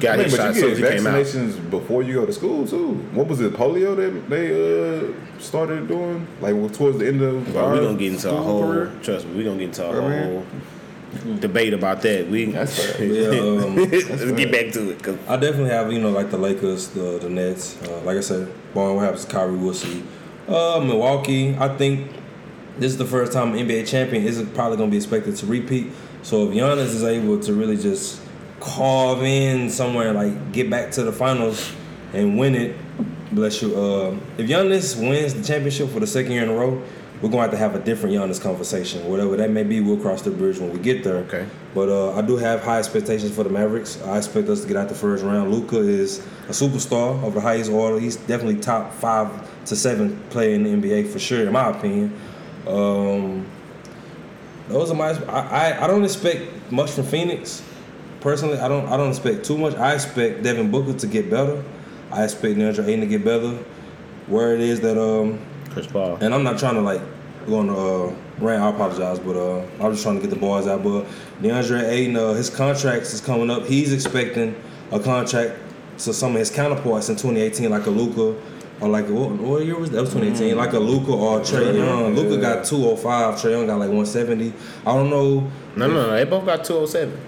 [0.00, 1.14] got I mean, his but shot as you soon as get he came out.
[1.14, 2.92] vaccinations before you go to school too.
[3.14, 3.52] What was it?
[3.52, 7.98] Polio that they uh, started doing like towards the end of Bro, our we gonna
[7.98, 8.62] get into a school whole.
[8.62, 8.92] career?
[9.02, 10.24] Trust me, we gonna get into a Yeah, man.
[10.32, 10.44] whole
[11.40, 12.28] debate about that.
[12.28, 13.04] We That's fair.
[13.04, 15.02] Yeah, um, let's get back to it.
[15.02, 17.80] Cause I definitely have you know like the Lakers, the the Nets.
[17.82, 20.02] Uh, like I said, barring what happens to Kyrie, we'll see.
[20.46, 22.10] Uh, Milwaukee, I think
[22.78, 25.46] this is the first time an NBA champion isn't probably going to be expected to
[25.46, 25.88] repeat.
[26.22, 28.20] So if Giannis is able to really just
[28.60, 31.72] carve in somewhere, like get back to the finals
[32.12, 32.76] and win it,
[33.32, 33.76] bless you.
[33.76, 36.82] Uh, if Giannis wins the championship for the second year in a row,
[37.20, 39.08] we're going to have to have a different Giannis conversation.
[39.08, 41.16] Whatever that may be, we'll cross the bridge when we get there.
[41.16, 41.46] Okay.
[41.74, 44.00] But uh, I do have high expectations for the Mavericks.
[44.02, 45.52] I expect us to get out the first round.
[45.52, 47.98] Luka is a superstar of the highest order.
[47.98, 49.28] He's definitely top five
[49.66, 52.16] to seven player in the NBA for sure, in my opinion.
[52.66, 53.46] Um,
[54.68, 55.10] those are my.
[55.26, 55.40] I,
[55.72, 57.62] I, I don't expect much from Phoenix.
[58.20, 59.74] Personally, I don't I don't expect too much.
[59.76, 61.62] I expect Devin Booker to get better.
[62.10, 63.58] I expect DeAndre Ayton to get better.
[64.26, 65.38] Where it is that um
[65.70, 66.16] Chris Paul.
[66.20, 67.00] and I'm not trying to like
[67.46, 68.14] go on uh,
[68.44, 68.62] rant.
[68.62, 70.82] I apologize, but uh, I'm just trying to get the boys out.
[70.82, 71.06] But
[71.40, 73.64] DeAndre Ayton, uh, his contracts is coming up.
[73.66, 74.54] He's expecting
[74.90, 75.58] a contract
[75.98, 78.38] to some of his counterparts in 2018, like a Luka.
[78.80, 79.96] Or like what, what year was that?
[79.96, 80.56] That was 2018.
[80.56, 82.14] Like a Luka or Trae Young.
[82.14, 83.34] Luka got 205.
[83.34, 84.52] Trae Young got like 170.
[84.86, 85.40] I don't know.
[85.74, 86.10] No, no, no.
[86.12, 87.20] They both got 207.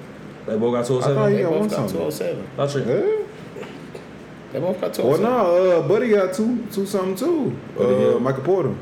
[0.51, 1.31] They both got I thought 207.
[1.31, 1.97] he They got both one got something.
[1.97, 2.49] 207.
[2.57, 2.87] Not Trae.
[2.87, 3.65] Yeah.
[4.53, 5.23] They both got Well, 207.
[5.23, 7.57] no, uh, Buddy got two, two something too.
[7.79, 8.19] Buddy, Uh, yeah.
[8.19, 8.75] Michael Porter.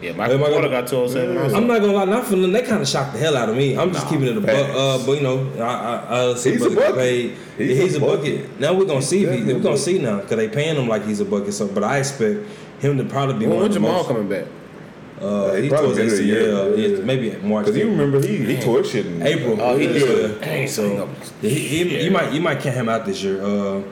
[0.00, 1.34] Yeah, Michael Hey, Michael- Porter got 207.
[1.34, 1.56] Yeah.
[1.56, 2.52] I'm not gonna lie, not for them.
[2.52, 3.76] They kind of shocked the hell out of me.
[3.76, 4.68] I'm just Nah, keeping it a buck.
[4.74, 6.96] Uh, but you know, I, I, I see He's a Bucket get bucket.
[6.98, 7.32] paid.
[7.58, 8.18] He's He's, a a bucket.
[8.42, 8.60] bucket.
[8.60, 9.24] Now we're gonna see.
[9.24, 11.52] If he, we're gonna see now because they paying him like he's a bucket.
[11.54, 12.40] So, but I expect
[12.80, 14.08] him to probably be When, one when of the Jamal most.
[14.08, 14.44] coming back?
[15.20, 16.26] Uh, he he probably tore his ACL.
[16.76, 17.04] yeah, yeah, yeah.
[17.04, 17.66] maybe March.
[17.66, 19.60] Because you remember he he tore his shit in April.
[19.60, 20.02] Oh, he did.
[20.40, 20.44] Yeah.
[20.44, 21.08] Dang, So
[21.40, 23.40] he, he, you might you might count him out this year.
[23.42, 23.82] Uh,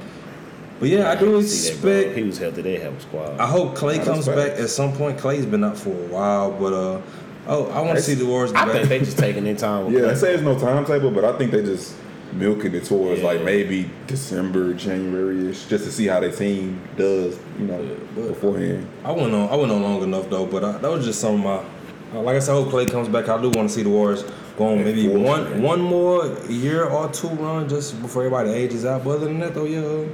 [0.81, 2.16] but yeah, I do See that, expect.
[2.16, 2.62] He was healthy.
[2.62, 3.39] They have a squad.
[3.39, 5.16] I hope Clay Nah, comes back at some point.
[5.19, 7.01] Clay's been out for a while, but uh,
[7.47, 8.89] oh, I want to see the Warriors I get think back.
[8.89, 9.85] they just taking their time.
[9.86, 10.16] With Yeah, they Clay.
[10.16, 11.94] say there's no timetable, but I think they just
[12.32, 13.26] milking it towards Yeah.
[13.28, 17.84] like maybe December, January ish, just to see how their team does, you know,
[18.14, 18.86] but- beforehand.
[19.04, 19.48] I went on.
[19.50, 22.18] I went on long enough though, but I, that was just some of my.
[22.18, 23.28] uh, Like I said, I hope Clay comes back.
[23.28, 24.24] I do want to see the Warriors
[24.59, 25.62] go on maybe fourth, one man.
[25.62, 29.04] one more year or two run just before everybody ages out.
[29.04, 30.04] But other than that, though, yeah, uh,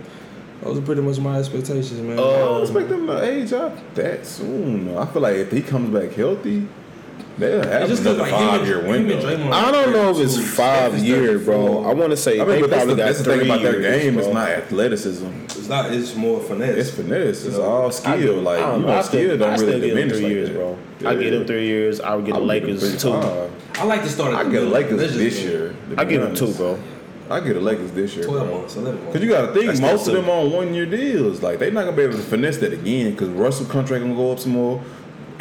[0.62, 2.12] those are pretty much my expectations, man.
[2.12, 4.96] I don't Um, expect them to age up that soon.
[4.96, 6.66] I feel like if he comes back healthy,
[7.38, 9.52] they'll have just another look like five year window.
[9.52, 11.84] I don't know if it's five Steph is years, bro.
[11.84, 13.62] I want to say I mean, they but that's probably the, got three thing about
[13.62, 14.14] their years, game.
[14.14, 14.24] bro.
[14.24, 15.26] It's not athleticism.
[15.44, 15.92] It's not.
[15.92, 16.76] It's more finesse.
[16.76, 17.44] It's finesse.
[17.44, 18.18] It's all skill.
[18.18, 18.92] give- Like I don't you know.
[18.92, 20.54] know, I skill still, I don't still really give diminish three like years, that.
[20.54, 20.78] bro.
[21.10, 22.00] I get them three years.
[22.00, 23.50] I would get I the Lakers them two.
[23.80, 24.34] I like to start.
[24.34, 24.66] I get the.
[24.66, 25.74] Lakers this year.
[25.96, 26.78] I be give them two, bro.
[27.30, 28.58] I get the Lakers this year, Twelve bro.
[28.60, 29.12] months, eleven months.
[29.12, 31.42] Cause you got to think That's most of them on one year deals.
[31.42, 33.14] Like they're not gonna be able to finesse that again.
[33.16, 34.82] Cause Russell contract gonna go up some more.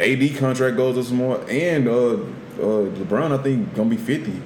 [0.00, 2.16] AD contract goes up some more, and uh, uh,
[2.58, 4.40] LeBron I think gonna be fifty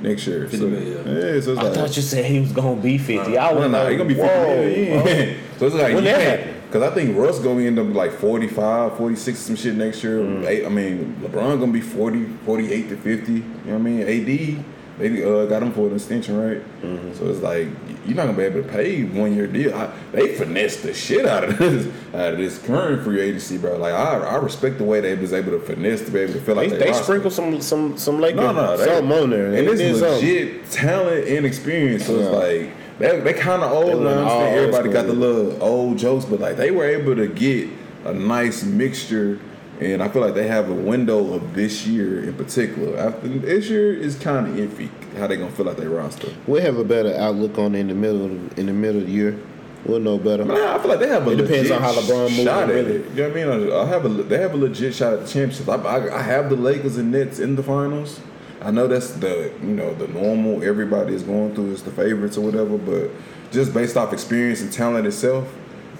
[0.00, 0.42] next year.
[0.42, 1.34] 50 so, million, yeah.
[1.34, 1.40] yeah.
[1.40, 3.38] So it's I like thought you said he was gonna be fifty.
[3.38, 5.06] I no, was no, like, he gonna be fifty whoa, million.
[5.06, 5.36] Yeah.
[5.58, 8.10] so it's like When you that can't- Cause I think Russ gonna end up like
[8.10, 10.18] 45, 46, some shit next year.
[10.18, 10.66] Mm.
[10.66, 13.32] I mean, LeBron gonna be 40, 48 to 50.
[13.32, 14.00] You know what I mean?
[14.02, 14.64] AD,
[14.98, 16.62] they uh, got him for an extension, right?
[16.82, 17.12] Mm-hmm.
[17.14, 17.68] So it's like
[18.06, 19.74] you're not gonna be able to pay one year deal.
[19.74, 23.76] I, they finessed the shit out of this out of this current free agency, bro.
[23.76, 26.40] Like I, I respect the way they was able to finesse to be able to
[26.40, 27.04] fill out They, they roster.
[27.04, 30.16] sprinkle some some some Lakers No, no, they- something on there, and it's There's something.
[30.16, 32.06] legit talent and experience.
[32.06, 32.30] So it's Yeah.
[32.30, 33.88] like they they kind of old.
[33.88, 37.14] They and I understand everybody got the little old jokes, but like they were able
[37.16, 37.68] to get
[38.06, 39.38] a nice mixture.
[39.80, 42.96] And I feel like they have a window of this year in particular.
[42.98, 44.88] After this year is kind of iffy
[45.18, 46.32] how they gonna fill out their roster.
[46.46, 49.06] We'll have a better outlook on it in the middle of, in the middle of
[49.06, 49.38] the year.
[49.84, 50.44] We'll know better.
[50.44, 52.74] Man, I feel like they have a It depends on how LeBron moves, shot at
[52.74, 52.94] really.
[52.96, 53.10] it.
[53.10, 53.72] You know what I mean?
[53.72, 55.68] I have a they have a legit shot at the championship.
[55.68, 58.20] I, I, I have the Lakers and Nets in the finals.
[58.62, 62.36] I know that's the you know the normal everybody is going through is the favorites
[62.36, 63.10] or whatever, but
[63.52, 65.54] just based off experience and talent itself,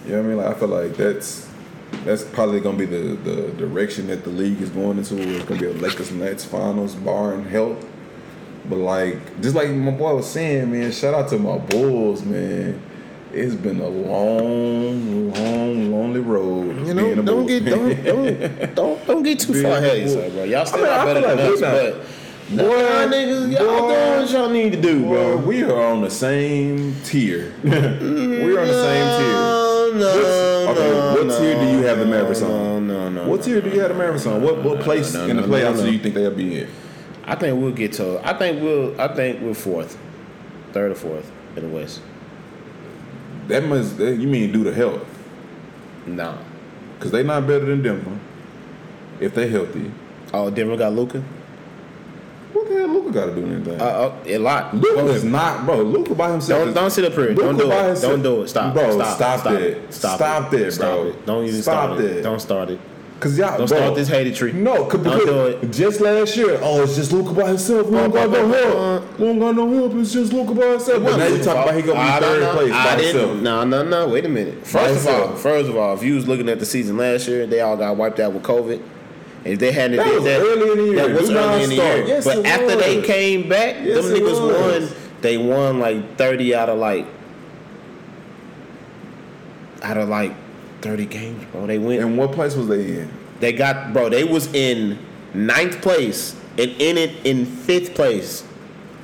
[0.04, 0.36] you know what I mean?
[0.38, 1.45] Like I feel like that's
[2.04, 5.16] that's probably gonna be the, the direction that the league is going into.
[5.20, 7.84] It's gonna be a Lakers Nets finals, barring health.
[8.68, 12.80] But like, just like my boy was saying, man, shout out to my Bulls, man.
[13.32, 16.86] It's been a long, long, lonely road.
[16.86, 20.32] You know, don't Bulls get don't don't don't, don't get too Being far ahead yourself,
[20.32, 20.44] bro.
[20.44, 22.06] Y'all still I mean, not better feel than us, not- but
[22.48, 25.36] Boy, y'all niggas, y'all doing what y'all need to do, Boy, bro.
[25.38, 27.52] we are on the same tier.
[27.64, 29.36] We're on the same tier.
[29.36, 29.65] Mm,
[29.98, 32.88] No, no, What's- okay, no, what no, tier do you have the Mavericks no, on?
[32.88, 33.42] No, no, What no.
[33.46, 34.42] tier do you have the Mavericks on?
[34.42, 36.68] What what place in the no, no, playoffs do you think they'll be in?
[37.24, 38.20] I think we'll get to.
[38.26, 39.00] I think we'll.
[39.00, 39.98] I think we're fourth,
[40.72, 42.00] third or fourth in the West.
[43.48, 45.04] That must that, you mean due to health?
[46.06, 46.36] Nah.
[46.98, 48.18] Because they not better than Denver
[49.20, 49.90] if they healthy.
[50.32, 51.22] Oh, Denver got Luka.
[52.56, 53.80] What the hell Luka got to do anything?
[53.80, 54.74] Uh, uh, a lot.
[54.74, 55.82] Luka is not, bro.
[55.82, 56.60] Luka by himself.
[56.60, 57.34] Don't is- don't sit up here.
[57.34, 57.84] Don't do it.
[57.86, 58.48] himself- Don't do it.
[58.48, 58.72] Stop.
[58.74, 59.16] Bro, stop.
[59.16, 59.52] stop stop.
[59.54, 59.92] It.
[59.94, 60.70] Stop, Stop it.
[60.72, 61.06] Stop bro.
[61.08, 61.26] it.
[61.26, 62.22] Don't even Stop start it.
[62.22, 62.78] Don't start it.
[63.18, 64.52] Cause y'all Don't bro, start this hated tree.
[64.52, 65.70] No, cause Don't because do it.
[65.72, 67.86] just last year, oh, it's just Luka by himself.
[67.86, 69.18] We don't got no help.
[69.18, 69.94] We don't got no help.
[69.94, 71.02] It's just Luka by himself.
[71.02, 72.52] But now you talking about he gonna be third know.
[72.52, 73.20] place I by didn't.
[73.20, 73.42] himself.
[73.42, 74.08] No, no, no.
[74.10, 74.60] Wait a minute.
[74.64, 77.26] By First of all, first of all, if you was looking at the season last
[77.26, 78.82] year, they all got wiped out with COVID.
[79.46, 81.08] If they hadn't That did was that, early in the year.
[81.08, 82.04] that was early in the year.
[82.06, 84.40] Yes, but after they came back, Yes, them niggas
[84.80, 84.90] was.
[84.90, 84.98] won.
[85.22, 87.06] They won like thirty out of like
[89.82, 90.32] out of like
[90.80, 91.66] thirty games, bro.
[91.66, 92.02] They went.
[92.02, 93.10] And what place was they in?
[93.40, 94.08] They got bro.
[94.08, 94.98] They was in
[95.34, 98.44] ninth place and in it in fifth place.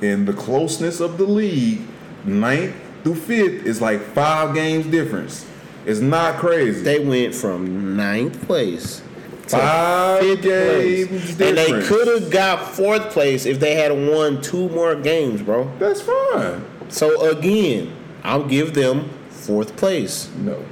[0.01, 1.79] In the closeness of the league,
[2.25, 5.45] ninth through fifth is like five games difference.
[5.85, 6.81] It's not crazy.
[6.81, 9.01] They went from ninth place
[9.47, 14.69] Five games place, and they could have got fourth place if they had won two
[14.69, 15.69] more games, bro.
[15.79, 16.63] That's fine.
[16.89, 17.93] So again,
[18.23, 20.29] I'll give them fourth place.
[20.37, 20.63] No,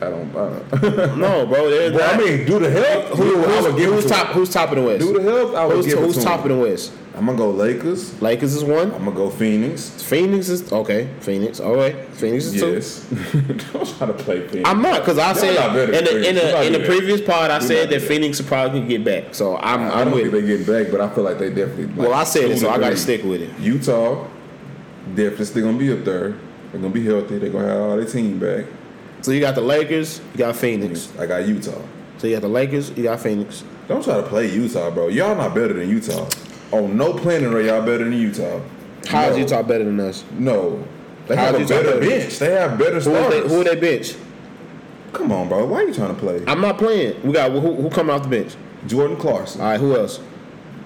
[0.00, 0.36] I don't.
[0.36, 1.18] I uh, don't.
[1.18, 1.70] No, bro.
[1.70, 3.06] They're Well, I mean, do the help.
[3.16, 4.26] who, who's, who's to top?
[4.28, 5.00] Who's top in the West?
[5.00, 5.54] Do the help.
[5.54, 6.92] I would Who's, give it who's top in the West?
[7.16, 8.20] I'm gonna go Lakers.
[8.20, 8.92] Lakers is one.
[8.92, 9.88] I'm gonna go Phoenix.
[10.02, 11.08] Phoenix is okay.
[11.20, 11.96] Phoenix, all right.
[12.10, 12.72] Phoenix is two.
[12.74, 13.06] Yes.
[13.72, 14.68] don't try to play Phoenix.
[14.68, 16.24] I'm not because I said not better in the in Phoenix.
[16.26, 18.02] You're the not in the previous part I You're said that.
[18.02, 19.34] Phoenix probably get back.
[19.34, 20.24] So I'm I I'm don't with.
[20.24, 20.40] think it.
[20.42, 21.86] they getting back, but I feel like they definitely.
[21.86, 23.58] Like, Well, I said it, so I got to stick with it.
[23.60, 24.26] Utah,
[25.14, 26.30] definitely still gonna be up there.
[26.70, 27.38] They're gonna be healthy.
[27.38, 28.66] They're gonna have all their team back.
[29.22, 31.10] So you got the Lakers, you got Phoenix.
[31.18, 31.80] I got Utah.
[32.18, 33.64] So you got the Lakers, you got Phoenix.
[33.88, 35.08] Don't try to play Utah, bro.
[35.08, 36.28] Y'all not better than Utah.
[36.72, 38.60] On no planet are y'all better than Utah.
[39.06, 39.42] How is No.
[39.42, 40.24] Utah better than us?
[40.38, 40.84] No.
[41.28, 42.00] They How have a Utah better better?
[42.20, 42.38] bench.
[42.38, 43.42] They have better Who starters.
[43.42, 44.14] they, who they bench?
[45.12, 45.64] Come on, bro.
[45.64, 46.42] Why are you trying to play?
[46.46, 47.22] I'm not playing.
[47.22, 48.54] We got who, who coming off the bench?
[48.86, 49.60] Jordan Clarkson.
[49.60, 50.20] All right, who else?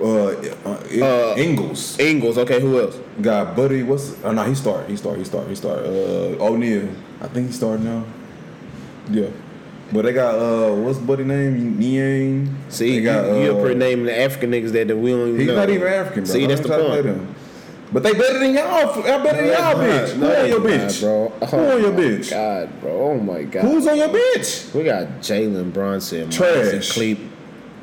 [0.01, 0.28] Uh,
[0.65, 1.98] uh, Uh, Ingles.
[1.98, 2.39] Ingles.
[2.39, 2.97] Okay, who else?
[3.20, 3.82] Got Buddy.
[3.82, 4.16] What's?
[4.24, 4.89] Oh no, he start.
[4.89, 5.19] He start.
[5.19, 5.48] He start.
[5.48, 5.81] He start.
[5.81, 6.89] Uh, O'Neale.
[7.20, 8.05] I think he started now.
[9.11, 9.28] Yeah.
[9.92, 11.78] But they got uh, what's Buddy name?
[11.78, 12.56] Niang.
[12.68, 15.20] See, they got, you uh, up here naming the African niggas that, that we don't
[15.20, 15.38] even know.
[15.38, 15.56] He's know.
[15.56, 16.32] not even African, bro.
[16.32, 17.36] See, that's the try to play point.
[17.92, 18.94] But they better than y'all.
[19.04, 20.16] Y'all better than y'all No, bench.
[20.16, 21.28] no, Who on your not, bro.
[21.28, 22.30] Who on your my bench?
[22.30, 22.90] God, bro.
[22.92, 23.62] Oh my God.
[23.62, 24.72] Who's on your bitch?
[24.74, 26.70] We got Jalen Brunson, Trash.
[26.70, 27.18] Trash, Cleep.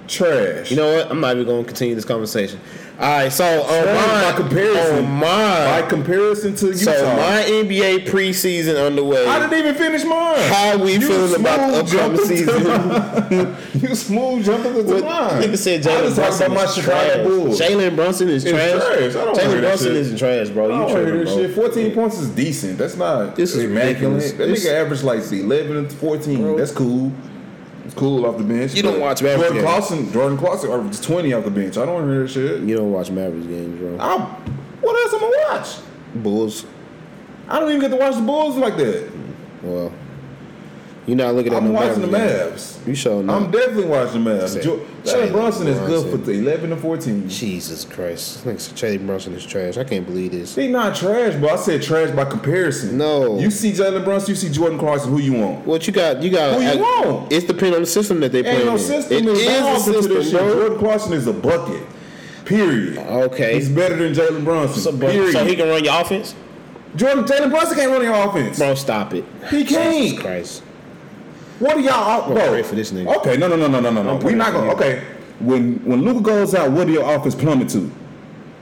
[0.07, 0.71] Trash.
[0.71, 1.11] You know what?
[1.11, 2.59] I'm not even going to continue this conversation.
[2.99, 4.95] All right, so on Trash oh my by comparison.
[4.95, 6.77] Oh on by my comparison to Utah.
[6.79, 9.27] so my NBA preseason underway.
[9.27, 10.39] I didn't even finish mine.
[10.49, 13.55] How we You feeling about the upcoming season?
[13.87, 15.43] you smooth jumping into What- mine.
[15.43, 17.17] Nigga said I Jalen Brunson about is trash.
[17.17, 18.71] Jalen Brunson is trash.
[18.71, 19.15] trash.
[19.15, 19.95] I don't Jalen Brunson shit.
[19.97, 20.63] is trash, bro.
[20.65, 21.43] I You don't tripping, this bro.
[21.43, 21.55] shit.
[21.55, 22.77] 14 points is decent.
[22.79, 24.23] That's not This is immaculate.
[24.23, 24.63] ridiculous.
[24.63, 26.41] That nigga averaged like 11 and 14.
[26.41, 26.57] Bro.
[26.57, 27.11] That's cool.
[27.87, 28.73] It's cool off the bench.
[28.73, 29.87] You don't watch Mavericks Jordan games.
[29.87, 31.77] Clarkson, Jordan Clarkson averaged 20 off the bench.
[31.77, 32.61] I don't want to hear that shit.
[32.67, 33.97] You don't watch Mavericks games, bro.
[33.97, 34.17] I,
[34.81, 35.77] what else am I'm gonna watch?
[36.15, 36.65] Bulls.
[37.47, 39.09] I don't even get to watch the Bulls like that.
[39.63, 39.93] Well,
[41.07, 42.85] you're not looking at I'm no watching the Mavs.
[42.85, 43.41] You sure not.
[43.41, 44.61] I'm definitely watching the Mavs.
[44.61, 47.29] Jo- Jalen Brunson is good for the 11 to 14.
[47.29, 48.43] Jesus Christ.
[48.43, 49.77] Said Jalen Brunson is trash.
[49.77, 50.53] I can't believe this.
[50.55, 52.97] He not trash, but I said trash by comparison.
[52.97, 53.39] No.
[53.39, 55.65] You see Jalen Brunson, you see Jordan Clarkson, who you want?
[55.65, 56.21] What you got?
[56.21, 56.55] You got.
[56.55, 57.31] Who you I- want?
[57.31, 58.67] It's depending on the system that they play Ain't in.
[58.67, 59.17] no system.
[59.17, 59.47] It is is
[59.87, 61.83] a system, Jordan Clarkson is a bucket.
[62.45, 62.97] Period.
[62.97, 63.55] Okay.
[63.55, 64.81] He's better than Jalen Brunson.
[64.81, 65.33] So, period.
[65.33, 66.35] so he can run your offense,
[66.95, 68.57] Jordan Jalen Brunson can't run your offense.
[68.57, 68.73] bro.
[68.75, 69.25] Stop it.
[69.49, 69.93] He can't.
[69.93, 70.63] Jesus Christ.
[71.59, 72.21] What are y'all?
[72.21, 73.15] gonna Bro, pray for this nigga.
[73.17, 74.15] Okay, no, no, no, no, no, no, no.
[74.17, 74.71] We not gonna.
[74.73, 75.03] Okay,
[75.39, 77.91] when when Luka goes out, what do your offense plummet to?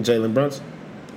[0.01, 0.63] Jalen Brunson.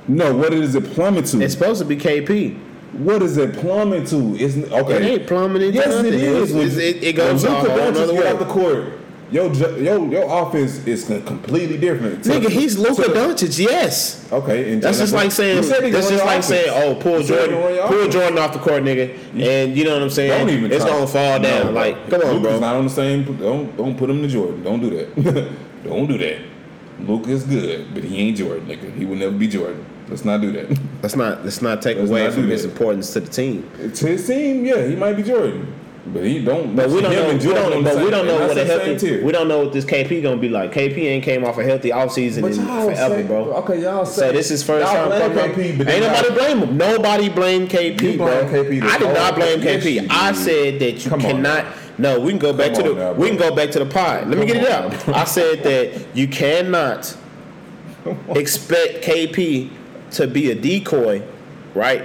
[0.09, 1.40] No, what is it plummet to?
[1.42, 2.59] It's supposed to be KP.
[2.94, 4.34] what is it plummet to?
[4.36, 4.96] It's okay.
[4.96, 5.74] It ain't plummeting.
[5.74, 6.06] Yes, nothing.
[6.14, 6.55] it is.
[6.55, 8.84] It's- it's- It, it goes when a Luka whole Doncic get out the court.
[9.30, 12.24] Your ju- your offense is completely different.
[12.24, 13.59] To- Nigga, he's Luka to- Doncic.
[13.59, 14.26] Yes.
[14.32, 15.59] Okay, and That's just like saying.
[15.59, 17.88] You said he That's just like your saying, oh, pull You Jordan, can run your
[17.88, 18.09] pull.
[18.09, 20.30] Jordan off the court, nigga, and you know what I'm saying.
[20.30, 20.72] Don't even.
[20.72, 20.94] It's try.
[20.94, 21.74] gonna fall down.
[21.74, 22.59] like, come on, Luka's bro.
[22.60, 23.24] not on the same.
[23.38, 24.62] Don't don't put him to Jordan.
[24.62, 25.52] Don't do that.
[25.84, 26.38] don't do that.
[27.00, 28.92] Luke is good, but he ain't Jordan, nigga.
[28.96, 29.84] He will never be Jordan.
[30.09, 30.70] Let's not do that.
[31.02, 31.44] Let's not.
[31.44, 33.70] Let's not take Let's away not from his importance to the team.
[33.94, 35.72] to his team, yeah, he might be Jordan,
[36.12, 36.74] but he don't.
[36.76, 37.32] But we don't know.
[37.32, 37.72] We don't.
[37.72, 39.22] on the But we don't know what a the same healthy.
[39.22, 40.72] We don't know what this KP gonna be like.
[40.72, 43.44] KP ain't came off a healthy offseason But in forever, say- bro.
[43.55, 45.30] okay, y'all So this is first y'all time.
[45.32, 46.76] blame coming KP, but ain't nobody blame him.
[46.76, 48.26] Nobody blame KP, You bro.
[48.44, 50.06] KP this I did not blame yes, KP.
[50.10, 51.66] I said that you Come on cannot.
[51.98, 52.94] No, we can go back Come to the.
[52.94, 54.28] now, we can go back to the pod.
[54.28, 55.09] Let me get it out.
[55.09, 57.16] I said that you cannot
[58.30, 59.70] expect KP
[60.12, 61.22] to be a decoy,
[61.74, 62.02] right?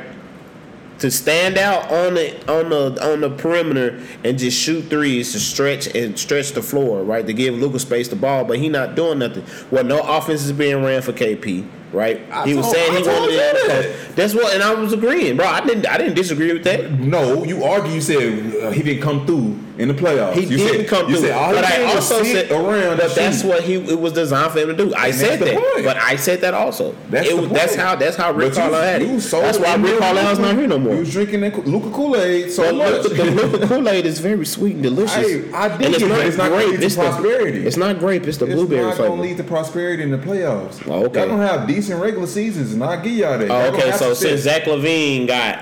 [1.03, 5.39] To stand out on the on the on the perimeter and just shoot threes to
[5.41, 7.27] stretch and stretch the floor, right?
[7.27, 9.43] To give Lucas space the ball, but he not doing nothing.
[9.69, 12.21] Well, no offense is being ran for KP, right?
[12.31, 13.67] I he was told- saying he wanted it.
[13.67, 14.15] that.
[14.15, 15.45] That's what, and I was agreeing, bro.
[15.45, 16.89] I didn't I didn't disagree with that.
[16.93, 17.91] No, you argue.
[17.91, 20.33] You said uh, he didn't come through in the playoffs.
[20.33, 21.27] He you didn't said, come you through.
[21.29, 22.97] Said, all he but I also said, around.
[22.97, 23.47] but that's shoot.
[23.47, 24.93] what he it was designed for him to do.
[24.93, 25.85] I And said the that, point.
[25.85, 26.95] but I said that also.
[27.09, 29.07] That's It the was- that's how that's how Rick Carlisle had it.
[29.19, 30.95] That's why Rick Carlisle's not here no You more.
[30.97, 33.17] was drinking that Luka Kool Aid so But much.
[33.17, 35.15] the Luka Kool Aid is very sweet and delicious.
[35.15, 36.79] Hey, I dig and it's it, not it's not grape.
[36.79, 37.65] It's the- prosperity.
[37.65, 38.27] It's not grape.
[38.27, 40.83] It's the It's blueberry not gonna lead to prosperity in the playoffs.
[40.87, 41.21] Oh, okay.
[41.21, 43.49] Y'all gonna have decent regular seasons, and I'll give y'all that.
[43.49, 45.59] Oh, okay, so since Zach LaVine got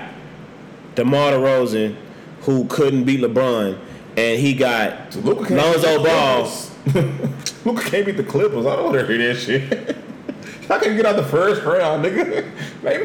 [0.96, 1.96] DeMar DeRozan,
[2.42, 3.78] who couldn't beat LeBron,
[4.16, 6.46] and he got can't beat Lonzo the Ball.
[6.46, 7.64] Clippers.
[7.66, 8.66] Luka can't beat the Clippers.
[8.66, 9.96] I don't want to hear that shit.
[10.68, 12.48] Y'all can get out the first round, nigga.
[12.82, 12.98] They,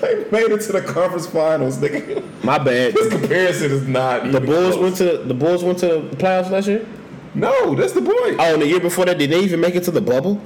[0.00, 2.22] they made it to the conference finals, nigga.
[2.44, 2.94] My bad.
[2.94, 4.30] This comparison is not.
[4.30, 4.78] The Bulls close.
[4.78, 6.86] went to the Bulls went to the playoffs last year.
[7.34, 8.36] No, that's the point.
[8.38, 10.40] Oh, and the year before that, did they even make it to the bubble?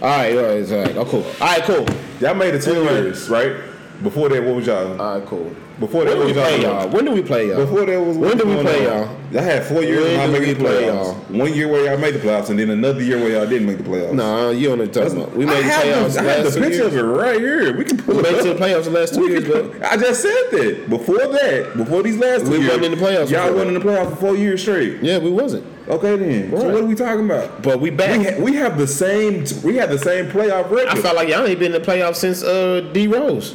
[0.00, 0.96] All right, all right, all right.
[0.96, 1.24] Oh, cool.
[1.40, 1.86] All right, cool.
[2.20, 3.56] Y'all made it two years, right?
[4.02, 5.00] Before that, what was y'all?
[5.00, 5.54] All right, cool.
[5.80, 6.58] Before When that, what was y'all?
[6.60, 6.88] y'all?
[6.88, 7.56] When do we play y'all?
[7.58, 8.92] Before that was When did we play on?
[9.08, 9.16] y'all?
[9.32, 11.04] Y'all had four years When of not did making we the play playoffs.
[11.30, 11.38] y'all?
[11.38, 13.78] One year where y'all made the playoffs, and then another year where y'all didn't make
[13.78, 14.12] the playoffs.
[14.14, 15.36] No, you don't know what I'm talking about.
[15.36, 17.40] We I made the have playoffs the, the I have the picture of it right
[17.40, 17.76] here.
[17.76, 18.42] We can pull We it made it up.
[18.44, 20.86] to the playoffs the last two We years, can- but I just said that.
[20.88, 23.68] Before that, before these last two We years, wasn't in the playoffs Y'all before wasn't
[23.68, 25.02] in the playoffs for four years straight.
[25.02, 25.64] yeah, we wasn't.
[25.88, 26.50] Okay then.
[26.58, 27.62] So what are we talking about?
[27.62, 28.18] But we back.
[28.18, 29.44] We, ha- we have the same.
[29.62, 30.88] We have the same playoff record.
[30.88, 33.54] I felt like y'all ain't been in the playoffs since uh, D Rose.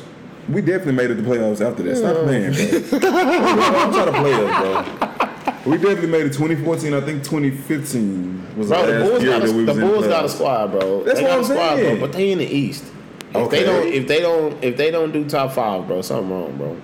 [0.52, 1.96] We definitely made it to playoffs after that.
[1.98, 3.00] Stop playing, bro.
[3.00, 3.06] Hmm.
[3.78, 5.72] I'm trying to play us, bro.
[5.72, 6.94] We definitely made it 2014.
[6.94, 9.88] I think 2015 was Bro, the the last Bulls, year that we the was in
[9.88, 11.04] Bulls got a squad, bro.
[11.04, 11.98] That's they what I'm squad, saying.
[12.00, 12.08] bro.
[12.08, 12.84] But they in the East.
[13.30, 13.60] If Okay.
[13.60, 16.76] they don't, if they don't, if they don't do top five, bro, something wrong, bro.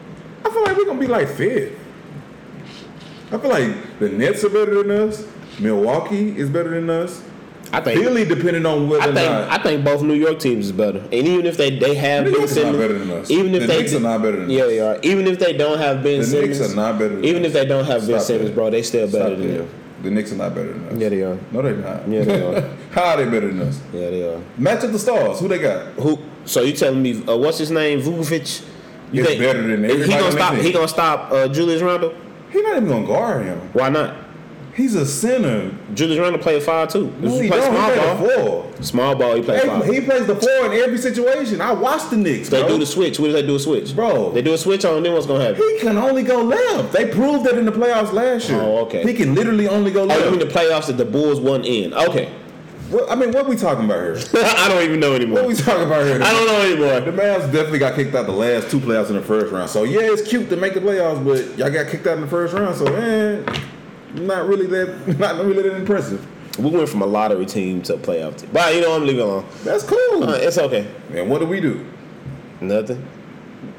[0.45, 1.73] I feel like we're gonna be like fifth.
[3.31, 5.25] I feel like the Nets are better than us.
[5.59, 7.21] Milwaukee is better than us.
[7.73, 8.01] I think.
[8.01, 9.59] Philly, depending on whether I or think not.
[9.59, 12.31] I think both New York teams is better, and even if they they have New
[12.31, 13.31] Ben York is not Simmons, better than us.
[13.31, 14.67] even if The they Knicks are not better than yeah, us.
[14.69, 14.99] they are.
[15.03, 17.47] Even if they don't have Ben The Simmons, Knicks are not better than even us.
[17.47, 19.69] if they don't have Ben Stop Simmons, bro, they still better Stop than them.
[20.03, 20.93] The Knicks are not better than us.
[21.01, 21.37] Yeah, they are.
[21.51, 22.07] No, they're not.
[22.07, 22.75] Yeah, they are.
[22.91, 23.81] How are they better than us?
[23.91, 24.41] Yeah, they are.
[24.57, 25.39] Match of the stars.
[25.39, 25.87] Who they got?
[25.95, 26.19] Who?
[26.45, 28.65] So you telling me uh, what's his name, Vukovic?
[29.11, 30.55] You Is better than he everybody gonna on stop?
[30.55, 32.13] He gonna stop uh, Julius Randle?
[32.51, 33.57] He's not even gonna guard him.
[33.73, 34.15] Why not?
[34.77, 35.71] He's a center.
[35.95, 37.11] Julius Randle play five too.
[37.19, 37.41] No, he.
[37.41, 37.59] He small
[37.89, 38.17] plays ball.
[38.71, 38.73] four.
[38.83, 39.85] Small ball, he play five.
[39.85, 41.59] He plays the four in every situation.
[41.61, 42.49] I watched the Knicks.
[42.49, 42.69] they bro.
[42.69, 43.19] do the switch.
[43.19, 44.33] What do they do a switch, Bro.
[44.33, 45.01] They do a switch on.
[45.01, 45.63] Then what's gonna happen?
[45.63, 46.93] He can only go left.
[46.93, 48.61] They proved that in the playoffs last year.
[48.61, 49.01] Oh, okay.
[49.01, 50.25] He can literally only go Oh, left.
[50.25, 51.93] you mean the playoffs that the Bulls won in?
[51.95, 52.31] Okay.
[52.91, 54.17] What- I mean, what are we talking about here?
[54.45, 55.37] I don't even know anymore.
[55.37, 56.21] What are we talking about here?
[56.21, 56.99] I don't know anymore.
[57.11, 59.69] The Mavs definitely got kicked out the last two playoffs in the first round.
[59.71, 62.27] So yeah, it's cute to make the playoffs, but y'all got kicked out in the
[62.27, 62.75] first round.
[62.77, 63.43] So man,
[64.15, 66.25] not really that, not really that impressive.
[66.59, 68.49] We went from a lottery team to a playoff team.
[68.51, 69.45] But you know, I'm leaving it alone.
[69.63, 70.23] That's cool.
[70.23, 70.87] Uh, it's okay.
[71.13, 71.85] and what do we do?
[72.61, 73.05] Nothing.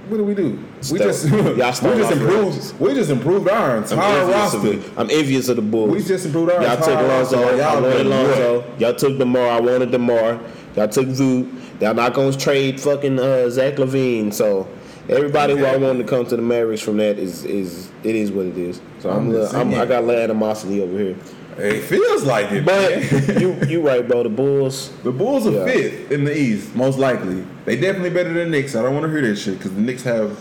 [0.09, 0.51] What do we do?
[0.77, 2.47] We Start- just y'all we just improved.
[2.49, 2.75] righteous.
[2.81, 3.83] We just improved our I'm
[4.31, 4.59] roster.
[4.75, 5.91] of, I'm envious of the Bulls.
[5.91, 7.37] We just improved our Y'all took entire Lonzo.
[7.43, 7.63] roster.
[7.63, 8.65] I Y'all wanted Lonzo.
[8.79, 9.49] Y'all took Demar.
[9.49, 10.41] I wanted Demar.
[10.77, 11.51] Y'all took Zoo.
[11.81, 14.33] Y'all not gonna trade fucking uh, Zach LaVine.
[14.33, 14.67] So
[15.09, 18.31] everybody who I wanted to come to the Mavericks from that is is it is
[18.31, 18.81] what it is.
[19.01, 21.17] So I'm, I'm uh, I'm I got a little animosity over here.
[21.59, 22.65] It feels like it.
[22.65, 23.41] But man.
[23.41, 24.23] you you right, bro.
[24.23, 24.93] The Bulls.
[25.03, 25.65] The Bulls are Yeah.
[25.65, 27.45] fifth in the East, most likely.
[27.65, 28.77] They definitely better than the Knicks.
[28.77, 30.39] I don't want to hear that shit because the Knicks have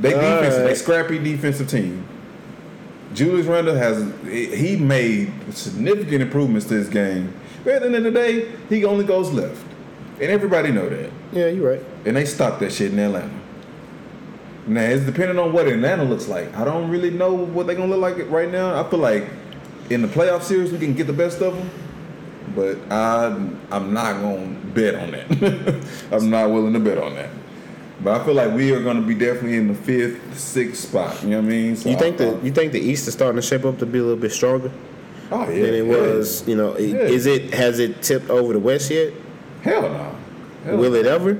[0.00, 2.06] they All defense, they scrappy defensive team.
[3.12, 7.32] Julius Randle has he made significant improvements to his game.
[7.62, 9.62] But at the end of the day, he only goes left,
[10.20, 11.10] and everybody know that.
[11.32, 11.82] Yeah, you're right.
[12.04, 13.30] And they stopped that shit in Atlanta.
[14.66, 16.54] Now it's depending on what Atlanta looks like.
[16.56, 18.80] I don't really know what they're gonna look like right now.
[18.80, 19.24] I feel like
[19.90, 21.70] in the playoff series we can get the best of them,
[22.54, 23.26] but I
[23.70, 25.86] I'm not gonna bet on that.
[26.12, 27.30] I'm not willing to bet on that.
[28.02, 31.22] But I feel like we are gonna be definitely in the fifth, sixth spot.
[31.22, 31.76] You know what I mean?
[31.76, 33.86] So You think I, the you think the East is starting to shape up to
[33.86, 34.70] be a little bit stronger
[35.30, 35.92] oh yeah, than it yeah.
[35.92, 36.46] was?
[36.48, 36.96] You know, Yeah.
[37.00, 39.12] is it has it tipped over the West yet?
[39.62, 40.16] Hell no.
[40.64, 40.96] Hell Will no.
[40.98, 41.38] it ever?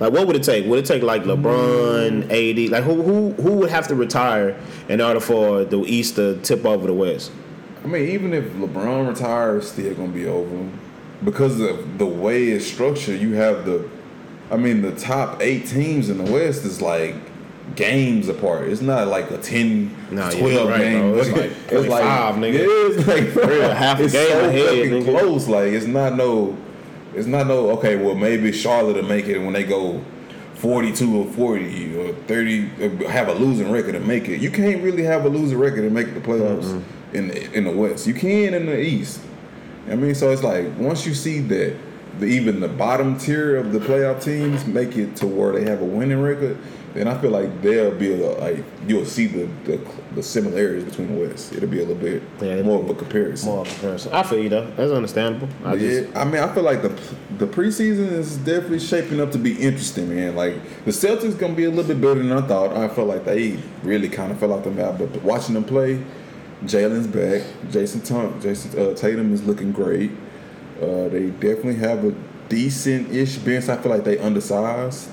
[0.00, 0.66] Like, what would it take?
[0.66, 2.70] Would it take like LeBron, AD?
[2.70, 4.56] Like, who who who would have to retire
[4.88, 7.30] in order for the East to tip over the West?
[7.84, 10.68] I mean, even if LeBron retires, it's still gonna be over
[11.24, 13.20] because of the way it's structured.
[13.20, 13.88] You have the,
[14.50, 17.14] I mean, the top eight teams in the West is like
[17.76, 18.68] games apart.
[18.68, 21.12] It's not like a 10, Nah, 12 right, game.
[21.12, 21.18] bro.
[21.20, 22.58] It's like 45, nigga.
[22.98, 25.48] It's like real, half a it's game so ahead, close.
[25.48, 26.56] Like it's not no,
[27.16, 27.70] it's not no.
[27.72, 30.02] Okay, well maybe Charlotte will make it when they go.
[30.54, 34.40] 42 or 40 or 30 uh, have a losing record and make it.
[34.40, 36.82] You can't really have a losing record and make the playoffs
[37.12, 38.06] in the, in the West.
[38.06, 39.20] You can in the East.
[39.90, 41.76] I mean, so it's like once you see that
[42.22, 45.84] even the bottom tier of the playoff teams make it to where they have a
[45.84, 46.56] winning record,
[46.94, 49.80] then I feel like there'll be a, like you'll see the, the
[50.14, 51.52] the similarities between the West.
[51.52, 53.48] It'll be a little bit Yeah, more of a comparison.
[53.50, 54.12] More comparison.
[54.12, 54.70] I feel you though.
[54.76, 55.48] That's understandable.
[55.64, 56.90] I But just I mean, I feel like the
[57.38, 60.36] the preseason is definitely shaping up to be interesting, man.
[60.36, 60.54] Like
[60.84, 62.76] the Celtics gonna be a little bit better than I thought.
[62.76, 66.00] I felt like they really kind of fell off the map, but watching them play,
[66.64, 67.42] Jalen's back.
[67.72, 70.12] Jason Tom, Jason uh, Tatum is looking great.
[70.80, 72.14] Uh, they definitely have a
[72.48, 73.68] decent-ish bench.
[73.68, 75.08] I feel like they undersized,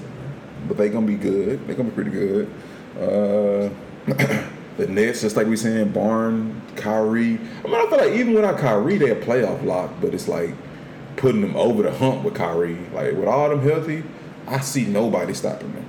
[0.67, 1.65] but they gonna be good.
[1.67, 2.49] They gonna be pretty good.
[2.97, 3.69] Uh,
[4.77, 7.39] the Nets, just like we saying, Barn, Kyrie.
[7.63, 9.91] I mean, I feel like even without Kyrie, they're a playoff lock.
[10.01, 10.55] But it's like
[11.17, 12.77] putting them over the hump with Kyrie.
[12.93, 14.03] Like with all them healthy,
[14.47, 15.85] I see nobody stopping them.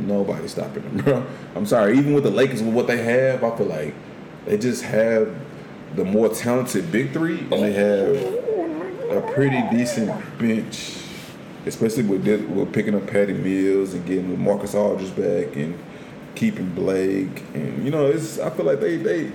[0.00, 1.26] Nobody stopping them, bro.
[1.54, 1.98] I'm sorry.
[1.98, 3.94] Even with the Lakers, with what they have, I feel like
[4.46, 5.34] they just have
[5.94, 8.16] the more talented big three, and they have
[9.10, 10.96] a pretty decent bench,
[11.66, 15.78] especially with di- with picking up Patty Mills and getting Marcus Aldridge back and
[16.34, 19.32] keeping Blake, and you know, it's I feel like they they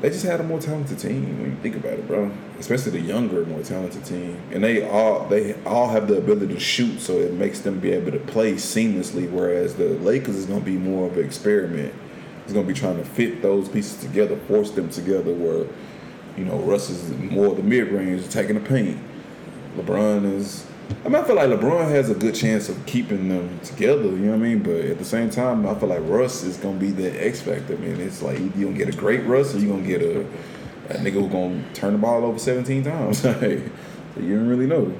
[0.00, 2.30] they just had a more talented team when you think about it, bro.
[2.58, 6.60] Especially the younger, more talented team, and they all they all have the ability to
[6.60, 9.30] shoot, so it makes them be able to play seamlessly.
[9.30, 11.94] Whereas the Lakers is going to be more of an experiment.
[12.44, 15.32] It's going to be trying to fit those pieces together, force them together.
[15.32, 15.66] Where
[16.36, 18.98] you know Russ is more the mid range, taking the paint.
[19.76, 20.66] LeBron is
[21.04, 24.04] I mean, I feel like LeBron has a good chance of keeping them together.
[24.04, 24.62] You know what I mean?
[24.62, 27.76] But at the same time, I feel like Russ is gonna be the X factor.
[27.76, 30.20] Man, it's like you gonna get a great Russ, or you gonna get a,
[30.90, 33.24] a nigga who's gonna turn the ball over seventeen times.
[34.14, 34.94] Like, you don't really know.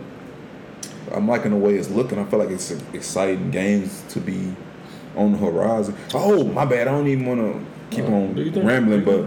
[1.12, 2.18] I'm liking the way it's looking.
[2.18, 4.56] I feel like it's exciting games to be
[5.16, 5.94] on the horizon.
[6.14, 6.88] Oh, my bad.
[6.88, 9.26] I don't even want to keep Uh, on rambling, but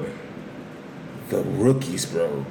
[1.30, 2.46] the rookies, bro.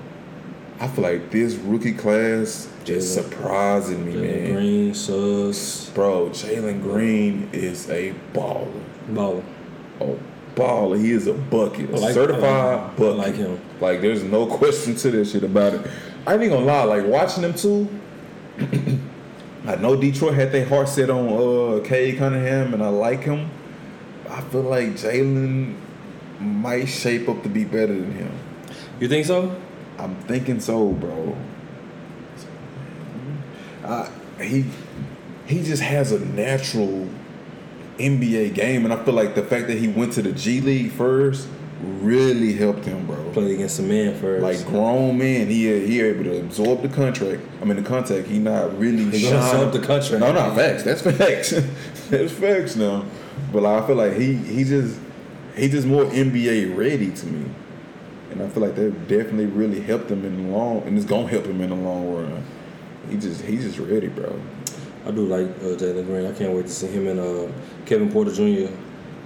[0.80, 4.52] I feel like this rookie class just Jalen- surprising me, Jalen man.
[4.54, 8.66] Green, Suggs, Bro, Jalen Green is a baller.
[9.12, 9.42] Baller.
[10.00, 10.18] Oh,
[10.56, 11.00] baller.
[11.00, 11.90] He is a bucket.
[11.90, 12.42] A like- certified
[12.82, 13.16] like- bucket.
[13.16, 13.58] like him.
[13.80, 15.86] Like, there's no question to this shit about it.
[16.26, 17.88] I ain't gonna lie, like, watching them two,
[19.66, 23.50] I know Detroit had their heart set on uh Cade Cunningham, and I like him.
[24.28, 25.74] I feel like Jalen
[26.40, 28.32] might shape up to be better than him.
[29.00, 29.58] You think so?
[29.98, 31.36] I'm thinking so, bro.
[33.82, 34.08] Uh,
[34.40, 34.64] he
[35.46, 37.08] he just has a natural
[37.98, 40.92] NBA game, and I feel like the fact that he went to the G League
[40.92, 41.48] first
[41.84, 43.30] really helped him, bro.
[43.32, 44.42] Played against some men first.
[44.42, 47.42] Like grown man, he he able to absorb the contract.
[47.60, 48.26] I mean the contact.
[48.26, 50.20] He not really He absorb the contract.
[50.20, 50.82] No, no, facts.
[50.82, 51.50] That's facts.
[52.10, 53.04] That's facts now.
[53.52, 54.98] But like, I feel like he he just
[55.56, 57.50] he just more NBA ready to me,
[58.30, 61.28] and I feel like that definitely really helped him in the long, and it's gonna
[61.28, 62.44] help him in the long run.
[63.10, 64.40] He just he just ready, bro.
[65.06, 66.26] I do like uh, Jalen Green.
[66.26, 67.52] I can't wait to see him and uh,
[67.84, 68.72] Kevin Porter Jr.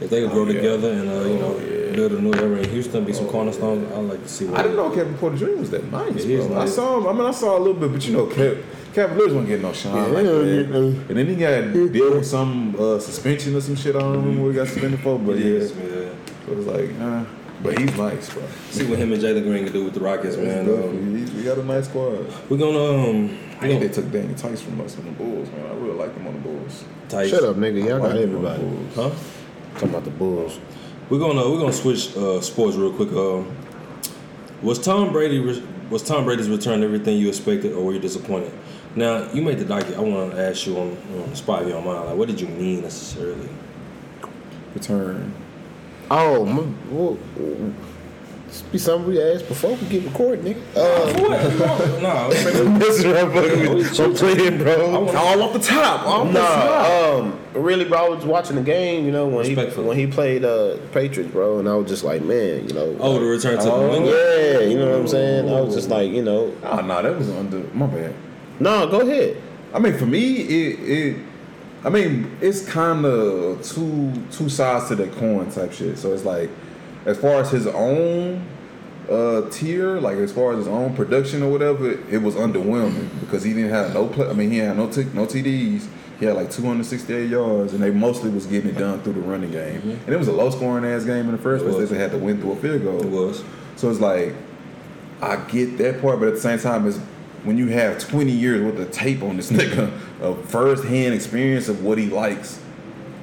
[0.01, 0.53] If they could Oh, grow yeah.
[0.55, 1.97] together and uh, you know Oh, yeah.
[1.97, 4.45] build a new era in Houston, be some Oh, cornerstones, I'd like to see.
[4.47, 5.57] What I didn't know Kevin Porter Jr.
[5.59, 6.61] was that nice, Yeah, he's bro.
[6.61, 7.07] I saw him.
[7.09, 8.63] I mean, I saw a little bit, but you know, Kev,
[8.95, 10.63] Cavaliers won't get no shine Yeah, like they that.
[10.63, 13.97] get no- And then he got deal with some uh, suspension or some shit.
[13.97, 16.17] I don't remember what he got suspended for, but yeah, Yes, so man.
[16.49, 17.25] it was like, uh,
[17.61, 18.43] but he's nice, bro.
[18.71, 20.61] See what him and Jalen Green can do with the Rockets, man.
[20.61, 21.29] Um, good.
[21.29, 22.25] He- we got a nice squad.
[22.49, 22.79] we're gonna
[23.11, 25.67] um, I think they took Danny Theis from us on the Bulls, man.
[25.67, 26.85] I really like them on the Bulls.
[27.09, 27.31] Theis.
[27.31, 27.83] Shut up, nigga.
[27.85, 28.79] Y'all I like got them everybody.
[28.95, 29.11] Huh?
[29.79, 30.59] Talking about the Bulls.
[31.09, 33.13] We're gonna we're gonna switch uh, sports real quick.
[33.13, 33.55] Um,
[34.61, 38.53] was Tom Brady re- was Tom Brady's return everything you expected, or were you disappointed?
[38.97, 39.97] Now you made the docket.
[39.97, 42.07] I want to ask you on, on the spot if you don't mind.
[42.07, 43.49] Like, what did you mean necessarily?
[44.75, 45.33] Return.
[46.11, 47.98] Oh, my, well, this
[48.73, 50.61] be something we asked before we get recorded, nigga.
[50.77, 52.31] Uh, no,
[52.79, 54.01] this is what I'm fucking with.
[54.01, 55.09] I'm playing, bro.
[55.17, 56.03] All off the top.
[56.07, 57.19] All off the top.
[57.19, 58.07] Nah, um, really, bro.
[58.07, 61.59] I was watching the game, you know, when he when he played uh Patriots, bro,
[61.59, 62.97] and I was just like, man, you know.
[63.01, 64.11] oh, the like, return to Oh, the lingo.
[64.11, 65.49] yeah, you know what I'm saying.
[65.49, 67.59] I was just like, you know, Oh, no, that was under.
[67.75, 68.15] My bad.
[68.61, 69.37] no, go ahead.
[69.75, 71.17] I mean, for me, it, it
[71.85, 75.99] I mean, it's kind of two two sides to the coin type shit.
[75.99, 76.51] So it's like,
[77.09, 78.45] as far as his own
[79.11, 83.43] uh tier, like as far as his own production or whatever, it was underwhelming because
[83.43, 84.29] he didn't have no play.
[84.29, 85.87] I mean, he had no t- no TDs.
[86.21, 89.53] He had like 268 yards, and they mostly was getting it done through the running
[89.53, 89.81] game.
[90.05, 91.89] And it was a low scoring ass game in the first place.
[91.89, 93.01] They had to win through a field goal.
[93.01, 93.45] It was.
[93.77, 94.35] So it's like,
[95.23, 96.99] I get that part, but at the same time, it's
[97.45, 101.69] when you have 20 years worth of tape on this nigga, of first hand experience
[101.69, 102.61] of what he likes,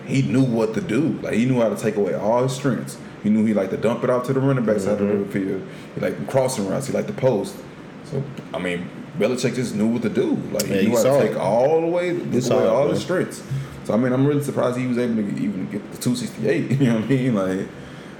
[0.06, 1.20] he knew what to do.
[1.22, 2.98] Like, he knew how to take away all his strengths.
[3.26, 5.26] He knew he liked to dump it out to the running back side of the
[5.34, 5.68] field.
[5.96, 6.86] He liked the crossing routes.
[6.88, 7.56] He liked the post.
[8.04, 8.22] So,
[8.54, 8.88] I mean,
[9.18, 10.36] Belichick just knew what to do.
[10.52, 11.30] Like, Yeah, he you knew how saw to it.
[11.30, 12.94] take all the way, take saw away it, all man.
[12.94, 13.42] his strengths.
[13.86, 16.72] So, I mean, I'm really surprised he was able to get, even get the 268.
[16.80, 17.36] You know what I mean?
[17.36, 17.68] Like,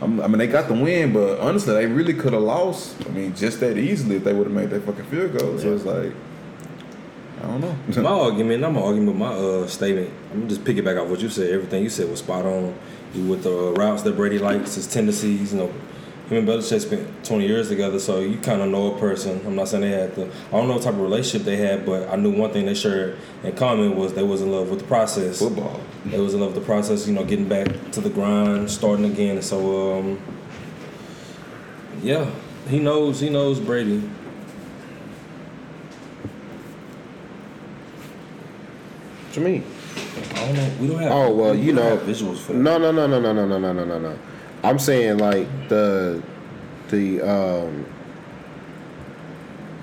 [0.02, 2.96] I'm, I mean, they got the win, but honestly, they really could have lost.
[3.06, 5.58] I mean, just that easily if they would have made that fucking field goal.
[5.60, 6.14] So it's like,
[7.44, 8.02] I don't know.
[8.02, 10.10] My argument, not my argument, my uh, statement.
[10.32, 11.52] I'm gonna just piggyback off what you said.
[11.52, 12.74] Everything you said was spot on.
[13.16, 15.54] With the routes that Brady likes, his tendencies.
[15.54, 15.74] You know,
[16.30, 19.40] him and Belichick spent 20 years together, so you kind of know a person.
[19.46, 20.26] I'm not saying they had the.
[20.26, 22.74] I don't know what type of relationship they had, but I knew one thing they
[22.74, 25.38] shared in common was they was in love with the process.
[25.38, 25.80] Football.
[26.04, 27.08] They was in love with the process.
[27.08, 29.36] You know, getting back to the grind, starting again.
[29.36, 30.20] And so, um,
[32.02, 32.30] yeah,
[32.70, 33.20] he knows.
[33.20, 34.00] He knows Brady.
[39.28, 39.75] What you mean?
[40.36, 40.72] I don't know.
[40.80, 41.12] We don't have.
[41.12, 42.60] Oh well, we you know, visuals for that.
[42.60, 44.20] no, no, no, no, no, no, no, no, no, no, no.
[44.64, 46.22] I'm saying like the
[46.90, 47.86] the um.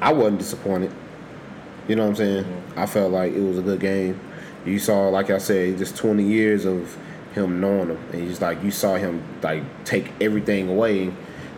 [0.00, 0.92] I wasn't disappointed.
[1.88, 2.62] You know what I'm saying?
[2.76, 4.18] I felt like it was a good game.
[4.64, 6.96] You saw, like I said, just 20 years of
[7.34, 11.12] him knowing him, and just like you saw him like take everything away,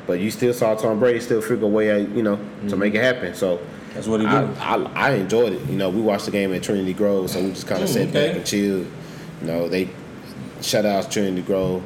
[0.07, 2.39] but you still saw Tom Brady still figure a way, out, you know,
[2.69, 3.35] to make it happen.
[3.35, 3.61] So
[3.95, 4.33] That's what he do.
[4.33, 4.43] I,
[4.75, 5.63] I, I enjoyed it.
[5.69, 7.93] You know, we watched the game at Trinity Grove, so we just kind of Mm,
[7.93, 8.27] sat okay.
[8.29, 8.87] back and chilled.
[9.41, 9.89] You know, they
[10.63, 11.83] shut out Trinity Grove.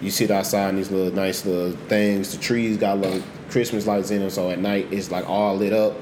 [0.00, 2.34] You sit outside in these little nice little things.
[2.34, 5.74] The trees got little Christmas lights in them, so at night it's like all lit
[5.74, 5.94] up.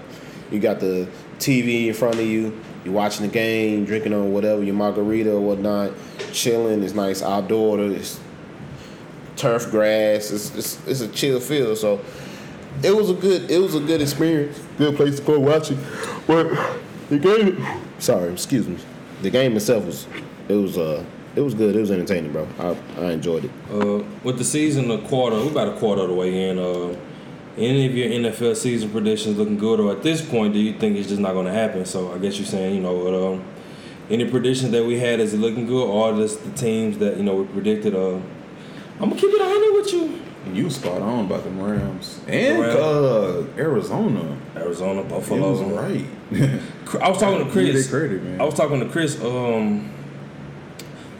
[0.52, 1.08] You got the
[1.38, 2.58] TV in front of you.
[2.84, 5.92] You're watching the game, drinking on whatever your margarita or whatnot,
[6.32, 6.82] chilling.
[6.84, 7.80] It's nice outdoor.
[7.80, 8.20] It's
[9.36, 10.30] turf grass.
[10.30, 11.74] It's, it's it's a chill feel.
[11.76, 12.00] So
[12.82, 14.60] it was a good it was a good experience.
[14.76, 15.78] Good place to go watch it.
[16.26, 16.52] But
[17.08, 17.64] the game,
[17.98, 18.78] sorry, excuse me.
[19.22, 20.06] The game itself was
[20.48, 21.04] it was uh
[21.36, 21.76] it was good.
[21.76, 22.48] It was entertaining, bro.
[22.58, 23.50] I I enjoyed it.
[23.70, 26.58] Uh, with the season, a quarter, we about a quarter of the way in.
[26.58, 26.96] Uh,
[27.56, 30.96] any of your NFL season predictions looking good, or at this point, do you think
[30.96, 31.84] it's just not going to happen?
[31.84, 33.44] So I guess you're saying, you know, um,
[34.10, 37.24] any predictions that we had is it looking good, or just the teams that you
[37.24, 37.94] know we predicted?
[37.94, 38.14] Uh,
[39.00, 40.27] I'm gonna keep it hundred with you.
[40.54, 44.36] You spot on about the Rams and uh, Arizona.
[44.56, 45.50] Arizona, He Buffalo.
[45.50, 46.04] was right.
[47.02, 47.88] I was talking to Chris.
[47.90, 48.40] credit, man.
[48.40, 49.20] I was talking to Chris.
[49.22, 49.90] Um,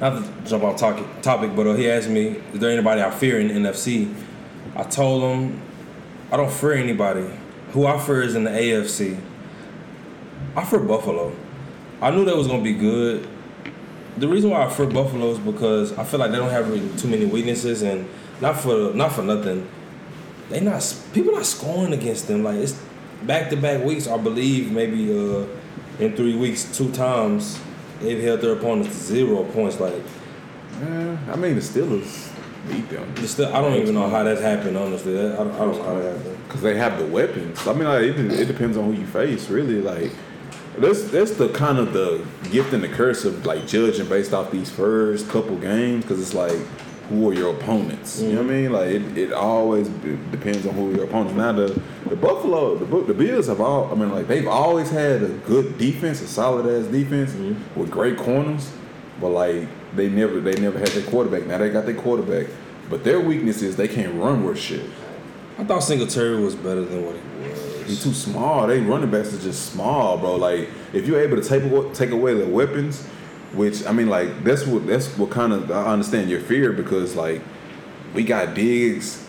[0.01, 3.11] not to jump off topic, topic, but uh, he asked me, "Is there anybody I
[3.11, 4.13] fear in the NFC?"
[4.77, 5.61] I told him,
[6.31, 7.29] "I don't fear anybody.
[7.73, 9.21] Who I fear is in the AFC.
[10.57, 11.33] I fear Buffalo.
[12.01, 13.27] I knew that was gonna be good.
[14.17, 16.89] The reason why I fear Buffalo is because I feel like they don't have really
[16.97, 18.09] too many weaknesses, and
[18.41, 19.69] not for not for nothing.
[20.51, 20.83] They not
[21.13, 22.43] people not scoring against them.
[22.45, 22.81] Like it's
[23.25, 24.07] back to back weeks.
[24.07, 25.45] I believe maybe uh,
[25.99, 27.59] in three weeks, two times
[28.01, 29.79] they've held their opponents to zero points.
[29.81, 29.95] Like
[30.81, 32.33] Yeah, I mean, the Steelers
[32.69, 34.77] beat them it's still, I don't even know how that happened.
[34.77, 36.39] Honestly, That- I don't, I don't know how that happened.
[36.47, 37.67] because they have the weapons.
[37.67, 39.81] I mean, like it, it depends on who you face, really.
[39.83, 40.13] Like
[40.79, 44.51] that's that's the kind of the gift and the curse of like judging based off
[44.51, 46.57] these first couple games because it's like
[47.09, 48.21] who are your opponents?
[48.21, 48.73] You know what I mean?
[48.73, 51.35] Like it, it always depends on who your opponents.
[51.35, 55.23] Now the the Buffalo the the Bills have all I mean like they've always had
[55.23, 57.81] a good defense, a solid ass defense mm-hmm.
[57.81, 58.71] with great corners,
[59.21, 61.47] but like they never they never had their quarterback.
[61.47, 62.49] Now they got their quarterback,
[62.91, 64.85] but their weakness is they can't run worth shit.
[65.59, 67.87] I thought Singletary was better than what he was.
[67.87, 68.67] He's too small.
[68.67, 70.37] They running backs are just small, bro.
[70.37, 73.09] Like if you're able to take take away their weapons,
[73.55, 77.17] which I mean, like that's what that's what kind of I understand your fear because
[77.17, 77.43] like
[78.15, 79.25] we got Diggs.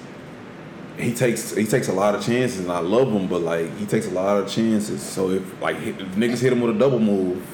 [0.98, 3.86] He takes he takes a lot of chances, and I love him, but like he
[3.86, 5.02] takes a lot of chances.
[5.02, 7.46] So if like if niggas hit him with a double move,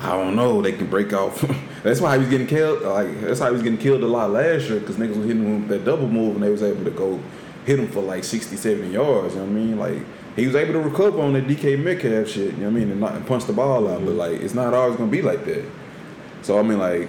[0.00, 0.62] I don't know.
[0.62, 1.44] They can break off.
[1.82, 2.82] that's why he was getting killed.
[2.82, 5.44] Like that's how he was getting killed a lot last year because niggas were hitting
[5.44, 7.20] him with that double move, and they was able to go
[7.64, 9.34] hit him for like 60, 70 yards.
[9.34, 9.78] You know what I mean?
[9.78, 10.02] Like
[10.36, 12.52] he was able to recover on that DK Metcalf shit.
[12.52, 12.90] You know what I mean?
[12.90, 14.04] And, not, and punch the ball out.
[14.04, 15.64] But like it's not always gonna be like that.
[16.42, 17.08] So I mean, like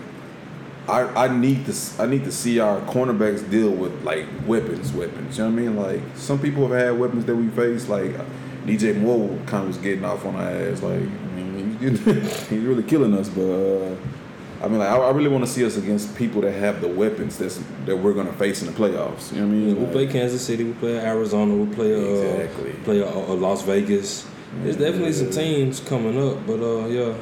[0.87, 5.37] I, I need to I need to see our cornerbacks deal with like weapons, weapons.
[5.37, 5.75] You know what I mean?
[5.77, 7.87] Like some people have had weapons that we face.
[7.87, 8.11] Like
[8.65, 10.81] DJ Moore kind of was getting off on our ass.
[10.81, 12.05] Like I mean, he's,
[12.49, 13.29] he's really killing us.
[13.29, 13.95] But uh,
[14.63, 16.87] I mean, like I, I really want to see us against people that have the
[16.87, 19.33] weapons that's that we're gonna face in the playoffs.
[19.33, 19.67] You know what I mean?
[19.69, 21.97] Yeah, we Like, play Kansas City, We'll play Arizona, we play uh,
[22.43, 22.71] Exactly.
[22.85, 24.25] play uh, uh, Las Vegas.
[24.63, 27.13] There's definitely some teams coming up, but uh, yeah.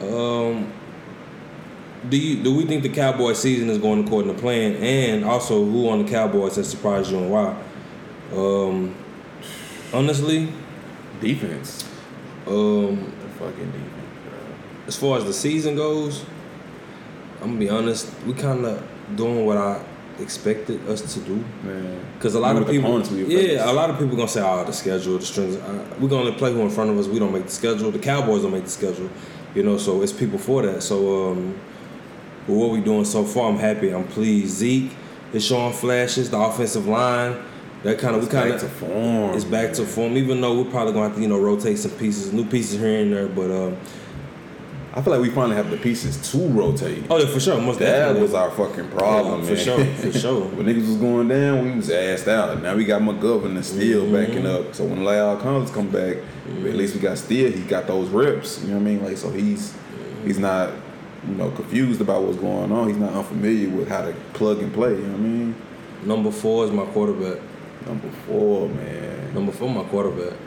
[0.00, 0.72] Um,
[2.08, 4.74] do you do we think the Cowboy season is going according to plan?
[4.76, 7.56] And also, who on the Cowboys has surprised you and why?
[8.34, 8.94] Um,
[9.92, 10.48] honestly,
[11.20, 11.84] defense.
[12.46, 13.93] um, The fucking defense.
[14.86, 16.24] As far as the season goes,
[17.40, 18.10] I'm gonna be honest.
[18.26, 18.82] We kind of
[19.16, 19.82] doing what I
[20.18, 21.44] expected us to do.
[21.62, 22.00] Man.
[22.16, 23.52] Because a lot of people, opponents we face.
[23.52, 26.32] yeah, a lot of people gonna say, "Oh, the schedule, the strings." Uh, we're gonna
[26.32, 27.06] play who in front of us.
[27.06, 27.90] We don't make the schedule.
[27.90, 29.10] The Cowboys don't make the schedule,
[29.54, 29.76] you know.
[29.76, 30.82] So it's people for that.
[30.82, 31.54] So, um,
[32.46, 33.90] with what we doing so far, I'm happy.
[33.90, 34.56] I'm pleased.
[34.56, 34.92] Zeke
[35.32, 36.30] is showing flashes.
[36.30, 37.36] The offensive line,
[37.82, 39.34] that kind of we kind back to of form.
[39.34, 40.16] it's back to form.
[40.16, 43.00] Even though we're probably gonna have to, you know, rotate some pieces, new pieces here
[43.00, 43.26] and there.
[43.26, 43.76] But um,
[44.96, 47.04] I feel like we finally have the pieces to rotate.
[47.10, 48.22] oh yeah, for sure, most That definitely.
[48.22, 49.56] was our fucking problem, Yeah, man.
[49.56, 50.44] for sure, for sure.
[50.50, 52.62] when niggas was going down, we was assed out.
[52.62, 54.14] Now we got McGovern and Steele Mm-hmm.
[54.14, 54.72] backing up.
[54.74, 57.50] So when La'el Collins come back, at least we got Steele.
[57.50, 58.62] He got those reps.
[58.62, 59.04] You know what I mean?
[59.04, 60.26] Like so he's Mm-hmm.
[60.28, 60.70] he's not
[61.28, 62.86] you know confused about what's going on.
[62.86, 64.90] He's not unfamiliar with how to plug and play.
[64.90, 65.54] You know what I mean?
[66.04, 67.42] Number four is my quarterback.
[67.86, 69.34] Number four, man.
[69.34, 70.38] Number four, my quarterback.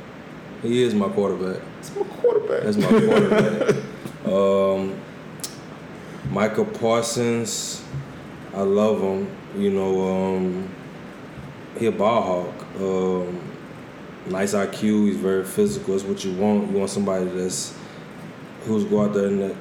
[0.63, 1.61] He is my quarterback.
[1.79, 2.63] It's my quarterback.
[2.63, 3.75] That's my quarterback.
[4.29, 4.99] um,
[6.29, 7.83] Micah Parsons,
[8.53, 9.29] I love him.
[9.57, 10.69] You know, um,
[11.79, 12.65] he a ball hawk.
[12.79, 13.41] Um,
[14.27, 15.07] nice IQ.
[15.07, 15.93] He's very physical.
[15.93, 16.71] That's what you want.
[16.71, 17.75] You want somebody that's
[18.65, 19.55] who's go out there and that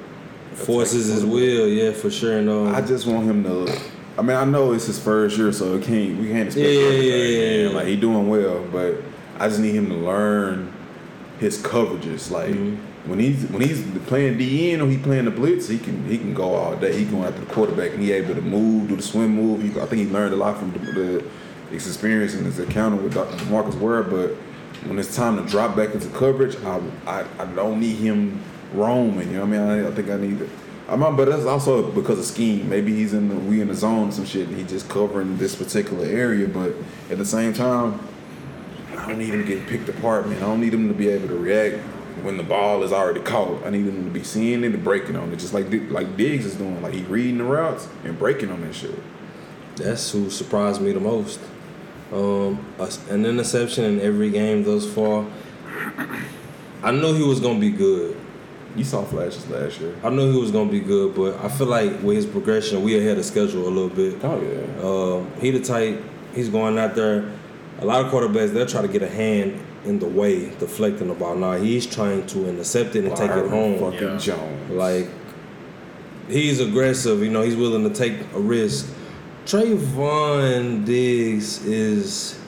[0.54, 1.68] forces his will.
[1.68, 2.38] Yeah, for sure.
[2.38, 3.80] And um, I just want him to.
[4.18, 6.88] I mean, I know it's his first year, so it can't we can't expect Yeah,
[6.88, 7.68] yeah, yeah, yeah.
[7.68, 8.96] Like he doing well, but
[9.38, 10.72] I just need him to learn
[11.38, 12.30] his coverages.
[12.30, 12.95] Like Mm-hmm.
[13.06, 16.34] When he's when he's playing DN or he playing the blitz, he can he can
[16.34, 16.96] go all day.
[16.96, 19.62] He going after the quarterback and he able to move, do the swim move.
[19.62, 21.24] He, I think he learned a lot from the, the
[21.70, 24.02] his experience and his encounter with DeMarcus Ware.
[24.02, 24.30] But
[24.86, 28.42] when it's time to drop back into coverage, I I, I don't need him
[28.72, 29.28] roaming.
[29.28, 29.84] You know what I mean?
[29.84, 30.50] I, I think I need.
[30.88, 32.68] I'm not, but that's also because of scheme.
[32.68, 35.54] Maybe he's in the we in the zone some shit, and he just covering this
[35.54, 36.48] particular area.
[36.48, 36.74] But
[37.08, 38.00] at the same time,
[38.96, 40.38] I don't need him getting picked apart, man.
[40.38, 41.80] I don't need him to be able to react
[42.22, 43.64] when the ball is already caught.
[43.64, 46.46] I need him to be seeing it and breaking on it, just like like Diggs
[46.46, 46.80] is doing.
[46.82, 48.98] Like he reading the routes and breaking on that shit.
[49.76, 51.40] That's who surprised me the most.
[52.12, 52.64] Um,
[53.10, 55.26] an interception in every game thus far.
[56.82, 58.16] I knew he was gonna be good.
[58.76, 59.94] You saw flashes last year.
[60.04, 62.98] I knew he was gonna be good, but I feel like with his progression, we
[62.98, 64.22] ahead of schedule a little bit.
[64.22, 64.82] Oh yeah.
[64.82, 66.02] Um, he the type.
[66.34, 67.30] He's going out there.
[67.80, 71.14] A lot of quarterbacks they'll try to get a hand in the way, deflecting the
[71.14, 71.36] ball.
[71.36, 73.78] Now he's trying to intercept it and take it home.
[73.78, 74.18] Fucking Yeah.
[74.18, 74.70] Jones.
[74.70, 75.08] Like
[76.28, 77.22] he's aggressive.
[77.22, 78.92] You know, he's willing to take a risk.
[79.44, 82.38] Trevon Diggs is.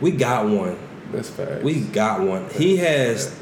[0.00, 0.78] We got one.
[1.12, 1.62] that's fast.
[1.62, 2.48] We got one.
[2.50, 3.34] He has.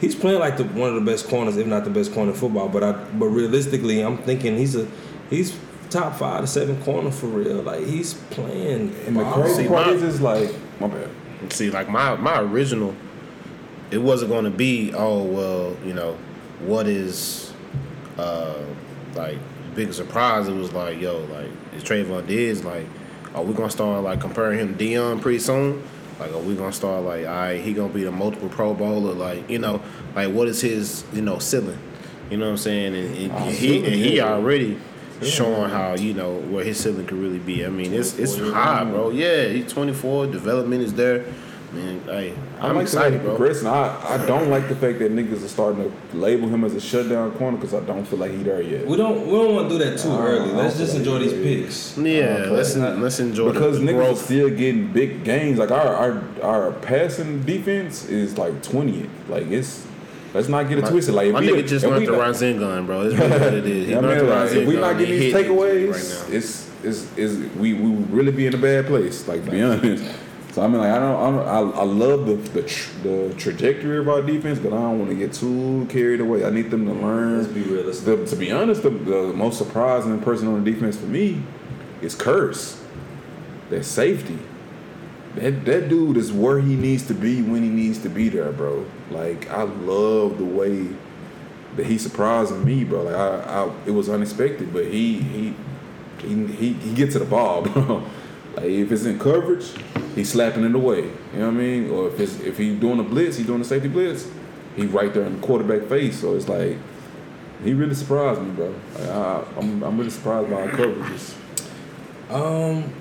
[0.00, 2.36] He's playing like the, one of the best corners, if not the best corner in
[2.36, 2.68] football.
[2.68, 4.88] But I, but realistically, I'm thinking he's a,
[5.28, 5.56] he's
[5.90, 7.62] top five to seven corner for real.
[7.62, 8.94] Like he's playing.
[9.06, 9.34] and the ball.
[9.34, 11.10] crazy See, part is, is like my bad.
[11.48, 12.94] See, like my my original,
[13.90, 16.18] it wasn't going to be oh well, you know,
[16.60, 17.52] what is,
[18.18, 18.58] uh,
[19.14, 19.38] like
[19.74, 20.48] big surprise.
[20.48, 22.86] It was like yo, like is Trevon Diggs like,
[23.34, 25.82] are we gonna start like comparing him to Deion pretty soon?
[26.18, 29.14] Like, are we gonna start like, all right, he gonna be the multiple Pro Bowler?
[29.14, 29.82] Like, you know,
[30.14, 31.78] like what is his you know ceiling?
[32.30, 32.94] You know what I'm saying?
[32.94, 34.78] And, and he and he already
[35.22, 37.64] showing how you know where his ceiling could really be.
[37.64, 39.10] I mean, it's it's high, bro.
[39.10, 40.28] Yeah, he's 24.
[40.28, 41.26] Development is there.
[41.72, 43.36] Man, hey, I'm like excited, the bro.
[43.36, 43.68] progressing.
[43.68, 46.80] I, I don't like the fact that niggas are starting to label him as a
[46.80, 48.88] shutdown corner because I don't feel like he there yet.
[48.88, 49.24] We don't.
[49.26, 50.50] We don't want to do that too Nah, early.
[50.52, 51.42] Let's just feel enjoy like these it.
[51.62, 51.96] picks.
[51.98, 55.60] Yeah, let's let's enjoy because the, the niggas are still getting big gains.
[55.60, 59.08] Like our our our passing defense is like twentieth.
[59.28, 59.86] Like it's
[60.34, 61.14] let's not get it My, twisted.
[61.14, 63.08] Like if my we- nigga just if learned we the not- gun, bro.
[63.08, 63.86] That's really what it is.
[63.86, 66.36] He Yeah, I learned mean, the if we gun not getting these takeaways, right now.
[66.36, 69.26] it's is is we we really be in a bad place.
[69.28, 70.04] Like to be honest.
[70.52, 73.34] So I mean, like I don't, I, don't, I, I love the the, tr- the
[73.38, 76.44] trajectory of our defense, but I don't want to get too carried away.
[76.44, 77.38] I need them to learn.
[77.38, 78.04] Let's be realistic.
[78.06, 81.40] The, to be honest, the, the most surprising person on the defense for me
[82.02, 82.80] is Kearse.
[83.68, 84.38] That safety.
[85.34, 88.50] That that dude is where he needs to be when he needs to be there,
[88.50, 88.84] bro.
[89.10, 90.88] Like I love the way
[91.76, 93.02] that he surprising me, bro.
[93.02, 95.54] Like I, I it was unexpected, but he he
[96.18, 98.04] he he, he gets to the ball, bro.
[98.56, 99.70] Like if it's in coverage,
[100.14, 101.02] he's slapping it away.
[101.04, 101.90] You know what I mean?
[101.90, 104.28] Or if it's if he's doing a blitz, he's doing a safety blitz,
[104.74, 106.20] he right there in the quarterback face.
[106.20, 106.76] So it's like
[107.62, 108.74] he really surprised me, bro.
[108.94, 111.36] Like, I, I'm I'm really surprised by our coverages.
[112.30, 112.92] Um,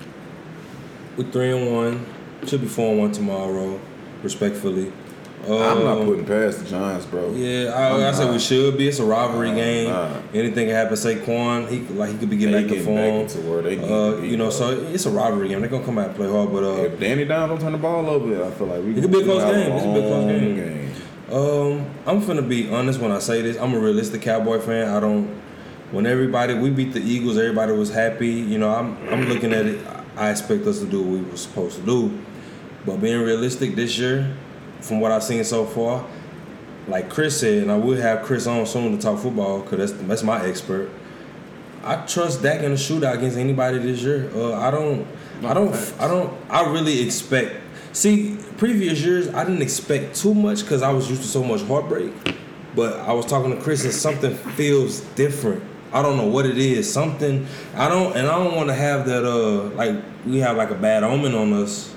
[1.18, 2.06] with three and one,
[2.48, 3.80] should be four and one tomorrow.
[4.24, 4.92] Respectfully,
[5.46, 5.50] I'm
[5.84, 7.32] not Um, putting past the Giants, bro.
[7.32, 8.88] Yeah, I, I'm said we should be.
[8.90, 9.94] It's a rivalry game.
[10.34, 10.94] Anything can happen.
[10.96, 13.50] Saquon, he like he could be getting They back to back form.
[13.50, 14.52] where they uh, you know, bro.
[14.52, 15.62] so it's a rivalry game.
[15.62, 17.78] They're gonna come out and play hard, but uh, If Danny Down don't turn the
[17.78, 19.72] ball over, I feel like we It could be a close game.
[19.72, 20.92] It's a big close long game.
[21.32, 23.56] Um, I'm gonna be honest when I say this.
[23.58, 24.90] I'm a realistic Cowboy fan.
[24.90, 25.28] I don't.
[25.92, 28.28] When everybody we beat the Eagles, everybody was happy.
[28.30, 29.80] You know, I'm I'm looking at it.
[30.18, 32.20] I expect us to do what we were supposed to do,
[32.86, 34.36] but being realistic this year,
[34.82, 36.06] from what I've seen so far,
[36.88, 40.08] like Chris said, and I will have Chris on soon to talk football because that's
[40.08, 40.90] that's my expert.
[41.84, 44.30] I trust Dak in a shootout against anybody this year.
[44.34, 45.08] Uh, I don't.
[45.44, 45.74] I don't.
[46.00, 46.34] I don't.
[46.50, 47.56] I really expect.
[47.92, 51.62] See, previous years I didn't expect too much because I was used to so much
[51.62, 52.12] heartbreak.
[52.76, 55.64] But I was talking to Chris and something feels different.
[55.92, 56.92] I don't know what it is.
[56.92, 59.26] Something I don't, and I don't want to have that.
[59.26, 59.96] Uh, like
[60.26, 61.94] we have like a bad omen on us,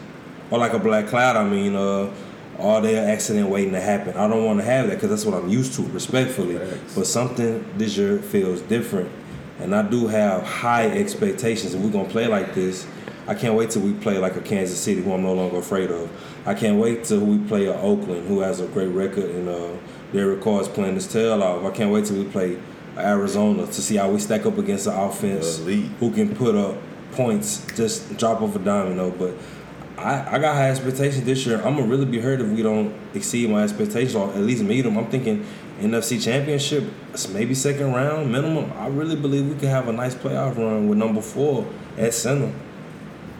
[0.52, 1.34] or like a black cloud.
[1.34, 2.12] I mean, uh,
[2.58, 4.14] all day accident waiting to happen.
[4.16, 6.58] I don't want to have that because that's what I'm used to, respectfully.
[6.58, 6.94] Facts.
[6.94, 9.10] But something this year feels different,
[9.58, 11.74] and I do have high expectations.
[11.74, 12.86] If we're gonna play like this,
[13.26, 15.90] I can't wait till we play like a Kansas City, who I'm no longer afraid
[15.90, 16.10] of.
[16.44, 20.42] I can't wait till we play a Oakland, who has a great record, and uh,
[20.42, 21.64] Carr is playing his tail off.
[21.64, 22.60] I can't wait till we play
[22.98, 25.86] Arizona to see how we stack up against the offense, Elite.
[25.98, 26.76] who can put up
[27.12, 29.10] points, just drop off a domino.
[29.10, 29.34] But
[30.02, 31.56] I, I got high expectations this year.
[31.58, 34.82] I'm gonna really be hurt if we don't exceed my expectations or at least meet
[34.82, 34.98] them.
[34.98, 35.46] I'm thinking
[35.80, 36.84] NFC Championship,
[37.32, 38.72] maybe second round minimum.
[38.78, 41.66] I really believe we could have a nice playoff run with number four
[41.96, 42.52] at center.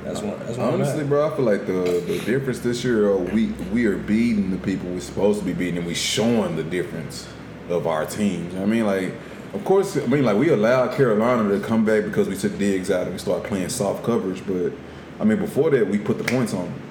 [0.05, 0.39] That's one.
[0.41, 0.75] That's one.
[0.75, 4.51] Honestly, bro, I feel like the the difference this year, uh, we we are beating
[4.51, 7.29] the people we're supposed to be beating, and we showing the difference
[7.69, 8.55] of our teams.
[8.57, 9.15] I mean, like,
[9.55, 12.91] of course, I mean, like, we allowed Carolina to come back because we took digs
[12.91, 14.43] out and we started playing soft coverage.
[14.45, 14.73] But
[15.21, 16.83] I mean, before that, we put the points on them.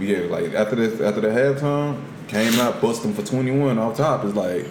[0.00, 3.96] yeah, like after the after the halftime, came out, bust them for twenty one off
[3.96, 4.24] top.
[4.24, 4.66] It's like,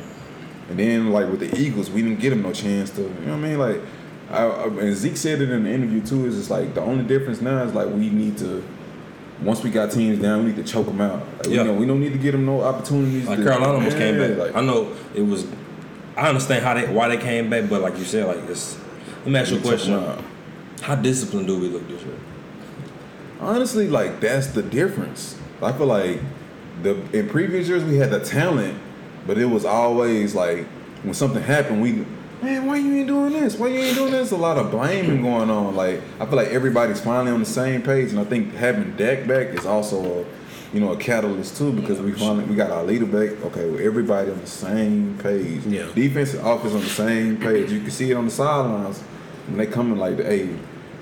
[0.69, 3.02] and then like with the Eagles, we didn't get them no chance to.
[3.02, 3.60] You know what I mean?
[3.60, 3.82] Like,
[4.30, 6.26] I, I, and Zeke said it in the interview too.
[6.26, 8.64] Is it's like the only difference now is like we need to.
[9.44, 11.19] Once we got teams down, we need to choke them out.
[11.38, 11.61] Like, Yeah.
[11.61, 13.28] we, don't, we don't need to get them no opportunities.
[13.28, 14.36] Like to- Carolina almost came back.
[14.36, 15.45] Like, I know it was.
[16.15, 18.78] I understand how they why they came back, but like you said, like it's.
[19.19, 20.24] Let me ask you a we question.
[20.82, 22.15] How disciplined do we look this year?
[23.40, 25.38] Honestly, like that's the difference.
[25.62, 26.20] I feel like
[26.84, 28.80] the in previous years we had the talent,
[29.26, 30.66] but it was always like
[31.04, 32.06] when something happened, we
[32.42, 33.58] man, why you ain't doing this?
[33.58, 34.32] Why you ain't doing this?
[34.32, 35.76] A lot of blaming going on.
[35.76, 39.28] Like I feel like everybody's finally on the same page, and I think having Dak
[39.28, 40.26] back is also a
[40.74, 43.44] you know a catalyst too because we finally we got our leader back.
[43.46, 45.66] Okay, well, everybody on the same page.
[45.66, 45.92] Yeah.
[45.94, 47.72] defense and offense on the same page.
[47.72, 49.02] You can see it on the sidelines
[49.48, 50.50] when they coming like, the hey.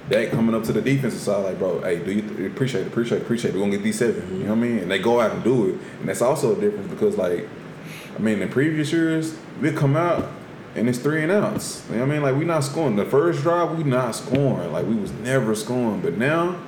[0.09, 3.19] Dak coming up to the defensive side, like, bro, hey, do you appreciate it, appreciate
[3.19, 3.53] it, appreciate it.
[3.55, 4.79] We're gonna get these 7 You know what I mean?
[4.79, 5.79] And they go out and do it.
[5.99, 7.47] And that's also a difference because, like,
[8.15, 10.29] I mean, in previous years, we come out
[10.75, 11.83] and it's three and outs.
[11.89, 12.21] You know what I mean?
[12.21, 12.95] Like, we not scoring.
[12.97, 14.71] The first drive, we not scoring.
[14.71, 16.01] Like, we was never scoring.
[16.01, 16.59] But now,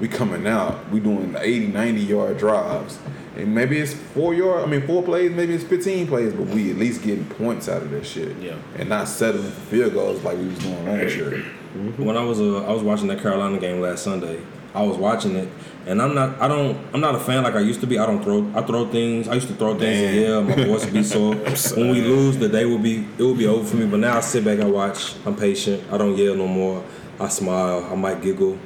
[0.00, 0.90] we coming out.
[0.90, 2.98] We doing 80, 90 yard drives.
[3.36, 6.70] And maybe it's four yard, I mean, four plays, maybe it's 15 plays, but we
[6.70, 8.36] at least getting points out of that shit.
[8.36, 8.56] Yeah.
[8.76, 11.42] And not settling for field goals like we was doing last year.
[11.74, 14.42] When I was uh, I was watching that Carolina game last Sunday.
[14.74, 15.48] I was watching it,
[15.86, 17.98] and I'm not I don't I'm not a fan like I used to be.
[17.98, 19.28] I don't throw I throw things.
[19.28, 20.00] I used to throw things.
[20.00, 21.34] And yeah, my voice would be sore.
[21.76, 23.86] when we lose, the day will be it will be over for me.
[23.86, 25.14] But now I sit back and watch.
[25.26, 25.82] I'm patient.
[25.90, 26.84] I don't yell no more.
[27.18, 27.86] I smile.
[27.90, 28.58] I might giggle.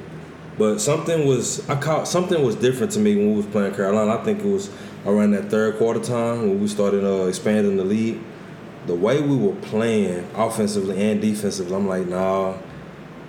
[0.57, 4.17] But something was I caught something was different to me when we was playing Carolina.
[4.17, 4.69] I think it was
[5.05, 8.21] around that third quarter time when we started uh, expanding the lead.
[8.85, 12.55] The way we were playing offensively and defensively, I'm like, nah,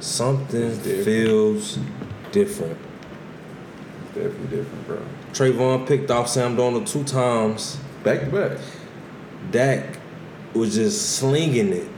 [0.00, 1.04] something different.
[1.04, 1.78] feels
[2.32, 2.78] different.
[4.14, 5.00] Definitely different, bro.
[5.32, 7.78] Trevon picked off Sam Darnold two times.
[8.02, 8.58] Back to back.
[9.50, 9.98] Dak
[10.54, 11.88] was just slinging it.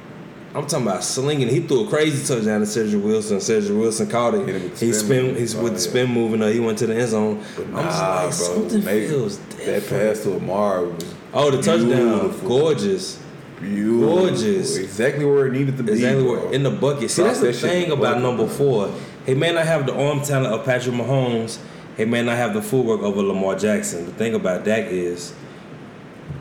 [0.53, 1.49] I'm talking about slinging.
[1.49, 3.41] He threw a crazy touchdown to Cedric Wilson.
[3.41, 4.77] Cedric Wilson caught it.
[4.79, 5.37] He spin.
[5.37, 6.43] He's Oh, with the spin moving.
[6.43, 7.45] Uh, he went to the end zone.
[7.57, 8.69] But I'm nah, just like bro.
[8.69, 12.49] something feels That pass to Amar was Oh, the touchdown, Beautiful.
[12.49, 13.23] gorgeous.
[13.61, 14.19] Beautiful.
[14.27, 14.77] Gorgeous.
[14.77, 15.93] Exactly where it needed to be.
[15.93, 17.11] Exactly where in the bucket.
[17.11, 18.93] See, Drop that's the that shit in thing about number four.
[19.27, 21.59] He may not have the arm talent of Patrick Mahomes.
[21.97, 24.07] He may not have the footwork of a Lamar Jackson.
[24.07, 25.35] The thing about Dak is,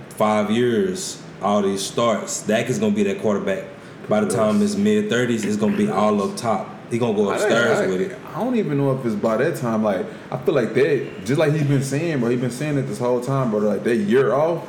[0.09, 3.65] five years, all these starts, Dak is gonna be that quarterback.
[4.07, 6.67] By the time his mid thirties, it's gonna be all up top.
[6.89, 8.17] He gonna go I, upstairs I- with it.
[8.33, 9.83] I don't even know if it's by that time.
[9.83, 12.29] Like I feel like that, just like he's been saying, bro.
[12.29, 13.59] He's been saying it this whole time, bro.
[13.59, 14.65] Like that year off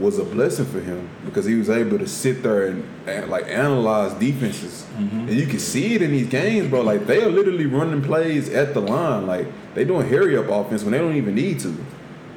[0.00, 3.46] was a blessing for him because he was able to sit there and, and like
[3.48, 5.20] analyze defenses, Mm-hmm.
[5.28, 6.82] and you can see it in these games, bro.
[6.82, 10.82] Like they are literally running plays at the line, like they doing hurry up offense
[10.82, 11.74] when they don't even need to.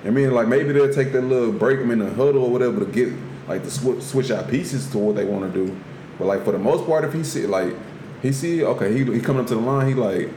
[0.05, 2.79] I mean, like maybe they'll take that little break them in the huddle or whatever
[2.79, 3.09] to get
[3.47, 5.75] like to switch switch out pieces to what they want to do.
[6.19, 7.73] But like for the most part, if he see like
[8.21, 10.29] he see okay, he he coming up to the line, he like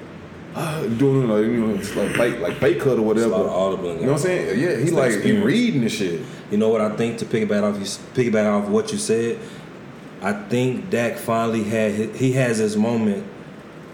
[0.96, 3.34] doing like you know like fake like fake cut or whatever.
[3.34, 4.58] Audible You know what I'm saying?
[4.58, 6.22] Yeah, he like he reading the shit.
[6.50, 9.38] You know what I think to piggyback off you piggyback off what you said.
[10.22, 13.26] I think Dak finally had his, he has his moment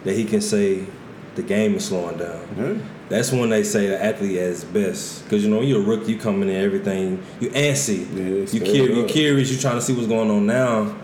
[0.04, 0.86] that he can say
[1.34, 2.48] the game is slowing down.
[2.56, 2.86] Yeah.
[3.08, 5.24] That's when they say the athlete at his best.
[5.24, 8.06] Because you know, you're a rookie, you coming in, everything, you antsy.
[8.14, 10.96] Yeah, you curious, you curious, you trying to see what's going on now.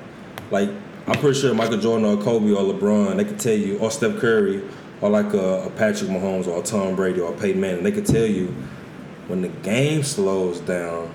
[0.51, 0.71] Like,
[1.07, 4.19] I'm pretty sure Michael Jordan or Kobe or LeBron, they could tell you, or Steph
[4.19, 4.63] Curry,
[5.01, 7.93] or like a, a Patrick Mahomes or a Tom Brady or a Peyton Manning, they
[7.93, 8.47] could tell you
[9.29, 11.13] when the game slows down,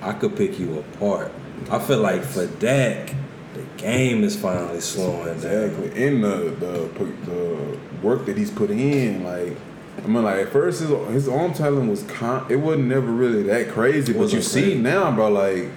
[0.00, 1.32] I could pick you apart.
[1.70, 3.14] I feel like for Dak,
[3.54, 5.64] the game is finally slowing down.
[5.64, 6.06] Exactly.
[6.06, 9.56] And the, the the work that he's put in, like
[10.02, 13.44] I mean, like at first his his arm talent was con- it wasn't never really
[13.44, 15.68] that crazy, but you Wasn't see now, bro, like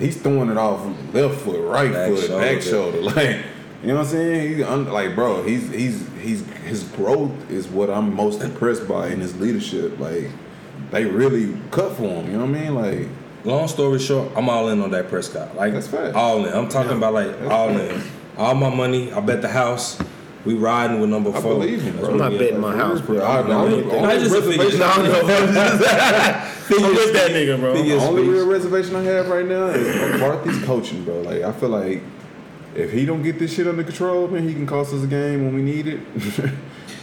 [0.00, 0.84] he's throwing it off
[1.14, 2.40] left foot, right Back foot, shoulder.
[2.40, 3.36] back shoulder, like.
[3.84, 4.56] You know what I'm saying?
[4.56, 9.08] He's un- like, bro, he's he's he's his growth is what I'm most impressed by
[9.08, 9.98] in his leadership.
[10.00, 10.30] Like,
[10.90, 12.26] they really cut for him.
[12.30, 12.74] You know what I mean?
[12.74, 13.08] Like,
[13.44, 15.54] Long story short, I'm all in on that Prescott.
[15.54, 16.16] Like That's fact.
[16.16, 16.54] all in.
[16.54, 16.96] I'm talking Yeah.
[16.96, 17.92] about like all fact.
[17.92, 18.02] in.
[18.38, 19.12] All my money.
[19.12, 19.98] I bet the house.
[20.46, 21.38] We riding with number four.
[21.38, 21.54] I four.
[21.56, 22.10] believe you, bro.
[22.12, 22.60] I'm not we betting at.
[22.60, 23.16] my house, bro.
[23.24, 24.84] I, the I don't only I just a reservation figure.
[24.86, 25.20] I know.
[26.86, 27.74] I'm with that nigga, bro.
[27.74, 28.32] Biggest- The only speech.
[28.34, 31.20] real reservation I have right now is McCarthy's coaching, bro.
[31.20, 32.02] Like I feel like
[32.76, 35.44] if he don't get this shit under control, man, he can cost us a game
[35.44, 36.00] when we need it.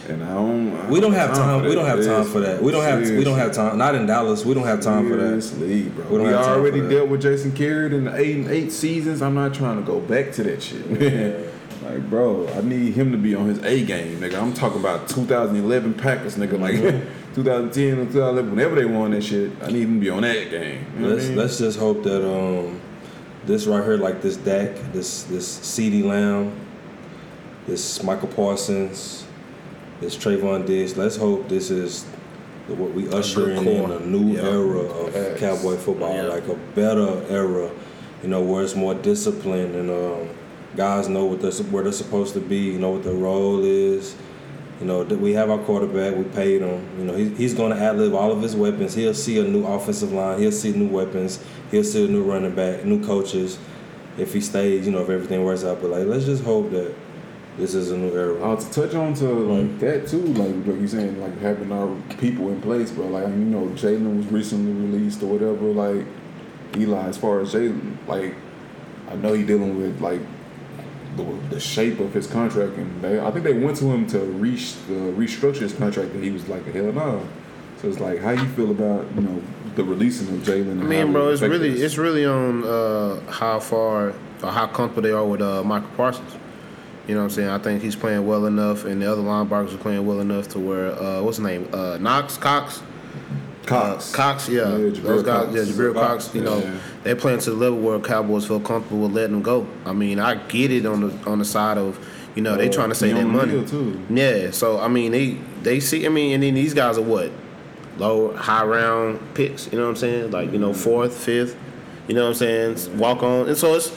[0.09, 0.75] and I don't.
[0.75, 1.61] I We don't have time.
[1.63, 2.61] for We don't have time for that.
[2.61, 3.01] We don't have.
[3.01, 3.77] We don't have time.
[3.77, 4.45] Not in Dallas.
[4.45, 5.95] We don't have time for that.
[5.95, 6.05] Bro.
[6.09, 9.21] We We, time already dealt with Jason Garrett in the eight and eight seasons.
[9.21, 11.47] I'm not trying to go back to that shit, man.
[11.83, 14.39] Like, bro, I need him to be on his A game, nigga.
[14.39, 16.59] I'm talking about 2011 Packers, nigga.
[16.59, 17.17] Like, Mm-hmm.
[17.35, 20.49] 2010 or 2011, whenever they won that shit, I need him to be on that
[20.49, 20.85] game.
[20.97, 21.37] You what I Let's mean?
[21.37, 22.80] let's just hope that um
[23.45, 26.53] this right here, like this Dak, this this CeeDee Lamb,
[27.67, 29.25] this Micah Parsons,
[29.99, 30.97] this Trevon Diggs.
[30.97, 32.05] Let's hope this is
[32.67, 34.43] the- what we usher in, in a new Yeah.
[34.49, 35.39] era of Yes.
[35.39, 36.23] Cowboy football, Yeah.
[36.27, 37.69] like a better era,
[38.23, 40.27] you know, where it's more disciplined and um,
[40.77, 44.13] guys know what they're where they're supposed to be, you know what their role is.
[44.81, 46.89] You know, we have our quarterback, we paid him.
[46.97, 48.95] You know, he, he's going to ad lib all of his weapons.
[48.95, 52.55] He'll see a new offensive line, he'll see new weapons, he'll see a new running
[52.55, 53.59] back, new coaches
[54.17, 55.81] if he stays, you know, if everything works out.
[55.81, 56.95] But, like, let's just hope that
[57.57, 58.43] this is a new era.
[58.43, 61.95] Uh, to touch on to like that too, like like you saying, like having our
[62.17, 63.07] people in place, bro.
[63.07, 65.65] Like you know, Jaylon was recently released or whatever.
[65.65, 66.05] Like
[66.77, 68.35] Eli, as far as Jaylon, like
[69.09, 70.21] I know he dealing with like
[71.15, 74.19] the, the shape of his contract, and they, I think they went to him to
[74.19, 77.27] re- uh, restructure his contract, and he was like, hell no.
[77.81, 79.41] So it's like, how you feel about you know
[79.75, 80.81] the releasing of Jaylon?
[80.81, 84.13] I mean, bro, it's really it's really on uh, how far
[84.43, 86.35] or how comfortable they are with uh, Micah Parsons.
[87.07, 87.49] You know what I'm saying?
[87.49, 90.59] I think he's playing well enough, and the other linebackers are playing well enough to
[90.59, 91.67] where uh, what's his name?
[91.73, 92.81] Uh, Knox, Cox,
[93.65, 94.13] Cox.
[94.13, 95.55] Uh, Cox, yeah, Yeah, those guys, Cox.
[95.55, 96.29] yeah, Jabril Cox.
[96.33, 96.71] You know, Yeah.
[97.03, 99.67] they're playing to the level where Cowboys feel comfortable with letting them go.
[99.85, 101.99] I mean, I get it on the on the side of,
[102.35, 103.63] you know, they Uh, trying to save their money.
[103.65, 103.99] Too.
[104.09, 106.05] Yeah, so I mean, they they see.
[106.05, 107.29] I mean, and then these guys are what
[107.97, 109.67] low high round picks.
[109.71, 110.31] You know what I'm saying?
[110.31, 111.55] Like you know, fourth, fifth.
[112.07, 112.35] You know what I'm
[112.75, 112.97] saying?
[112.97, 113.91] Walk on, and so it's.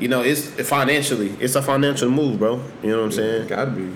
[0.00, 2.60] You know, it's financially, it's a financial move, bro.
[2.82, 3.46] You know what I'm saying?
[3.46, 3.82] Gotta be.
[3.82, 3.90] You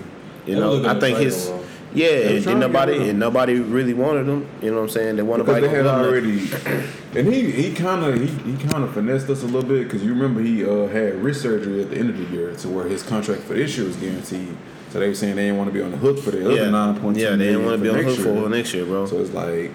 [0.45, 1.65] They know, I think his, him, bro.
[1.93, 3.09] Yeah, and, nobody, get rid of him.
[3.09, 4.47] and nobody really wanted him.
[4.61, 5.15] You know what I'm saying?
[5.15, 8.51] They wanted Because they had nobody to go already, and he he kind of he,
[8.51, 11.41] he kind of finessed us a little bit because you remember he uh, had wrist
[11.41, 13.95] surgery at the end of the year to where his contract for this year was
[13.95, 14.55] guaranteed.
[14.91, 16.55] So they were saying they didn't want to be on the hook for the other
[16.55, 17.23] yeah, nine point two.
[17.23, 18.41] yeah, they didn't want to be on the hook year.
[18.43, 19.05] for next year, bro.
[19.05, 19.71] So it's like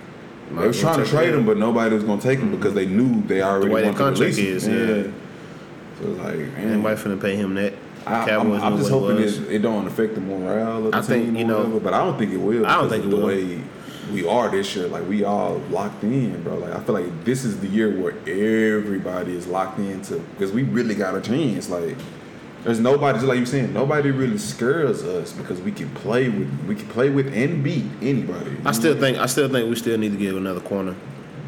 [0.50, 1.40] Might they was trying to trade him.
[1.40, 3.98] him, but nobody was gonna take him because they knew they already way their wanted
[3.98, 4.74] to contract release him.
[4.74, 5.12] is, yeah.
[6.00, 7.72] So it's like, man, Anybody finna pay him that?
[8.06, 11.24] I, I'm, I'm just hoping it, it don't affect the morale of the I think,
[11.26, 12.66] team you know- whatever, but I don't think it will.
[12.66, 13.26] I don't think the will.
[13.26, 13.60] way
[14.12, 14.86] we are this year.
[14.88, 16.58] Like we all locked in, bro.
[16.58, 20.62] Like I feel like this is the year where everybody is locked into because we
[20.64, 21.70] really got a chance.
[21.70, 21.96] Like
[22.64, 26.50] there's nobody, just like you saying, nobody really scares us because we can play with,
[26.66, 28.56] we can play with and beat anybody.
[28.64, 30.94] I still think, I still think we still need to give another corner.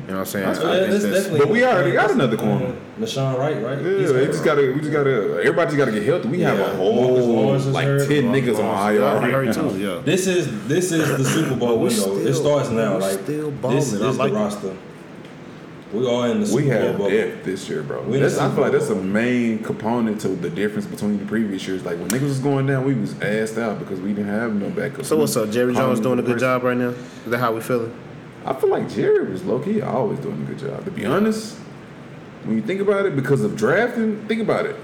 [0.07, 0.47] You know what I'm saying?
[0.47, 2.77] I, I that's that's, But we already got another corner.
[3.01, 3.83] Nahshon Wright, right?
[3.83, 6.29] Yeah, He's they just gotta, we just gotta, everybody just gotta get healthy.
[6.29, 8.09] We have a whole Lawrence is like hurt.
[8.09, 9.69] ten Marcus niggas on Lawrence, IR yeah, right hurt now.
[9.71, 10.01] too, yeah.
[10.05, 12.01] This is this is the Super Bowl we window.
[12.03, 12.95] still- it starts now.
[12.97, 13.77] we Like still this balling.
[14.05, 14.41] I is like the it.
[14.41, 14.77] roster.
[15.93, 17.11] We are in the Super We have Bowl.
[17.11, 18.03] depth this year, bro.
[18.03, 21.25] We That's, I Super feel like that's a main component to the difference between the
[21.27, 21.85] previous years.
[21.85, 24.69] Like when niggas was going down, we was assed out because we didn't have no
[24.71, 25.05] backup.
[25.05, 25.51] so what's up?
[25.51, 26.91] Jerry Jones doing a good job right now?
[26.91, 26.97] Is
[27.27, 27.93] that how we feeling?
[28.47, 30.85] I feel like Jerry was low key always doing a good job.
[30.85, 31.57] To be honest,
[32.45, 34.77] when you think about it, because of drafting, think about it.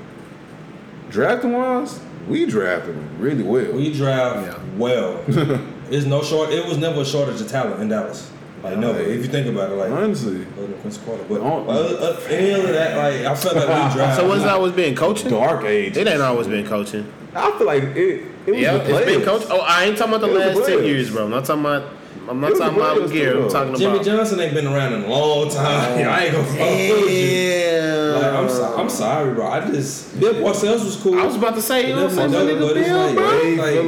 [1.10, 3.72] Drafting wise, we drafted really well.
[3.72, 4.59] We draft Yeah.
[4.76, 5.20] well.
[5.90, 6.48] It's no short.
[6.51, 8.30] It was never a shortage of talent in Dallas.
[8.62, 8.94] Like never.
[8.98, 11.66] Like, If you think about it, like Honestly, other than Quincy Carter, but Oh.
[11.68, 14.16] other, uh, any other that, like I felt like we draft.
[14.20, 15.28] So what's it always been coaching?
[15.30, 15.97] dark age.
[15.98, 17.12] It ain't always been coaching.
[17.34, 18.24] I feel like it.
[18.47, 19.24] It was Yeah, the it's been players.
[19.26, 19.48] coaching.
[19.51, 21.24] Oh, I ain't talking about the It was the last ten years, bro.
[21.24, 21.82] I'm not talking about.
[22.28, 23.43] I'm not talking about players gear.
[23.43, 23.78] I'm talking though.
[23.78, 24.05] Jimmy about.
[24.07, 25.65] Johnson ain't been around in a long time.
[26.09, 28.12] I ain't gonna fuck with you.
[28.12, 29.47] Like, I'm, so, I'm sorry, bro.
[29.49, 31.19] I just Bill Parcells was cool.
[31.19, 33.24] I was about to say, you know, But fuck my it's nigga like- Bill, bro.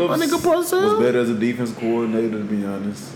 [0.09, 3.13] Like, My nigga was better as a defense coordinator, to be honest.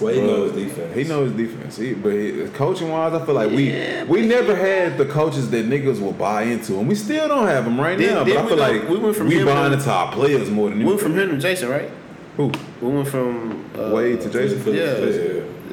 [0.00, 0.94] well, he But knows defense.
[0.96, 1.76] He knows defense.
[1.76, 5.50] He, but he, coaching wise, I feel like Yeah, we we never had the coaches
[5.50, 8.24] that niggas will buy into, and we still don't have them right Did- now.
[8.24, 10.68] did but I feel like we went from we him buying into our players more
[10.70, 11.90] than We went from him to Jason, right?
[12.38, 12.50] Who?
[12.80, 14.62] We went from uh, Wade to Jason.
[14.72, 14.82] Yeah.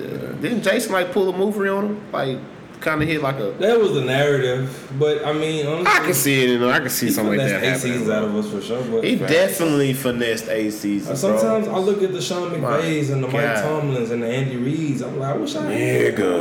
[0.04, 0.34] yeah.
[0.42, 2.12] Didn't Jason like pull a mover on him?
[2.12, 2.38] Like,
[2.82, 3.52] kind of hit like a.
[3.52, 6.50] That was the narrative, but I mean, honestly, I can see it.
[6.50, 7.94] You know, I can see something like finessed that eight happening.
[7.94, 8.84] seasons out of us for sure.
[8.92, 11.22] But He definitely finessed eight seasons.
[11.22, 11.38] bro.
[11.38, 13.64] Sometimes I look at the Sean My McVays and the Mike God.
[13.64, 15.02] Tomlins and the Andy Reids.
[15.04, 16.16] I'm like, I wish I had.
[16.16, 16.34] Nigga.
[16.34, 16.36] I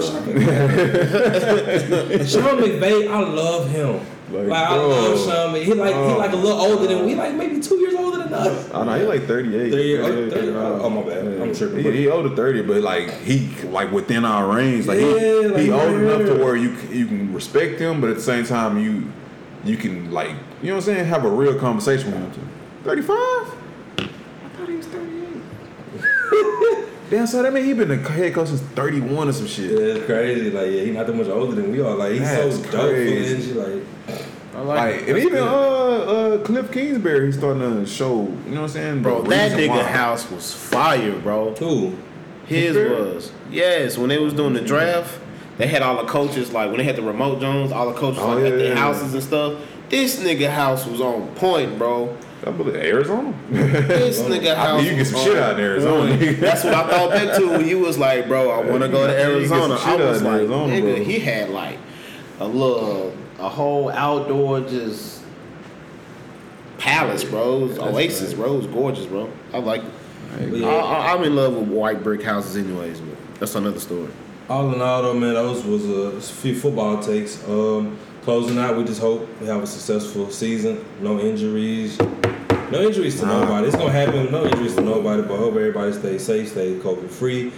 [2.18, 2.24] wish I.
[2.40, 4.00] Sean McVay, I love him.
[4.34, 5.64] Like, Like, I love Sean McVay.
[5.64, 6.18] He like he Oh.
[6.18, 8.70] like a little older than we, like maybe two years older than us.
[8.72, 9.70] Oh, I know he like 38.
[9.70, 10.80] Thirty oh, years- 38, 30 39.
[10.82, 11.26] oh, my bad.
[11.40, 11.84] I'm tripping.
[11.84, 14.86] He, he older 30, but like he like within our range.
[14.86, 15.98] Like Yeah, he, like, he old yeah.
[15.98, 19.04] enough to where you you can respect him, but at the same time you
[19.64, 20.30] you can like
[20.62, 22.30] you know what I'm saying, have a real conversation with him.
[22.32, 22.40] Too.
[22.84, 23.16] 35?
[23.16, 24.08] I
[24.56, 26.84] thought he was 38.
[27.10, 29.70] Damn, so that mean he been the head coach since 31 or some shit.
[29.70, 30.50] Yeah, it's crazy.
[30.50, 31.94] Like, yeah, he's not that much older than we are.
[31.94, 33.52] Like, he's That's so dope for crazy.
[33.52, 33.82] Like,
[34.54, 38.22] I Like, like, and even uh, uh, Cliff Kingsbury, he's starting to show.
[38.22, 39.82] You know what I'm saying, bro, that nigga why.
[39.82, 41.54] house was fire, bro.
[41.56, 41.96] Who?
[42.46, 42.90] His Kingsbury?
[43.14, 43.98] was yes.
[43.98, 45.18] When they was doing the draft,
[45.58, 48.20] they had all the coaches like when they had the remote Jones, all the coaches
[48.22, 49.60] Oh, like, yeah, at their yeah, houses and stuff.
[49.88, 52.16] This nigga house was on point, bro.
[52.46, 53.34] I believe Arizona.
[53.50, 56.16] This nigga I mean, you get some shit out in Arizona.
[56.16, 56.40] point.
[56.40, 59.06] That's what I thought back to when you was like, bro, I want to go
[59.06, 59.74] to Yeah, you get some Arizona.
[59.80, 61.04] I out was in like, Arizona, nigga, bro.
[61.04, 61.78] he had like
[62.40, 65.22] a little, a whole outdoor just
[66.78, 67.64] palace, bro.
[67.64, 68.44] It was Oasis, right.
[68.44, 68.54] bro.
[68.54, 69.30] It was gorgeous, bro.
[69.52, 69.82] I like.
[70.38, 70.64] It.
[70.64, 73.00] I, I, I'm in love with white brick houses, anyways.
[73.00, 74.08] But that's another story.
[74.50, 77.42] all in all, though, man, those was a few football takes.
[77.48, 80.84] Um, closing out, we just hope we have a successful season.
[81.00, 81.98] No injuries.
[82.70, 83.66] No injuries to nobody.
[83.68, 84.32] It's gonna happen.
[84.32, 87.52] No injuries to nobody, but hope everybody stays safe, stay COVID free.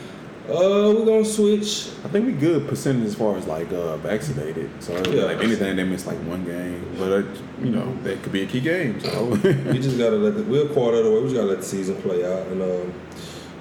[0.48, 1.88] Uh, we're gonna switch.
[2.04, 4.70] I think we good percentage as far as like uh, vaccinated.
[4.80, 5.24] So Yeah.
[5.24, 7.22] like anything they miss like one game, but uh,
[7.62, 9.00] you know that could be a key game.
[9.00, 9.24] So
[9.72, 11.16] We just gotta let the we're a quarter of the way.
[11.18, 12.92] We just gotta let the season play out, and um,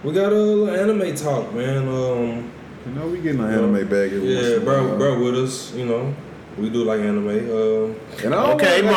[0.04, 1.88] we got a little anime talk, man.
[1.88, 2.52] Um,
[2.86, 4.14] you know we getting an anime bag.
[4.14, 6.14] every yeah, bro, bro, with us, you know,
[6.58, 7.28] we do like anime.
[7.28, 8.92] Um, And I Okay, wanna- hey, man,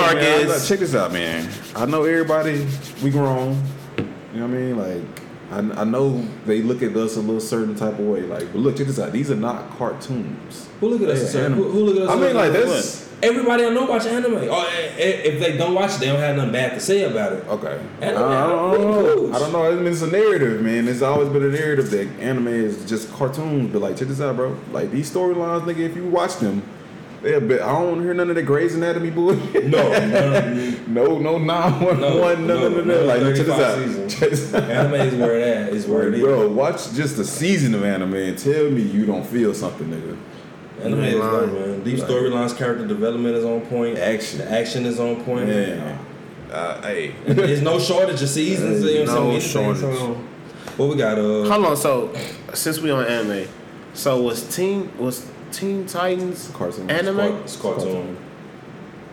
[0.46, 0.64] Marcus.
[0.64, 1.48] I- check this out, man.
[1.74, 2.66] I know everybody.
[3.02, 3.60] We grown.
[4.34, 4.76] You know what I mean?
[4.78, 5.02] Like,
[5.50, 8.20] I, I know they look at us a little certain type of way.
[8.22, 9.12] Like, but look, check this out.
[9.12, 10.68] These are not cartoons.
[10.80, 11.34] who look at us?
[11.34, 11.58] Yeah, anime.
[11.58, 12.10] who, who look at us?
[12.10, 12.66] I mean, say, like what?
[12.68, 14.34] that's Everybody I know watch anime.
[14.34, 17.02] Or i- i- if they don't watch it, they don't have nothing bad to say
[17.02, 17.44] about it.
[17.48, 17.76] okay.
[18.00, 19.14] I, Anime, I don't pretty know.
[19.16, 19.34] cool.
[19.34, 19.64] I don't know.
[19.66, 20.86] I mean, it's a narrative, man.
[20.86, 23.72] It's always been a narrative that anime is just cartoons.
[23.72, 24.54] But like, check this out, bro.
[24.72, 25.78] Like these storylines, nigga.
[25.80, 26.62] If you watch them.
[27.22, 29.66] They're a bit, I don't hear none of the Grey's Anatomy bullshit.
[29.66, 33.00] No, no, no, no, nine one No, one, no, no, no, no, no.
[33.00, 33.78] no, Like, check this 35 out.
[33.78, 34.14] seasons.
[34.14, 34.70] Check this out.
[34.70, 35.68] anime is where it at.
[35.74, 36.22] Is where it Like, is.
[36.22, 40.16] bro, watch just a season of anime and tell me you don't feel something, nigga.
[40.84, 41.54] Anime is ain't dope, lying.
[41.54, 41.82] man.
[41.82, 43.98] Deep Like- storylines, character development is on point.
[43.98, 44.38] Action.
[44.38, 45.48] The action is on point.
[45.48, 45.98] Yeah.
[46.52, 48.84] uh, hey, There's no shortage of seasons.
[48.84, 49.64] you know what I'm No saying?
[49.66, 49.98] Anything, shortage.
[49.98, 50.14] So,
[50.76, 51.18] what we got?
[51.18, 52.12] Uh, Hold on, so
[52.54, 53.48] since we on anime,
[53.92, 56.90] so was Team was Teen Titans cartoon.
[56.90, 57.20] anime?
[57.42, 58.16] It's cartoon.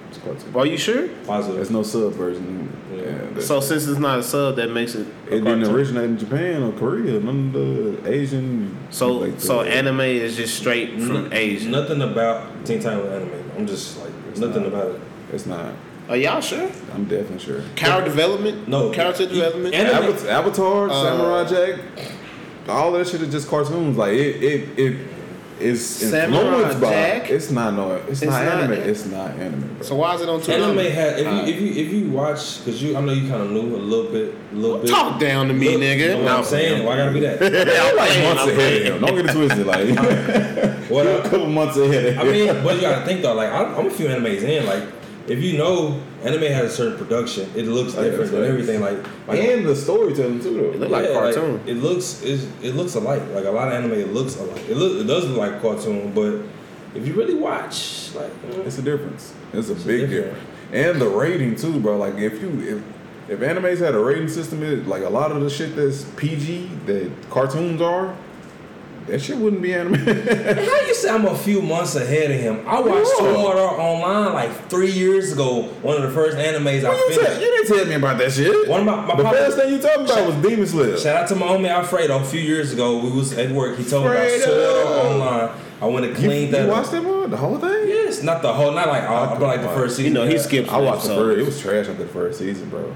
[0.10, 0.56] It's cartoon.
[0.56, 1.08] Are you sure?
[1.26, 1.56] Positive.
[1.58, 2.72] There's no sub version.
[2.94, 3.02] Yeah.
[3.02, 5.08] Yeah, that- So since it's not a sub, that makes it.
[5.30, 5.76] a it didn't cartoon.
[5.76, 7.20] originate in Japan or Korea.
[7.20, 8.76] None of the Asian.
[8.92, 11.70] So like so the- anime is just straight from N- Asia.
[11.70, 13.30] Nothing about Teen Titans anime.
[13.58, 14.68] I'm just like nothing not.
[14.74, 15.02] about it.
[15.34, 15.74] It's not.
[16.08, 16.70] Are y'all sure?
[16.94, 17.62] I'm definitely sure.
[17.76, 18.68] Character development?
[18.68, 18.92] No.
[18.92, 19.74] Character development?
[19.74, 21.80] Anime- Avatar, Avatar Uh, Samurai Jack,
[22.70, 23.98] all that shit is just cartoons.
[23.98, 24.98] Like it, it, it
[25.60, 26.90] is Samurai influenced by.
[26.90, 27.30] Jack?
[27.30, 27.92] It's not no.
[27.96, 28.74] It's, It's not, not- anime.
[28.74, 29.76] It's not anime.
[29.76, 29.86] Bro.
[29.86, 30.52] So why is it on two?
[30.52, 30.94] Anime numbers?
[30.94, 33.42] had if you uh, if you if you watch because you I know you kind
[33.42, 34.90] of knew a little bit a little bit.
[34.90, 35.98] Talk down to me, Look, nigga.
[35.98, 36.86] You know what No, I'm saying?
[36.86, 37.40] Why gotta be that?
[37.40, 39.02] They're like months I'm ahead of him.
[39.02, 39.66] Don't get it twisted.
[39.66, 43.34] Like What a couple months ahead of I mean, but you gotta think though.
[43.34, 44.66] Like I, I'm a few animes in.
[44.66, 44.84] Like
[45.28, 48.50] if you know anime has a certain production, it looks Oh, different that's than right.
[48.50, 48.82] everything.
[48.82, 48.98] Like,
[49.28, 50.72] like and the storytelling too, though.
[50.72, 51.62] It look like cartoon.
[51.66, 53.22] it looks is it looks alike.
[53.34, 54.64] Like a lot of anime, it looks alike.
[54.70, 56.42] It look it does look like cartoon, but
[56.96, 59.34] if you really watch, like mm, It's a difference.
[59.54, 60.36] It's a It's big different.
[60.36, 60.50] difference.
[60.72, 61.98] And the rating too, bro.
[61.98, 62.84] Like if you if
[63.28, 66.70] if animes had a rating system, it, like a lot of the shit that's PG
[66.86, 68.16] that cartoons are,
[69.08, 69.94] that shit wouldn't be anime.
[69.96, 72.68] how you say I'm a few months ahead of him?
[72.68, 73.34] I watched Yeah.
[73.34, 75.64] Sword Art Online like three years ago.
[75.82, 77.42] One of the first animes I you, tell, finished.
[77.42, 78.68] you didn't tell me about that shit.
[78.68, 80.98] One of my, my the papa- first thing you told me about was Demon Slayer.
[80.98, 82.20] Shout out to my homie Alfredo.
[82.20, 83.78] A few years ago, we was at work.
[83.78, 85.62] He told me about Sword Art Online.
[85.82, 86.70] I went to You, clean you that.
[86.70, 86.76] up.
[86.78, 87.88] watched that one, the whole thing?
[87.90, 90.14] Yes, not the whole, not like all, but like the first season.
[90.16, 90.24] You season.
[90.24, 90.42] know, he Yeah.
[90.42, 90.72] skipped.
[90.74, 91.40] I watched the first.
[91.40, 92.94] It was trash after the first season, bro.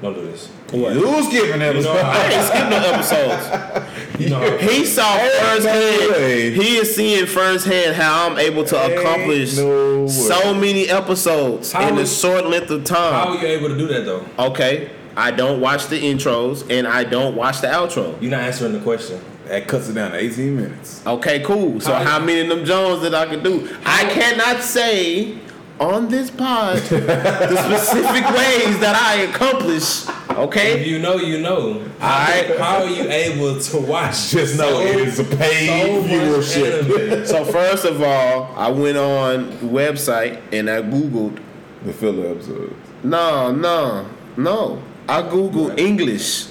[0.00, 0.46] Don't do this.
[0.70, 0.94] What?
[0.94, 1.74] You was skipping that.
[1.74, 4.20] You know, I I- ain't skipped no episodes.
[4.20, 6.10] You know, He saw Ain't no firsthand.
[6.12, 6.50] way.
[6.52, 11.88] He is seeing firsthand how I'm able to Ain't accomplish no so many episodes How
[11.88, 13.12] in a short length of time.
[13.12, 14.24] how are you able to do that though?
[14.38, 18.20] Okay, I don't watch the intros and I don't watch the outro.
[18.20, 19.20] You're not answering the question.
[19.48, 21.00] That cuts it down to 18 minutes.
[21.06, 21.80] Okay, cool.
[21.80, 23.68] So How- how many of them Jones that I can do?
[23.84, 25.34] I cannot say
[25.80, 30.08] on this pod the specific ways that I accomplish.
[30.08, 30.14] Okay.
[30.28, 30.84] If Okay.
[30.88, 31.82] you know, you know.
[32.00, 32.58] Alright.
[32.58, 34.30] How are you able to watch?
[34.30, 37.26] Just know so- it is a paid so viewership.
[37.26, 41.40] So first of all, I went on the website and I googled.
[41.84, 42.74] The filler episodes.
[43.04, 44.82] No, no, no.
[45.08, 46.46] I googled English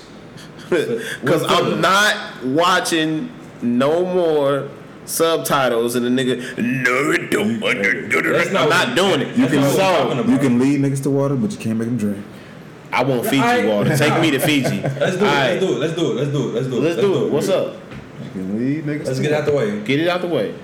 [0.70, 3.32] because I'm not watching
[3.62, 4.70] no more
[5.07, 6.57] subtitles and the nigga.
[6.57, 7.59] No, it don't.
[7.59, 9.35] That's I'm not doing it.
[9.35, 10.31] That's not what So.
[10.31, 12.23] You can lead niggas to water, but you can't make them drink.
[12.91, 13.95] I want Fiji I- water.
[13.97, 14.81] Take me to Fiji.
[14.81, 15.27] Let's do it.
[15.27, 15.61] Alright.
[15.61, 15.79] Let's do it.
[15.79, 16.15] Let's do it.
[16.15, 16.53] Let's do it.
[16.53, 16.81] Let's do it.
[16.81, 17.31] Let's do it.
[17.31, 17.75] What's up?
[18.23, 19.81] You can lead niggas Let's to get out the way.
[19.81, 20.55] Get it out the way.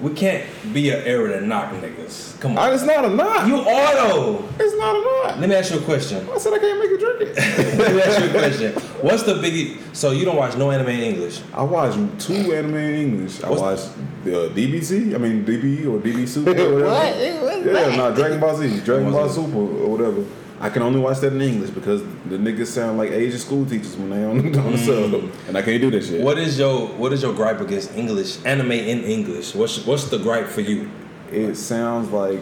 [0.00, 0.44] We can't
[0.74, 2.38] be an era that knock niggas.
[2.40, 2.74] Come I, on.
[2.74, 3.46] it's not a knot.
[3.46, 4.48] You are though.
[4.58, 5.00] it's not a
[5.30, 5.40] knot.
[5.40, 6.28] Let me ask you a question.
[6.30, 7.36] I said I can't make you drink it.
[7.78, 8.72] Let me ask you a question.
[9.02, 9.78] What's the biggie?
[9.94, 11.40] So you don't watch no anime in English?
[11.54, 13.42] I watch two anime in English.
[13.42, 13.88] I What's- watched
[14.26, 15.14] uh, DBZ.
[15.14, 16.50] I mean DB or DB Super.
[16.50, 17.44] Or whatever.
[17.44, 17.64] What?
[17.66, 20.24] Yeah, no, Dragon Ball Z, Dragon Ball Super or whatever.
[20.58, 23.96] I can only watch that in English because the niggas sound like Asian school teachers
[23.96, 25.48] when they on, on the sub, mm.
[25.48, 26.22] and I can't do that shit.
[26.22, 29.54] What is your What is your gripe against English anime in English?
[29.54, 30.90] What's What's the gripe for you?
[31.30, 32.40] It sounds like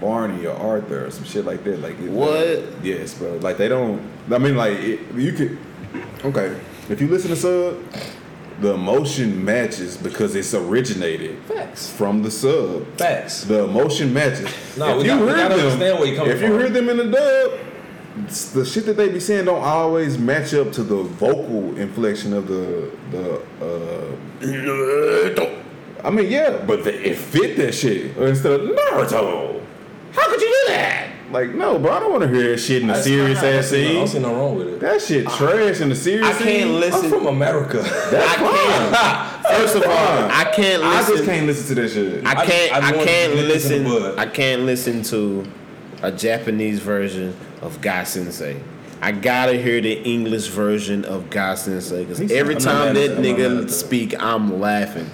[0.00, 1.80] Barney or Arthur or some shit like that.
[1.80, 2.82] Like it, What?
[2.82, 3.36] yes, bro.
[3.36, 4.00] Like they don't.
[4.30, 5.58] I mean, like it, you could.
[6.24, 6.58] Okay,
[6.88, 7.76] if you listen to sub,
[8.60, 11.90] the emotion matches because it's originated Facts.
[11.90, 12.86] from the sub.
[12.96, 13.44] Facts.
[13.44, 14.48] The emotion matches.
[14.76, 17.04] No, we got- we gotta understand where you're coming if you hear them in the
[17.04, 17.52] dub,
[18.52, 22.46] the shit that they be saying don't always match up to the vocal inflection of
[22.46, 23.40] the the.
[23.60, 24.16] Uh,
[26.04, 29.60] I mean, yeah, but the, it fit that shit instead of Naruto.
[30.12, 31.10] How could you do that?
[31.34, 33.90] Like, no, bro, I don't want to hear that shit in a serious ass scene.
[33.90, 34.78] I don't see no wrong with it.
[34.78, 36.68] That shit trash in the serious I can't scene.
[36.68, 37.10] I'm listen.
[37.10, 37.78] from America.
[37.78, 39.42] That's fine.
[39.58, 41.26] First of all, I can't I just listen.
[41.26, 42.24] can't listen to that shit.
[42.24, 42.72] I can't.
[42.72, 43.84] I I, just want can't listen listen.
[43.84, 44.18] to Bud.
[44.20, 45.44] I can't listen to
[46.02, 48.60] a Japanese version of God Sensei.
[49.02, 53.18] I gotta hear the English version of God Sensei because every time mad that that.
[53.18, 55.10] I'm not mad at nigga speak, I'm laughing.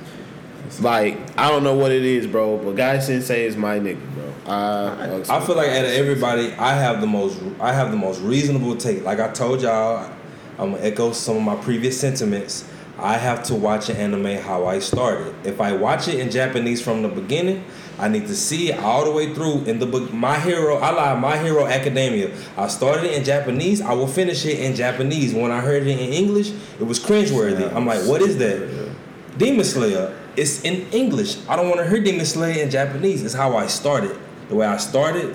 [0.81, 4.30] Like I don't know what it is, bro, but God Sensei is my nigga, bro.
[4.51, 8.21] I, I feel like out of everybody, I have the most I have the most
[8.21, 9.05] reasonable take.
[9.05, 10.11] Like I told y'all,
[10.59, 12.69] I'm gonna echo some of my previous sentiments.
[12.99, 15.35] I have to watch an anime how I started.
[15.45, 17.65] If I watch it in Japanese from the beginning,
[17.99, 19.65] I need to see it all the way through.
[19.65, 22.37] In the book, My Hero, I lie, My Hero Academia.
[22.59, 23.81] I started it in Japanese.
[23.81, 25.33] I will finish it in Japanese.
[25.33, 27.75] When I heard it in English, it was cringeworthy.
[27.75, 28.91] I'm like, what is that?
[29.39, 30.15] Demon Slayer.
[30.37, 31.39] It's in English.
[31.49, 33.25] I don't want to hear Demon Slayer in Japanese.
[33.25, 34.19] It's how I started.
[34.51, 35.35] The way I started,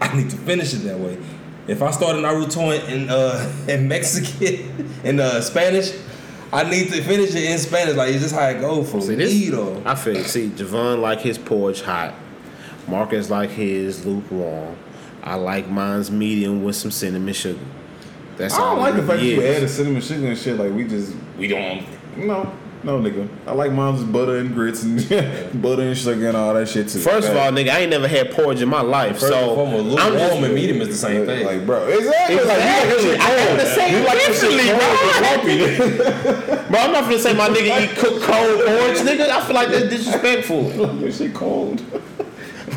[0.00, 1.18] I need to finish it that way.
[1.66, 5.92] If I started Naruto in in, uh, in Mexican in uh, Spanish,
[6.52, 7.96] I need to finish it in Spanish.
[7.96, 9.50] Like it's just how it go for See me this?
[9.50, 9.82] though.
[9.84, 10.22] I feel.
[10.24, 12.14] See, Javon like his porridge hot.
[12.86, 14.76] Marcus like his lukewarm.
[15.24, 17.58] I like mine's medium with some cinnamon sugar.
[18.36, 20.56] That's I don't all like the fact that you add added cinnamon sugar and shit.
[20.56, 21.84] Like we just we don't.
[22.16, 22.52] No,
[22.86, 23.28] no, nigga.
[23.48, 24.96] I like mine's butter and grits and
[25.62, 27.00] butter and sugar and all that shit too.
[27.00, 29.54] First of all, nigga, I ain't never had porridge in my life, First so and
[29.56, 31.46] foremost, I'm lukewarm just and medium is the same like, thing.
[31.46, 32.36] like, bro, exactly.
[32.36, 33.10] Exactly.
[33.10, 34.56] Like, I had to say you like it the shit
[35.18, 36.66] differently, cold.
[36.68, 39.28] Bro, I'm not gonna say my nigga eat cooked cold porridge, nigga.
[39.28, 40.62] I feel like that's disrespectful.
[40.96, 41.82] This shit cold.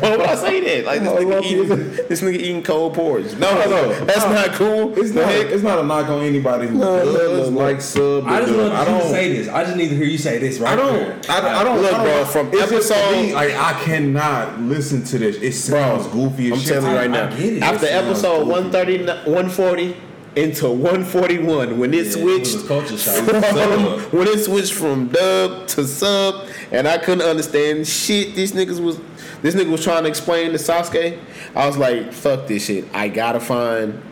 [0.02, 0.86] Why would I say that?
[0.86, 1.68] Like this nigga eating,
[2.08, 3.34] this nigga eating cold porridge.
[3.38, 4.04] No, No, no.
[4.04, 4.32] that's No.
[4.32, 4.98] not cool.
[4.98, 5.26] It's not.
[5.26, 5.46] heck?
[5.46, 7.64] It's not a knock on anybody who No, no, does no, no.
[7.64, 8.26] like sub.
[8.26, 9.10] I just want you to don't.
[9.10, 9.48] say this.
[9.48, 11.30] I just need to hear you say this right I don't.
[11.30, 11.80] I, I don't.
[11.82, 15.36] Look, bro, from it's just for episode- me, like I cannot listen to this.
[15.36, 16.68] It sounds goofy as I'm shit.
[16.74, 17.26] telling you right I- now.
[17.26, 17.62] I get it.
[17.62, 18.50] After It episode goofy.
[18.50, 19.96] 130, 140
[20.36, 23.24] into 141, when it Yeah, switched a culture shock.
[23.24, 28.36] from, when it switched from dub to sub, and I couldn't understand shit.
[28.36, 28.98] These niggas was
[29.42, 31.18] this nigga was trying to explain to Sasuke.
[31.54, 32.84] I was like, fuck this shit.
[32.94, 34.02] I gotta find.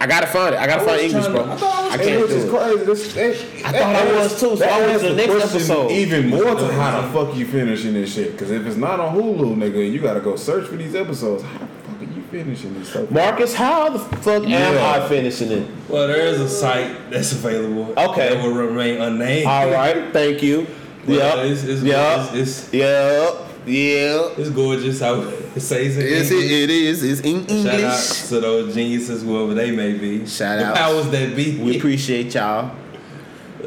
[0.00, 0.60] I gotta find it.
[0.60, 1.44] I gotta I find English, bro.
[1.44, 2.50] to- I I, thought I was- can't do it.
[2.50, 2.84] crazy.
[2.84, 5.90] This, that, I thought I was too, so I went to the next episode.
[5.92, 8.32] Even more to how the fuck you finishing this shit.
[8.32, 11.44] Because if it's not on Hulu, nigga, you gotta go search for these episodes.
[11.44, 13.10] How the fuck are you finishing this stuff?
[13.12, 14.92] Marcus, how the fuck am Yeah.
[15.04, 15.68] I finishing it?
[15.88, 17.92] Well, there is a site that's available.
[17.96, 18.34] Okay.
[18.34, 19.46] That will remain unnamed.
[19.46, 20.66] All right, thank you.
[21.06, 21.46] Well, Yep.
[21.46, 22.28] It's, it's, Yep.
[22.34, 23.34] it's, it's, Yep.
[23.66, 24.28] Yeah.
[24.36, 26.06] it's gorgeous how it says it.
[26.06, 26.50] in Yes, it, English.
[26.52, 27.02] it is.
[27.04, 28.28] It's in Shout out English.
[28.28, 30.26] to those geniuses, whoever they may be.
[30.26, 30.76] Shout the out.
[30.76, 31.58] powers that be.
[31.58, 32.72] We appreciate y'all.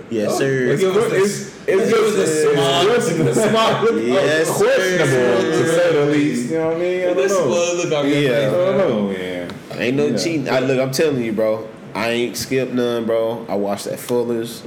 [0.10, 0.66] Yes, Oh, sir.
[0.70, 1.32] let's give us the- It's,
[1.68, 2.86] it's let's give us just the small-
[3.76, 4.04] questionable.
[4.04, 5.42] Yes, questionable sir.
[5.52, 6.52] to say the least.
[6.52, 7.02] You know what I mean?
[7.02, 7.48] I don't This know.
[7.48, 8.30] was look on your Yeah.
[8.38, 8.90] I don't man.
[8.90, 9.52] know, man.
[9.78, 10.18] Ain't no Yeah.
[10.18, 10.50] cheating.
[10.50, 10.80] I look.
[10.80, 11.68] I'm telling you, bro.
[11.96, 13.46] I ain't skipped none, bro.
[13.50, 14.62] I watched that Fuller's.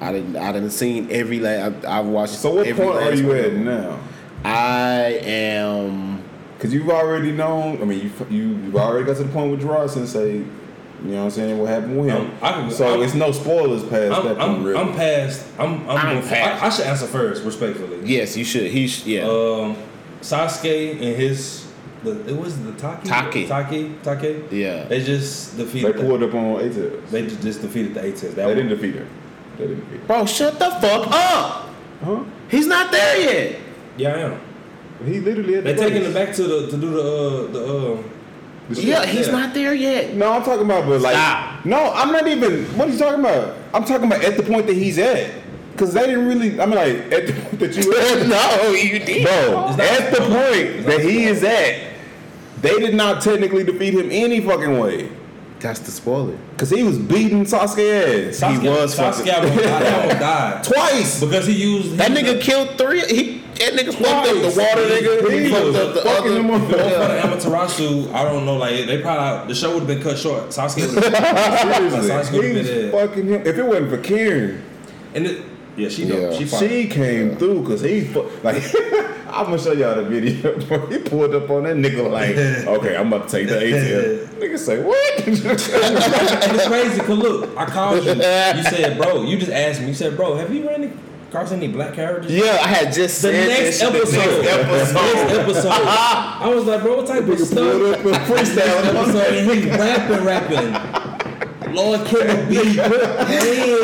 [0.00, 0.36] I didn't.
[0.36, 1.84] I didn't seen every last.
[1.86, 2.34] I, I've watched.
[2.34, 3.98] So what every point are you at now?
[4.44, 6.22] I am.
[6.56, 7.80] Because you've already known.
[7.80, 10.32] I mean, you you you've already got to the point with Jiraiya Sensei.
[10.36, 11.58] You know what I'm saying?
[11.58, 12.22] What happened with him?
[12.22, 14.78] Um, I can- so I'm- it's no spoilers past that I'm, point, I'm, really.
[14.80, 15.46] I'm past.
[15.58, 15.88] I'm.
[15.90, 16.62] I'm, I'm bef- past.
[16.62, 18.00] I, I should answer first, respectfully.
[18.04, 18.70] Yes, you should.
[18.70, 18.86] He.
[18.86, 19.22] Sh- yeah.
[19.24, 19.76] Um,
[20.20, 21.66] Sasuke and his.
[22.04, 23.08] The, it was the Taki.
[23.08, 23.46] Taki.
[23.48, 23.94] Taki.
[24.02, 24.44] Taki.
[24.50, 24.84] yeah.
[24.84, 25.88] They just defeated.
[25.88, 26.06] they defeated.
[26.08, 27.10] pulled the, up on ATES.
[27.10, 28.22] they ju- just defeated the A-Test.
[28.22, 29.06] That They one- didn't defeat her.
[29.58, 30.06] They didn't defeat her.
[30.06, 31.70] Bro, shut the fuck up.
[32.02, 32.24] Huh?
[32.50, 33.60] He's not there yet.
[33.96, 34.40] Yeah, I am.
[35.04, 36.08] He literally had They the taking base.
[36.10, 37.64] it back to the to do the uh, the
[37.98, 38.02] uh.
[38.70, 38.80] The.
[38.80, 39.32] Yeah, he's Yeah.
[39.32, 40.14] not there yet.
[40.14, 41.66] No, I'm talking about, but like, Stop.
[41.66, 42.64] no, I'm not even.
[42.78, 43.56] What are you talking about?
[43.74, 45.30] I'm talking about at the point that he's at.
[45.76, 46.58] Cause they didn't really.
[46.60, 48.26] I mean, like at the point that you at,
[48.66, 49.24] no, you did.
[49.24, 49.68] bro.
[49.70, 51.92] At the point that he is at,
[52.62, 55.10] they did not technically defeat him any fucking way.
[55.58, 56.38] That's the spoiler.
[56.58, 59.94] Cause he was beating Sasuke ass Sasuke, was Sasuke fucking- almost died.
[59.94, 60.64] Almost died.
[60.64, 61.20] twice.
[61.20, 63.00] Because he used That nigga killed three.
[63.00, 65.30] He that nigga fucked up the water nigga.
[65.30, 66.40] He He fucked up the fucking other.
[66.40, 66.70] him up.
[66.70, 66.76] For
[67.48, 68.56] Amaterasu, I don't know.
[68.56, 70.48] Like they probably the show would have been cut short.
[70.48, 72.92] Sasuke, would've- Seriously, Sasuke he would've was been dead.
[72.92, 73.46] fucking him.
[73.46, 74.62] If it wasn't for Karin,
[75.14, 75.44] and it,
[75.76, 76.32] yeah, she Yeah.
[76.32, 78.62] She she came through because he fu- like.
[79.34, 80.56] I'm gonna show y'all the video.
[80.88, 82.36] He pulled up on that nigga like,
[82.78, 84.26] okay, I'm about to take the ATM.
[84.38, 85.26] nigga say what?
[85.26, 88.12] and it's crazy because look, I called you.
[88.12, 89.88] You said, bro, you just asked me.
[89.88, 90.96] You said, bro, have you run
[91.34, 92.32] any, across any black characters?
[92.32, 93.94] Yeah, I had just The said next this shit.
[93.94, 94.36] episode.
[94.36, 94.94] The next episode.
[94.94, 95.70] Next episode.
[95.72, 97.58] I was like, bro, what type of stuff?
[97.58, 98.94] pulled up and freestyling.
[98.94, 101.03] episode and he's rapping, rapping.
[101.74, 102.54] Lord Killer B.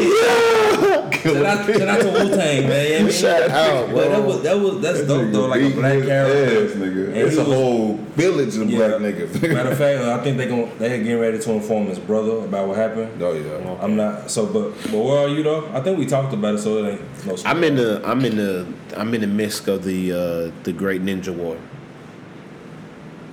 [0.01, 1.11] Yeah.
[1.21, 3.05] Shout out, shout out to Wu Tang, man.
[3.07, 6.65] Yeah, Shout out, But that was that was that's dope though, like a black character.
[6.65, 7.15] ass, nigga.
[7.15, 8.79] It's a was- whole village of Yeah.
[8.79, 9.43] black niggas.
[9.53, 12.69] Matter of fact, I think they gon' they getting ready to inform his brother about
[12.69, 13.21] what happened.
[13.23, 13.77] oh yeah.
[13.85, 15.69] I'm not so, but but where are you though?
[15.75, 17.37] I think we talked about it, so it ain't no.
[17.45, 21.03] I'm in the I'm in the I'm in the midst of the uh, the Great
[21.03, 21.57] Ninja War.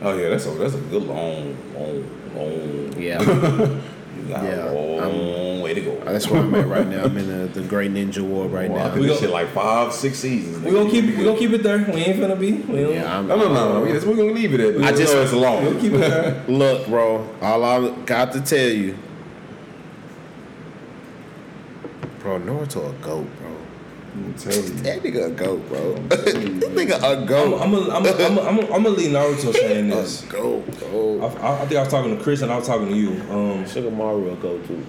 [0.02, 2.04] Oh yeah, that's a that's a good long, long,
[2.36, 2.94] long.
[3.02, 3.18] Yeah,
[4.18, 5.96] You got Yeah, a long way to go.
[6.04, 7.04] that's where I'm at right now.
[7.06, 8.96] I'm in the, the Great Ninja War right Wow, now.
[9.00, 10.64] We gon- shit like five, six seasons.
[10.64, 11.78] We gonna keep we gonna keep it there.
[11.80, 12.54] We ain't gonna be.
[12.54, 13.86] We don't, Yeah, I'm, No, no, no, no.
[13.86, 14.84] Yes, we're gonna leave it at.
[14.84, 15.64] I just- know it's long.
[15.66, 16.44] We'll keep it there.
[16.48, 18.98] Look, bro, all I got to tell you,
[22.20, 23.57] bro, Naruto a goat, bro.
[24.26, 24.70] I'm telling you.
[24.84, 25.94] That nigga a goat, bro.
[26.10, 27.62] this nigga a I'm goat.
[27.62, 30.22] I'm a, I'm a, I'm a, I'm a, I'm gonna leave Naruto saying a this.
[30.24, 31.20] goat, I, bro.
[31.42, 33.12] I, I think I was talking to Chris and I was talking to you.
[33.32, 34.84] Um, Shikamaru a goat too.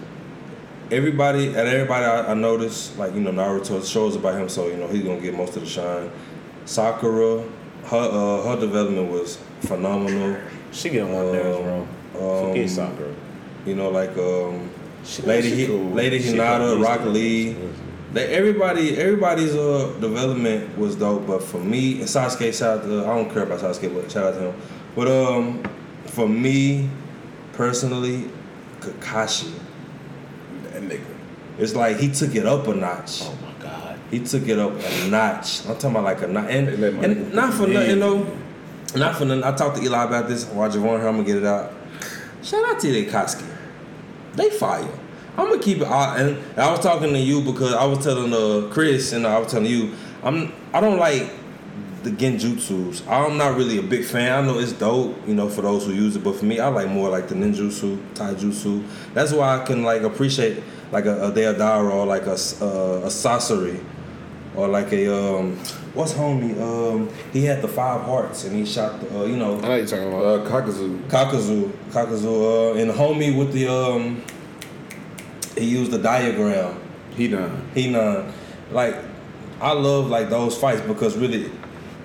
[0.91, 4.77] everybody and everybody I, I noticed, like you know, Naruto shows about him, so you
[4.77, 6.11] know he's gonna get most of the shine.
[6.65, 7.43] Sakura,
[7.85, 10.41] her uh, her development was phenomenal.
[10.73, 11.89] She get on my nerves, bro.
[12.43, 13.15] Um, Forget soccer.
[13.67, 14.71] You know, like um,
[15.05, 15.91] She- Lady she Hi- cool.
[15.91, 16.83] Lady She Hinata, cool.
[16.83, 17.57] Rock Lee.
[18.13, 23.01] They, everybody, everybody's uh development was dope, but for me, and Sasuke, shout out to,
[23.03, 24.61] I don't care about Sasuke, but shout out to him.
[24.97, 25.63] But um,
[26.07, 26.89] for me,
[27.53, 28.31] personally,
[28.81, 29.53] Kakashi,
[30.73, 31.05] That nigga.
[31.59, 33.23] it's like he took it up a notch.
[33.25, 33.99] Oh my god.
[34.11, 35.67] He took it up a notch.
[35.67, 36.69] I'm talking about like a notch, and,
[37.05, 37.75] and not for in.
[37.75, 38.37] nothing, though.
[38.97, 39.45] Not for nothing.
[39.45, 40.47] I talked to Eli about this.
[40.47, 41.75] Javon here, I'm gonna get it out.
[42.43, 43.45] Shout out to the Koski.
[44.35, 44.89] They fire.
[45.39, 45.85] I'm gonna keep it.
[45.85, 49.39] I, and I was talking to you because I was telling uh, Chris and I
[49.39, 49.95] was telling you,
[50.25, 50.53] I'm.
[50.75, 51.31] I don't like
[52.03, 53.07] the genjutsus.
[53.09, 54.33] I'm not really a big fan.
[54.33, 56.69] I know it's dope, you know, for those who use it, but for me, I
[56.69, 58.85] like more like the ninjutsu, taijutsu.
[59.15, 60.61] That's why I can like appreciate
[60.91, 63.81] like a, a Deidara or like a uh, a Sasori
[64.57, 65.57] or like a um,
[65.95, 66.61] what's homie?
[66.61, 69.77] Um, he had the five hearts and he shot the uh, you know I know
[69.77, 70.25] you're talking about.
[70.25, 71.01] Uh, Kakuzu.
[71.09, 74.21] Kakuzu, Kakuzu, uh, and homie with the um,
[75.59, 76.81] he used the diagram.
[77.17, 77.63] He done.
[77.75, 78.33] He done.
[78.71, 78.97] like
[79.61, 81.47] I love like those fights because really,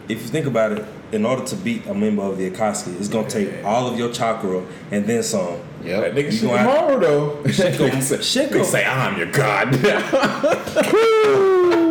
[0.10, 3.08] if you think about it, in order to beat a member of the Akatsuki, it's
[3.08, 5.60] gonna take all of your chakra and then some.
[5.84, 6.26] Yeah, that Yep.
[6.26, 7.30] nigga You gonna Shikamaru though.
[7.46, 8.18] Shiko- Nigga say-
[8.48, 9.74] Shiko- say I'm your god.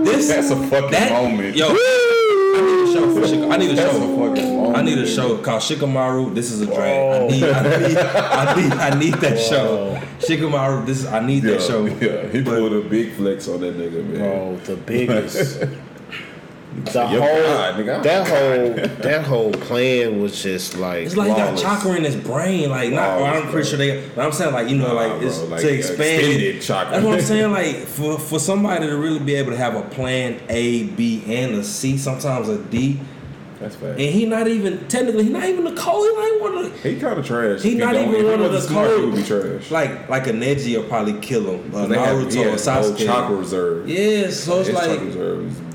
[0.05, 1.55] This That's a fucking that, moment.
[1.56, 2.21] Yo, I need a
[3.02, 4.16] show for Shik- I need a That's a show.
[4.28, 4.76] fucking moment.
[4.76, 6.34] I need a show called Shikamaru.
[6.34, 7.22] This is a drag.
[7.22, 10.00] I need, I need, I need, I need that show.
[10.20, 10.86] Shikamaru.
[10.86, 11.84] This is, I need Yeah, that show.
[11.86, 14.18] yeah, he But- pulled a big flex on that nigga, man.
[14.18, 15.64] Bro, the biggest.
[16.84, 18.02] the Your whole God, nigga.
[18.02, 21.62] that whole that whole plan was just like It's like he got flawless.
[21.62, 23.20] chakra in his brain, like not.
[23.20, 24.08] Well, I'm pretty sure they.
[24.14, 26.00] But I'm saying like you know Nah, like bro, it's like, to expand.
[26.00, 26.90] extended chakra.
[26.92, 27.50] That's what I'm saying.
[27.52, 31.54] Like for for somebody to really be able to have a plan A, B, and
[31.56, 32.98] a C, sometimes a D,
[33.60, 34.00] That's fact.
[34.00, 36.06] and he not even technically he not even the cold.
[36.08, 37.62] He not even one of the, He kind of trash.
[37.62, 39.00] He If not even he one of the smart, code.
[39.00, 39.70] He would be trash.
[39.70, 41.74] like like a Neji will probably kill him.
[41.74, 43.04] Uh, They have- Naruto he or has Sasuke.
[43.04, 43.88] chakra reserve.
[43.88, 45.00] Yeah, so it's His like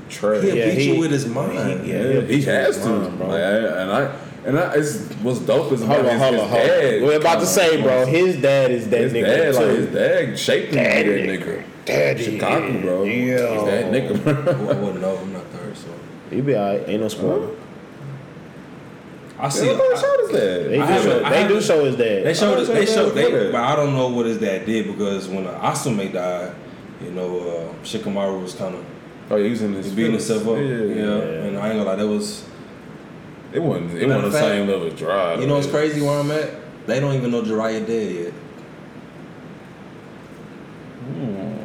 [0.08, 0.44] chakra trash.
[0.44, 1.84] he'll Yeah, beat he- you with his mind.
[1.84, 3.26] he- Yeah, he'll he has to, mine, bro.
[3.28, 4.10] Like, I- and I
[4.46, 6.66] and I, it's what's dope is Hold on, his, hold his on, hold on.
[6.68, 7.02] dad.
[7.02, 9.58] We're about to say, bro, his dad is that His nigga dad, too.
[9.60, 11.62] like his dad, shaped him to that nigga.
[11.84, 12.24] Daddy.
[12.24, 13.02] Chicago, bro.
[13.04, 13.54] Yeah.
[13.54, 14.68] He's that nigga, bro.
[14.68, 15.16] I wouldn't know.
[15.16, 15.86] I'm not third, so
[16.30, 16.88] He be alright.
[16.88, 17.48] Ain't no spoiler.
[19.40, 19.66] I see.
[19.66, 20.80] Yeah, what I- showed his They, dad?
[20.90, 22.24] I do show, I they do show his dad.
[22.24, 23.10] They showed They they showed.
[23.14, 26.52] They, but I don't know what his dad did because when uh, Asuma died,
[27.02, 28.84] you know, uh, Shikamaru was kind of
[29.30, 30.56] Oh, yeah, he was in his beating himself up.
[30.56, 31.44] Yeah, Yeah, yeah, yeah.
[31.44, 32.44] and I ain't gonna lie, that was.
[33.52, 33.92] It wasn't.
[33.98, 35.40] It wasn't the fact, same level of drive.
[35.40, 36.50] You know what's crazy where I'm at?
[36.86, 38.32] They don't even know Jiraiya dead yet.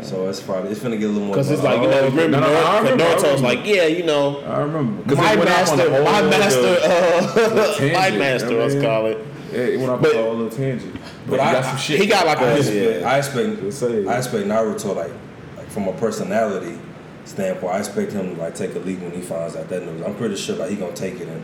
[0.02, 1.35] So it's probably it's finna get a little more.
[1.35, 4.03] Because it's like you know, Oh, remember, no, no, I remember, Naruto's like, yeah, you
[4.03, 5.02] know, I remember.
[5.07, 9.18] 'Cause my it went master, my master, uh, tangent, my master, let's call it.
[9.52, 10.94] Yeah, it went off But- on a little tangent.
[10.94, 11.99] But, But he I- got some shit.
[12.02, 13.10] he got like I a- expect, yeah.
[13.10, 15.11] I expect, I expect Naruto like,
[15.57, 16.77] like from a personality
[17.26, 17.74] standpoint.
[17.74, 20.02] I expect him to like take a leap when he finds out that news.
[20.06, 21.44] I'm pretty sure like he gonna take it and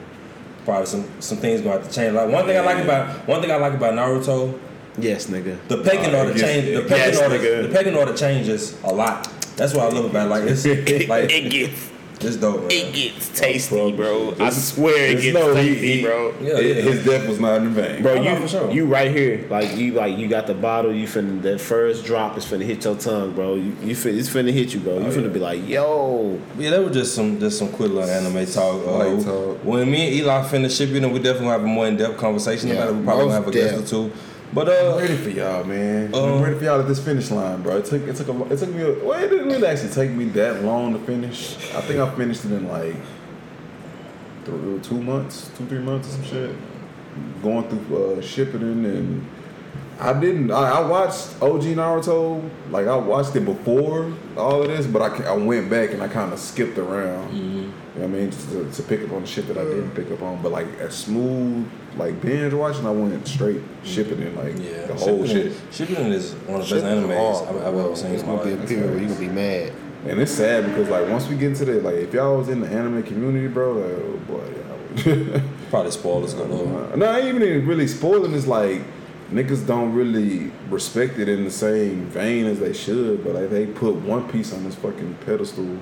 [0.65, 2.14] probably some some things gonna have to change.
[2.14, 4.60] Like one thing I like about one thing I like about Naruto,
[4.97, 5.57] Yes, nigga.
[5.68, 6.65] the pecking order it change.
[6.76, 7.68] The pecking yes, order, nigga.
[7.68, 9.23] the pecking order changes a lot.
[9.56, 10.30] That's what I love about it.
[10.30, 10.65] like it's
[11.10, 11.89] like it gets,
[12.21, 12.61] it's dope.
[12.61, 12.71] Man.
[12.71, 13.91] it gets tasty, bro.
[13.91, 14.35] bro.
[14.45, 16.33] I swear it just gets know he- tasty, he- bro.
[16.41, 16.81] Yeah, It- yeah.
[16.83, 18.01] His death was not in vain.
[18.01, 18.71] Bro, Oh, you for sure.
[18.71, 20.93] you right here, like you like you got the bottle.
[20.93, 23.55] You finna that first drop is finna hit your tongue, bro.
[23.55, 24.99] You, you fin, it's finna hit you, bro.
[24.99, 25.27] You Oh, finna yeah.
[25.29, 28.81] be like, yo, Yeah, that was just some just some quick little anime talk.
[28.87, 29.57] Uh, talk.
[29.63, 32.75] When me and Eli finish Shippuden, we definitely have a more in depth conversation Yeah,
[32.75, 32.95] about it.
[32.97, 34.11] We probably gonna have a guest or two.
[34.51, 36.13] But I'm uh, ready for y'all, man.
[36.15, 37.77] Um, I'm ready for y'all at this finish line, bro.
[37.77, 40.09] It took it took a, it took me a, well, it didn't really actually take
[40.09, 41.55] me that long to finish.
[41.76, 42.95] I think I finished it in like
[44.45, 46.55] th- two months, two three months or some shit.
[47.43, 49.27] Going through uh, Shippuden and
[49.99, 50.49] I didn't.
[50.49, 52.49] I, I watched OG Naruto.
[52.71, 56.07] Like I watched it before all of this, but I, I went back and I
[56.07, 57.35] kind of skipped around.
[57.35, 59.63] You know what I mean, just to, to pick up on the shit that I
[59.65, 60.41] didn't pick up on.
[60.41, 61.69] But like as smooth,
[61.99, 65.88] like binge watching, I went straight shipping it like yeah, the whole Shippuden- shit.
[65.88, 68.11] Shippuden is one of the best Shippuden animes hard, I've, I've ever seen.
[68.13, 68.67] it's in gonna be a life.
[68.69, 69.73] period where you gonna be mad.
[70.07, 72.61] And it's sad because like once we get into that, like if y'all was in
[72.61, 74.43] the anime community, bro, like oh boy,
[75.35, 75.41] y'all.
[75.69, 76.95] Probably spoilers galore.
[76.97, 78.34] no, I ain't even really spoiling.
[78.34, 78.81] It's like
[79.31, 83.67] niggas don't really respect it in the same vein as they should, but like they
[83.67, 85.77] put One Piece on this fucking pedestal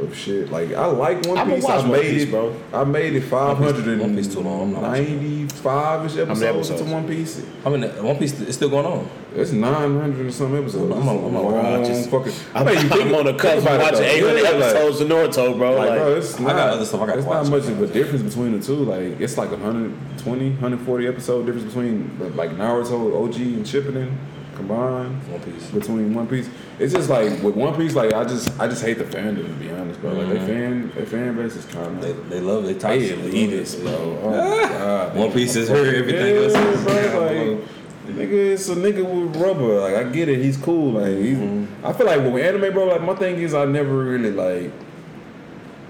[0.00, 0.50] of shit.
[0.50, 1.64] Like I like One I'ma Piece.
[1.64, 2.56] watch I One made Piece, it, bro.
[2.72, 5.10] I made it five hundred and One Piece too long, I'm not watching it.
[5.10, 6.80] ninety-five ish episodes, episodes?
[6.80, 7.46] into One Piece.
[7.64, 9.08] I mean, One Piece is still going on.
[9.34, 10.94] It's nine hundred and some episodes.
[10.94, 12.32] I'm on- I'm on- It's a I long just- fucking.
[12.54, 14.28] I'm, I mean, you think- I'm on the think cusp of about it, watching though.
[14.28, 15.70] 800 Yeah, like- episodes of Naruto, bro.
[15.76, 17.42] Like, Like, bro, it's I not, got other stuff I gotta it's watch.
[17.44, 18.74] not much of a difference between the two.
[18.76, 24.12] Like, it's like 120, 140 episode difference between like Naruto, OG, and Shippuden
[24.56, 25.70] combined One Piece.
[25.70, 26.48] between One Piece.
[26.78, 29.52] It's just like with One Piece, like I just I just hate the fandom to
[29.54, 30.12] be honest, bro.
[30.12, 30.46] Like, they mm-hmm.
[30.46, 33.18] fan their fan base is kind of they love they they toxic.
[33.18, 34.18] elitist, bro.
[34.22, 34.68] Oh ah.
[34.68, 37.26] god, One Piece is her, everything yeah, else is bro.
[37.26, 37.68] Like,
[38.14, 39.80] nigga, it's a nigga with rubber.
[39.80, 40.42] Like, I get it.
[40.42, 40.92] He's cool.
[40.92, 41.86] Like, he's, mm-hmm.
[41.86, 42.86] I feel like with anime, bro.
[42.86, 44.72] Like, my thing is, I never really like.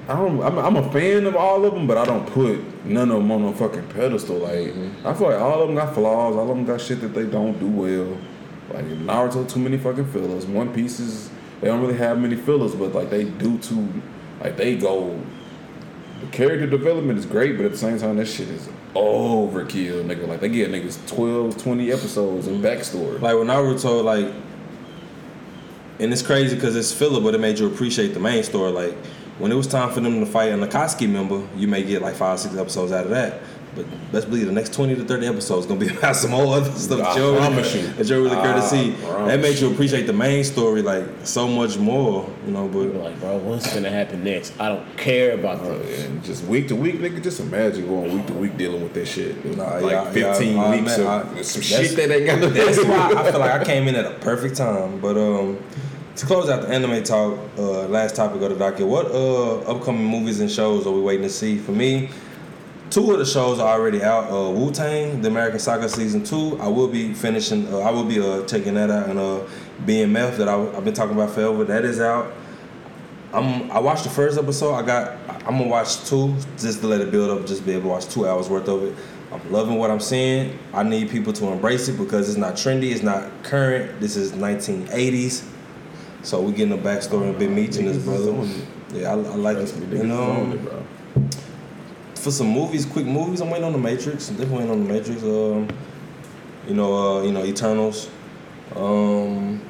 [0.09, 0.43] I don't.
[0.43, 3.31] I'm, I'm a fan of all of them, but I don't put none of them
[3.33, 4.39] on a fucking pedestal.
[4.39, 5.07] Like, mm-hmm.
[5.07, 6.37] I feel like all of them got flaws.
[6.37, 8.17] All of them got shit that they don't do well.
[8.77, 10.47] Like Naruto, too many fucking fillers.
[10.47, 11.31] One Piece is
[11.61, 13.89] they don't really have many fillers, but like they do too.
[14.40, 15.19] Like they go
[16.20, 20.27] the character development is great, but at the same time, that shit is overkill, nigga.
[20.27, 22.65] Like, they get niggas 12, 20 episodes of mm-hmm.
[22.65, 23.20] backstory.
[23.20, 24.32] Like when Naruto, like,
[25.98, 28.70] and it's crazy because it's filler, but it made you appreciate the main story.
[28.70, 28.94] Like
[29.39, 32.15] when it was time for them to fight an Akatsuki member, you may get like
[32.15, 33.40] five, six episodes out of that.
[33.77, 36.53] But best believe the next twenty to thirty episodes is gonna be about some whole
[36.53, 37.82] other stuff that I you don't really, promise you.
[37.89, 38.93] that you don't really care to see.
[39.03, 42.70] promise That made you appreciate the main story like so much more, you know.
[42.73, 44.59] You're But like, bro, what's gonna happen next?
[44.59, 46.05] I don't care about Uh, this.
[46.07, 49.07] and just week to week, nigga, just imagine going week to week dealing with that
[49.07, 49.44] shit.
[49.57, 52.55] Nah, like yeah, 15 yeah, weeks man, of I- some shit that ain't got nothing
[52.65, 55.01] That's why I feel like I came in at a perfect time.
[55.01, 55.59] But um,
[56.16, 58.86] to close out the anime talk, uh, last topic of the docket.
[58.86, 61.59] What uh upcoming movies and shows are we waiting to see?
[61.59, 62.09] For me,
[62.91, 64.31] two of the shows are already out.
[64.31, 66.59] Uh, Wu Tang, The American Saga season two.
[66.61, 67.73] I will be finishing.
[67.73, 69.41] Uh, I will be uh checking that out and uh
[69.85, 71.65] BMF that I, I've been talking about forever.
[71.65, 72.33] That is out.
[73.33, 74.75] I'm I watched the first episode.
[74.75, 77.47] I got I'm gonna watch two just to let it build up.
[77.47, 78.95] Just be able to watch two hours worth of it.
[79.33, 80.59] I'm loving what I'm seeing.
[80.73, 82.93] I need people to embrace it because it's not trendy.
[82.93, 84.01] It's not current.
[84.01, 85.45] This is 1980s.
[86.23, 88.33] So we getting a backstory of Big Meech and his brother.
[88.93, 89.75] Yeah, I, I like it.
[89.77, 91.31] You niggas is on know.
[92.27, 94.28] For some movies, quick movies, I'm waiting on the Matrix.
[94.28, 95.23] I'm definitely waiting on the Matrix.
[95.23, 95.69] Um,
[96.66, 98.09] you know, uh, you know, Eternals.
[98.74, 99.61] Um,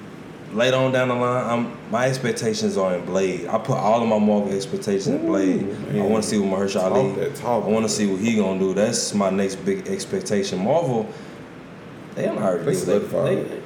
[0.54, 3.46] later on down the line, I'm my expectations are in Blade.
[3.46, 5.68] I put all of my Marvel expectations in Blade.
[5.94, 7.12] I want to see what Mahershala Talk Ali.
[7.16, 8.72] that talk, I want to see what he gonna do.
[8.72, 10.64] That's my next big expectation.
[10.64, 11.06] Marvel,
[12.14, 12.78] they don't already They do.
[12.78, 13.62] solidified They, it.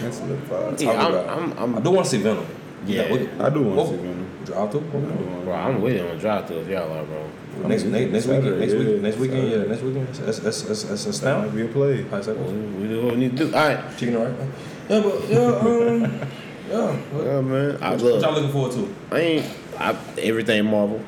[0.00, 0.80] That's solidified.
[0.82, 2.44] Yeah, I'm- I'm- I'm- I do want to see Venom.
[2.86, 3.10] Yeah.
[3.10, 4.15] we- I do want to see Venom.
[4.46, 4.80] Drive through.
[4.80, 7.28] Bro, I'm with it on drive through if y'all are, bro.
[7.66, 10.06] Next, next, next weekend, next yeah, week, next weekend, yeah, next weekend.
[10.08, 11.44] That's that's that's that's that's That now.
[11.46, 12.04] might be a play.
[12.04, 12.80] Five seconds.
[12.80, 13.54] We do what we need to do.
[13.54, 13.98] All right.
[13.98, 14.48] Chicken right?
[14.88, 16.02] Yeah, but yeah, um,
[16.70, 16.96] yeah.
[16.96, 17.78] What, Yeah, man.
[17.82, 18.94] I what y'all looking forward to?
[19.10, 19.46] I ain't.
[19.78, 21.02] I, everything Marvel.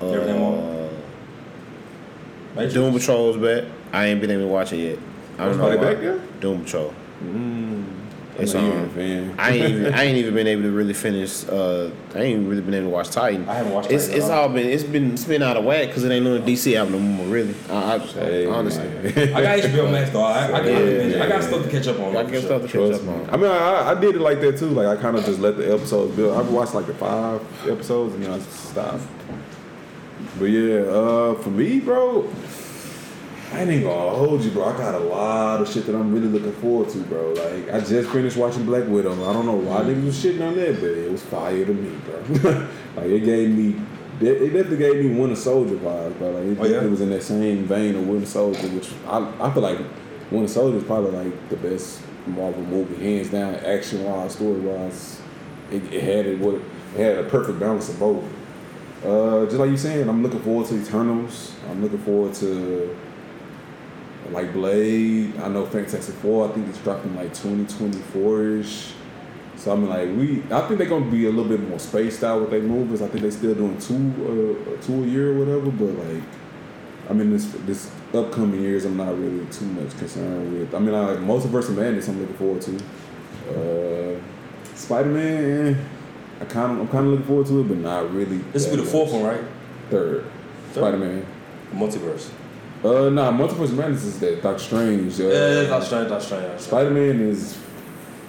[0.00, 0.90] Uh, Everything Marvel?
[2.54, 2.74] Matrix?
[2.74, 3.64] Doom Patrol's back.
[3.92, 4.98] I ain't been able to watch it yet.
[5.38, 5.68] I don't know.
[5.68, 5.76] Why.
[5.76, 6.40] back yet?
[6.40, 6.94] Doom Patrol.
[8.38, 9.34] It's I know you um, ain't a fan.
[9.38, 11.48] I ain't even I ain't even been able to really finish.
[11.48, 13.48] Uh, I ain't really been able to watch Titan.
[13.48, 14.42] I haven't watched It's Titan at it's all.
[14.42, 16.92] all been it's been it's been out of whack because it ain't no DC album
[16.94, 17.26] no more.
[17.26, 19.34] Really, I, I, Hey, honestly, man.
[19.34, 20.22] I got HBO Max though.
[20.22, 21.24] I, I, got, Yeah.
[21.24, 22.16] I got stuff to catch up on.
[22.16, 22.58] I for guess sure.
[22.58, 23.30] stuff to catch up on.
[23.30, 24.68] I mean, I, I did it like that too.
[24.68, 26.36] Like I kind of just let the episodes build.
[26.38, 29.02] I've watched like the five episodes and then I stopped.
[30.38, 32.22] But yeah, uh, for me, bro,
[33.52, 34.64] I ain't even gonna hold you, bro.
[34.64, 37.32] I got a lot of shit that I'm really looking forward to, bro.
[37.32, 39.12] Like I just finished watching Black Widow.
[39.28, 41.96] I don't know why niggas was shitting on that, but it was fire to me,
[42.04, 42.50] bro.
[42.96, 43.80] like it gave me.
[44.20, 46.30] It it definitely gave me Winter Soldier vibes, bro.
[46.30, 46.84] Like it, Oh, yeah?
[46.84, 49.78] it was in that same vein of Winter Soldier, which I, I feel like
[50.30, 55.20] Winter Soldier is probably like the best Marvel movie, hands down, action wise, story wise.
[55.70, 56.62] It, it had it what it
[56.96, 58.24] had a perfect balance of both.
[59.04, 61.54] Uh, just like you saying, I'm looking forward to Eternals.
[61.70, 62.96] I'm looking forward to
[64.32, 65.36] like Blade.
[65.40, 66.48] I know Fantastic Four.
[66.48, 68.92] I think it's dropping like 2024 ish.
[69.56, 72.22] So I mean, like we, I think they're gonna be a little bit more spaced
[72.22, 73.02] out with their movies.
[73.02, 75.70] I think they're still doing two, uh, two a year or whatever.
[75.70, 76.22] But like,
[77.08, 80.74] I mean, this this upcoming years, I'm not really too much concerned with.
[80.74, 82.08] I mean, I like Multiverse of Madness.
[82.08, 82.76] I'm looking forward to.
[83.48, 84.20] Uh,
[84.74, 85.78] Spider Man, eh,
[86.40, 88.38] I kind of, I'm kind of looking forward to it, but not really.
[88.52, 89.40] This will be the fourth one, right?
[89.90, 90.26] Third.
[90.72, 91.26] Spider Man.
[91.72, 92.30] Multiverse.
[92.84, 95.18] Uh, nah, Multiverse of Madness is that Doctor Strange.
[95.20, 96.08] Uh, Yeah, yeah, yeah, that's strange.
[96.08, 96.44] That's strange.
[96.46, 96.84] That's strange.
[96.84, 97.58] Spider Man is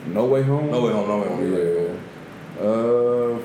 [0.07, 0.71] No Way Home.
[0.71, 1.07] No way home.
[1.07, 1.53] No way home.
[1.53, 2.63] Yeah.
[2.65, 3.37] Uh,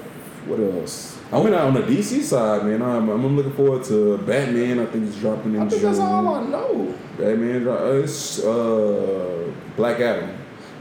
[0.47, 1.19] what else?
[1.33, 4.79] I went out on the DC side, man, I'm, I'm looking forward to Batman.
[4.81, 5.91] I think it's dropping in I think June.
[5.91, 6.95] that's all I know.
[7.19, 10.31] Batman, dro- uh, it's uh, Black Adam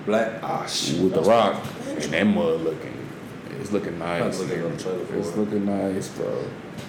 [0.06, 0.40] Black.
[0.44, 1.00] Ah, shit.
[1.02, 3.08] with The That's Rock, and that mud looking,
[3.62, 4.40] it's looking nice.
[4.42, 6.44] I'm looking at the trailer for It's looking nice, bro.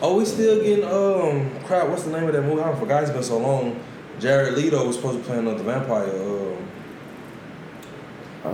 [0.05, 1.89] Oh, we still getting um crap.
[1.89, 2.61] What's the name of that movie?
[2.61, 3.05] I forgot.
[3.05, 3.79] It's been so long.
[4.19, 6.11] Jared Leto was supposed to play another vampire.
[6.11, 6.59] Um,
[8.45, 8.51] Uh,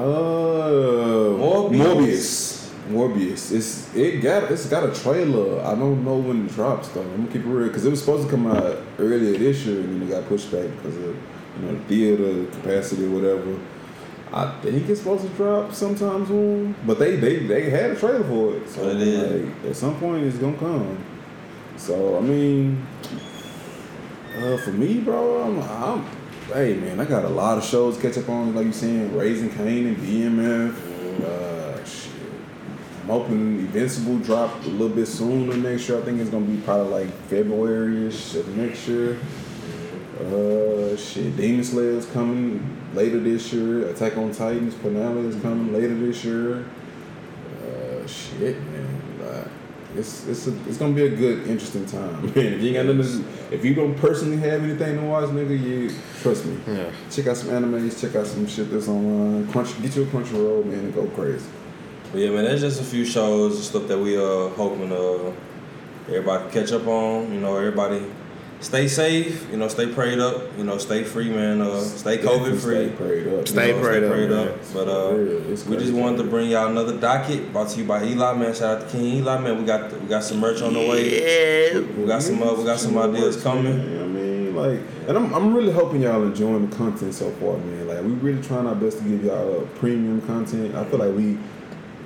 [1.40, 1.78] Morbius.
[1.78, 2.70] Morbius.
[2.90, 3.52] Morbius.
[3.52, 5.62] It's it got it's got a trailer.
[5.64, 7.00] I don't know when it drops though.
[7.02, 9.80] I'm gonna keep it real because it was supposed to come out earlier this year
[9.80, 13.58] and then it got pushed back because of you know the theater capacity or whatever.
[14.30, 18.24] I think it's supposed to drop sometime soon, but they they they had a trailer
[18.24, 18.68] for it.
[18.68, 19.46] So Oh, did.
[19.46, 20.98] like, at some point it's gonna come.
[21.78, 22.86] So I mean,
[24.36, 26.06] uh, for me, bro, I'm, I'm
[26.52, 28.54] hey man, I got a lot of shows to catch up on.
[28.54, 31.24] Like you saying, Raising Kanan and BMF.
[31.24, 32.12] Uh, shit.
[33.02, 35.98] I'm hoping Invincible drop a little bit sooner next year.
[35.98, 39.18] I think it's gonna be probably like February-ish of next year.
[40.20, 43.88] Uh, shit, Demon Slayer is coming later this year.
[43.88, 46.64] Attack on Titans, finale is coming later this year.
[47.62, 48.56] Uh, shit,
[49.98, 52.22] it's it's a, it's gonna be a good, interesting time.
[52.34, 55.28] Man, if you ain't got nothing, to- if you don't personally have anything to watch,
[55.30, 56.58] nigga, you trust me.
[56.66, 56.90] Yeah.
[57.10, 58.00] Check out some animes.
[58.00, 59.46] Check out some shit that's online.
[59.48, 61.46] Crunch, get you a Crunchyroll, man, and go crazy.
[62.12, 65.32] but yeah, man, there's just a few shows and stuff that we uh hoping uh
[66.08, 67.32] everybody can catch up on.
[67.32, 68.02] You know, everybody
[68.60, 69.48] stay safe.
[69.50, 70.56] You know, stay prayed up.
[70.56, 71.60] You know, stay free, man.
[71.60, 72.86] Uh, stay COVID free.
[72.86, 73.48] Stay prayed up.
[73.48, 73.80] Stay you know?
[73.80, 74.48] prayed up, prayed man.
[74.48, 74.58] up.
[74.72, 78.04] But uh, real, we just wanted to bring y'all another docket brought to you by
[78.04, 78.54] Eli, man.
[78.54, 79.58] Shout out to King Eli, man.
[79.58, 81.72] We got we got some merch on the way.
[81.72, 81.80] Yeah.
[81.80, 83.78] We got some uh, we got some ideas coming.
[83.78, 87.56] Yeah, I mean, like, and I'm, I'm really hoping y'all enjoying the content so far,
[87.58, 87.86] man.
[87.86, 90.74] Like, we really trying our best to give y'all uh, premium content.
[90.74, 91.38] I feel like we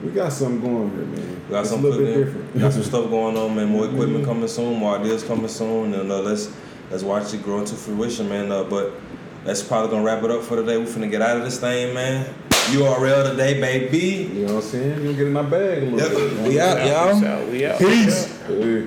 [0.03, 1.41] we got something going here, man.
[1.49, 2.55] We got it's some a little bit different.
[2.55, 3.69] We got some stuff going on, man.
[3.69, 4.79] More equipment coming soon.
[4.79, 6.51] More ideas coming soon, and uh, let's
[6.91, 8.51] let's watch it grow into fruition, man.
[8.51, 8.93] Uh, but
[9.45, 10.77] that's probably gonna wrap it up for today.
[10.77, 12.33] We finna get out of this thing, man.
[12.71, 14.31] URL today, baby.
[14.33, 14.99] You know what I'm saying?
[14.99, 16.11] You gonna get in my bag a little Yep.
[16.11, 16.33] bit.
[16.35, 16.49] man.
[16.49, 17.15] We out, y'all.
[17.15, 17.49] Peace out.
[17.49, 17.79] We out.
[17.79, 18.27] Peace.
[18.47, 18.87] Hey.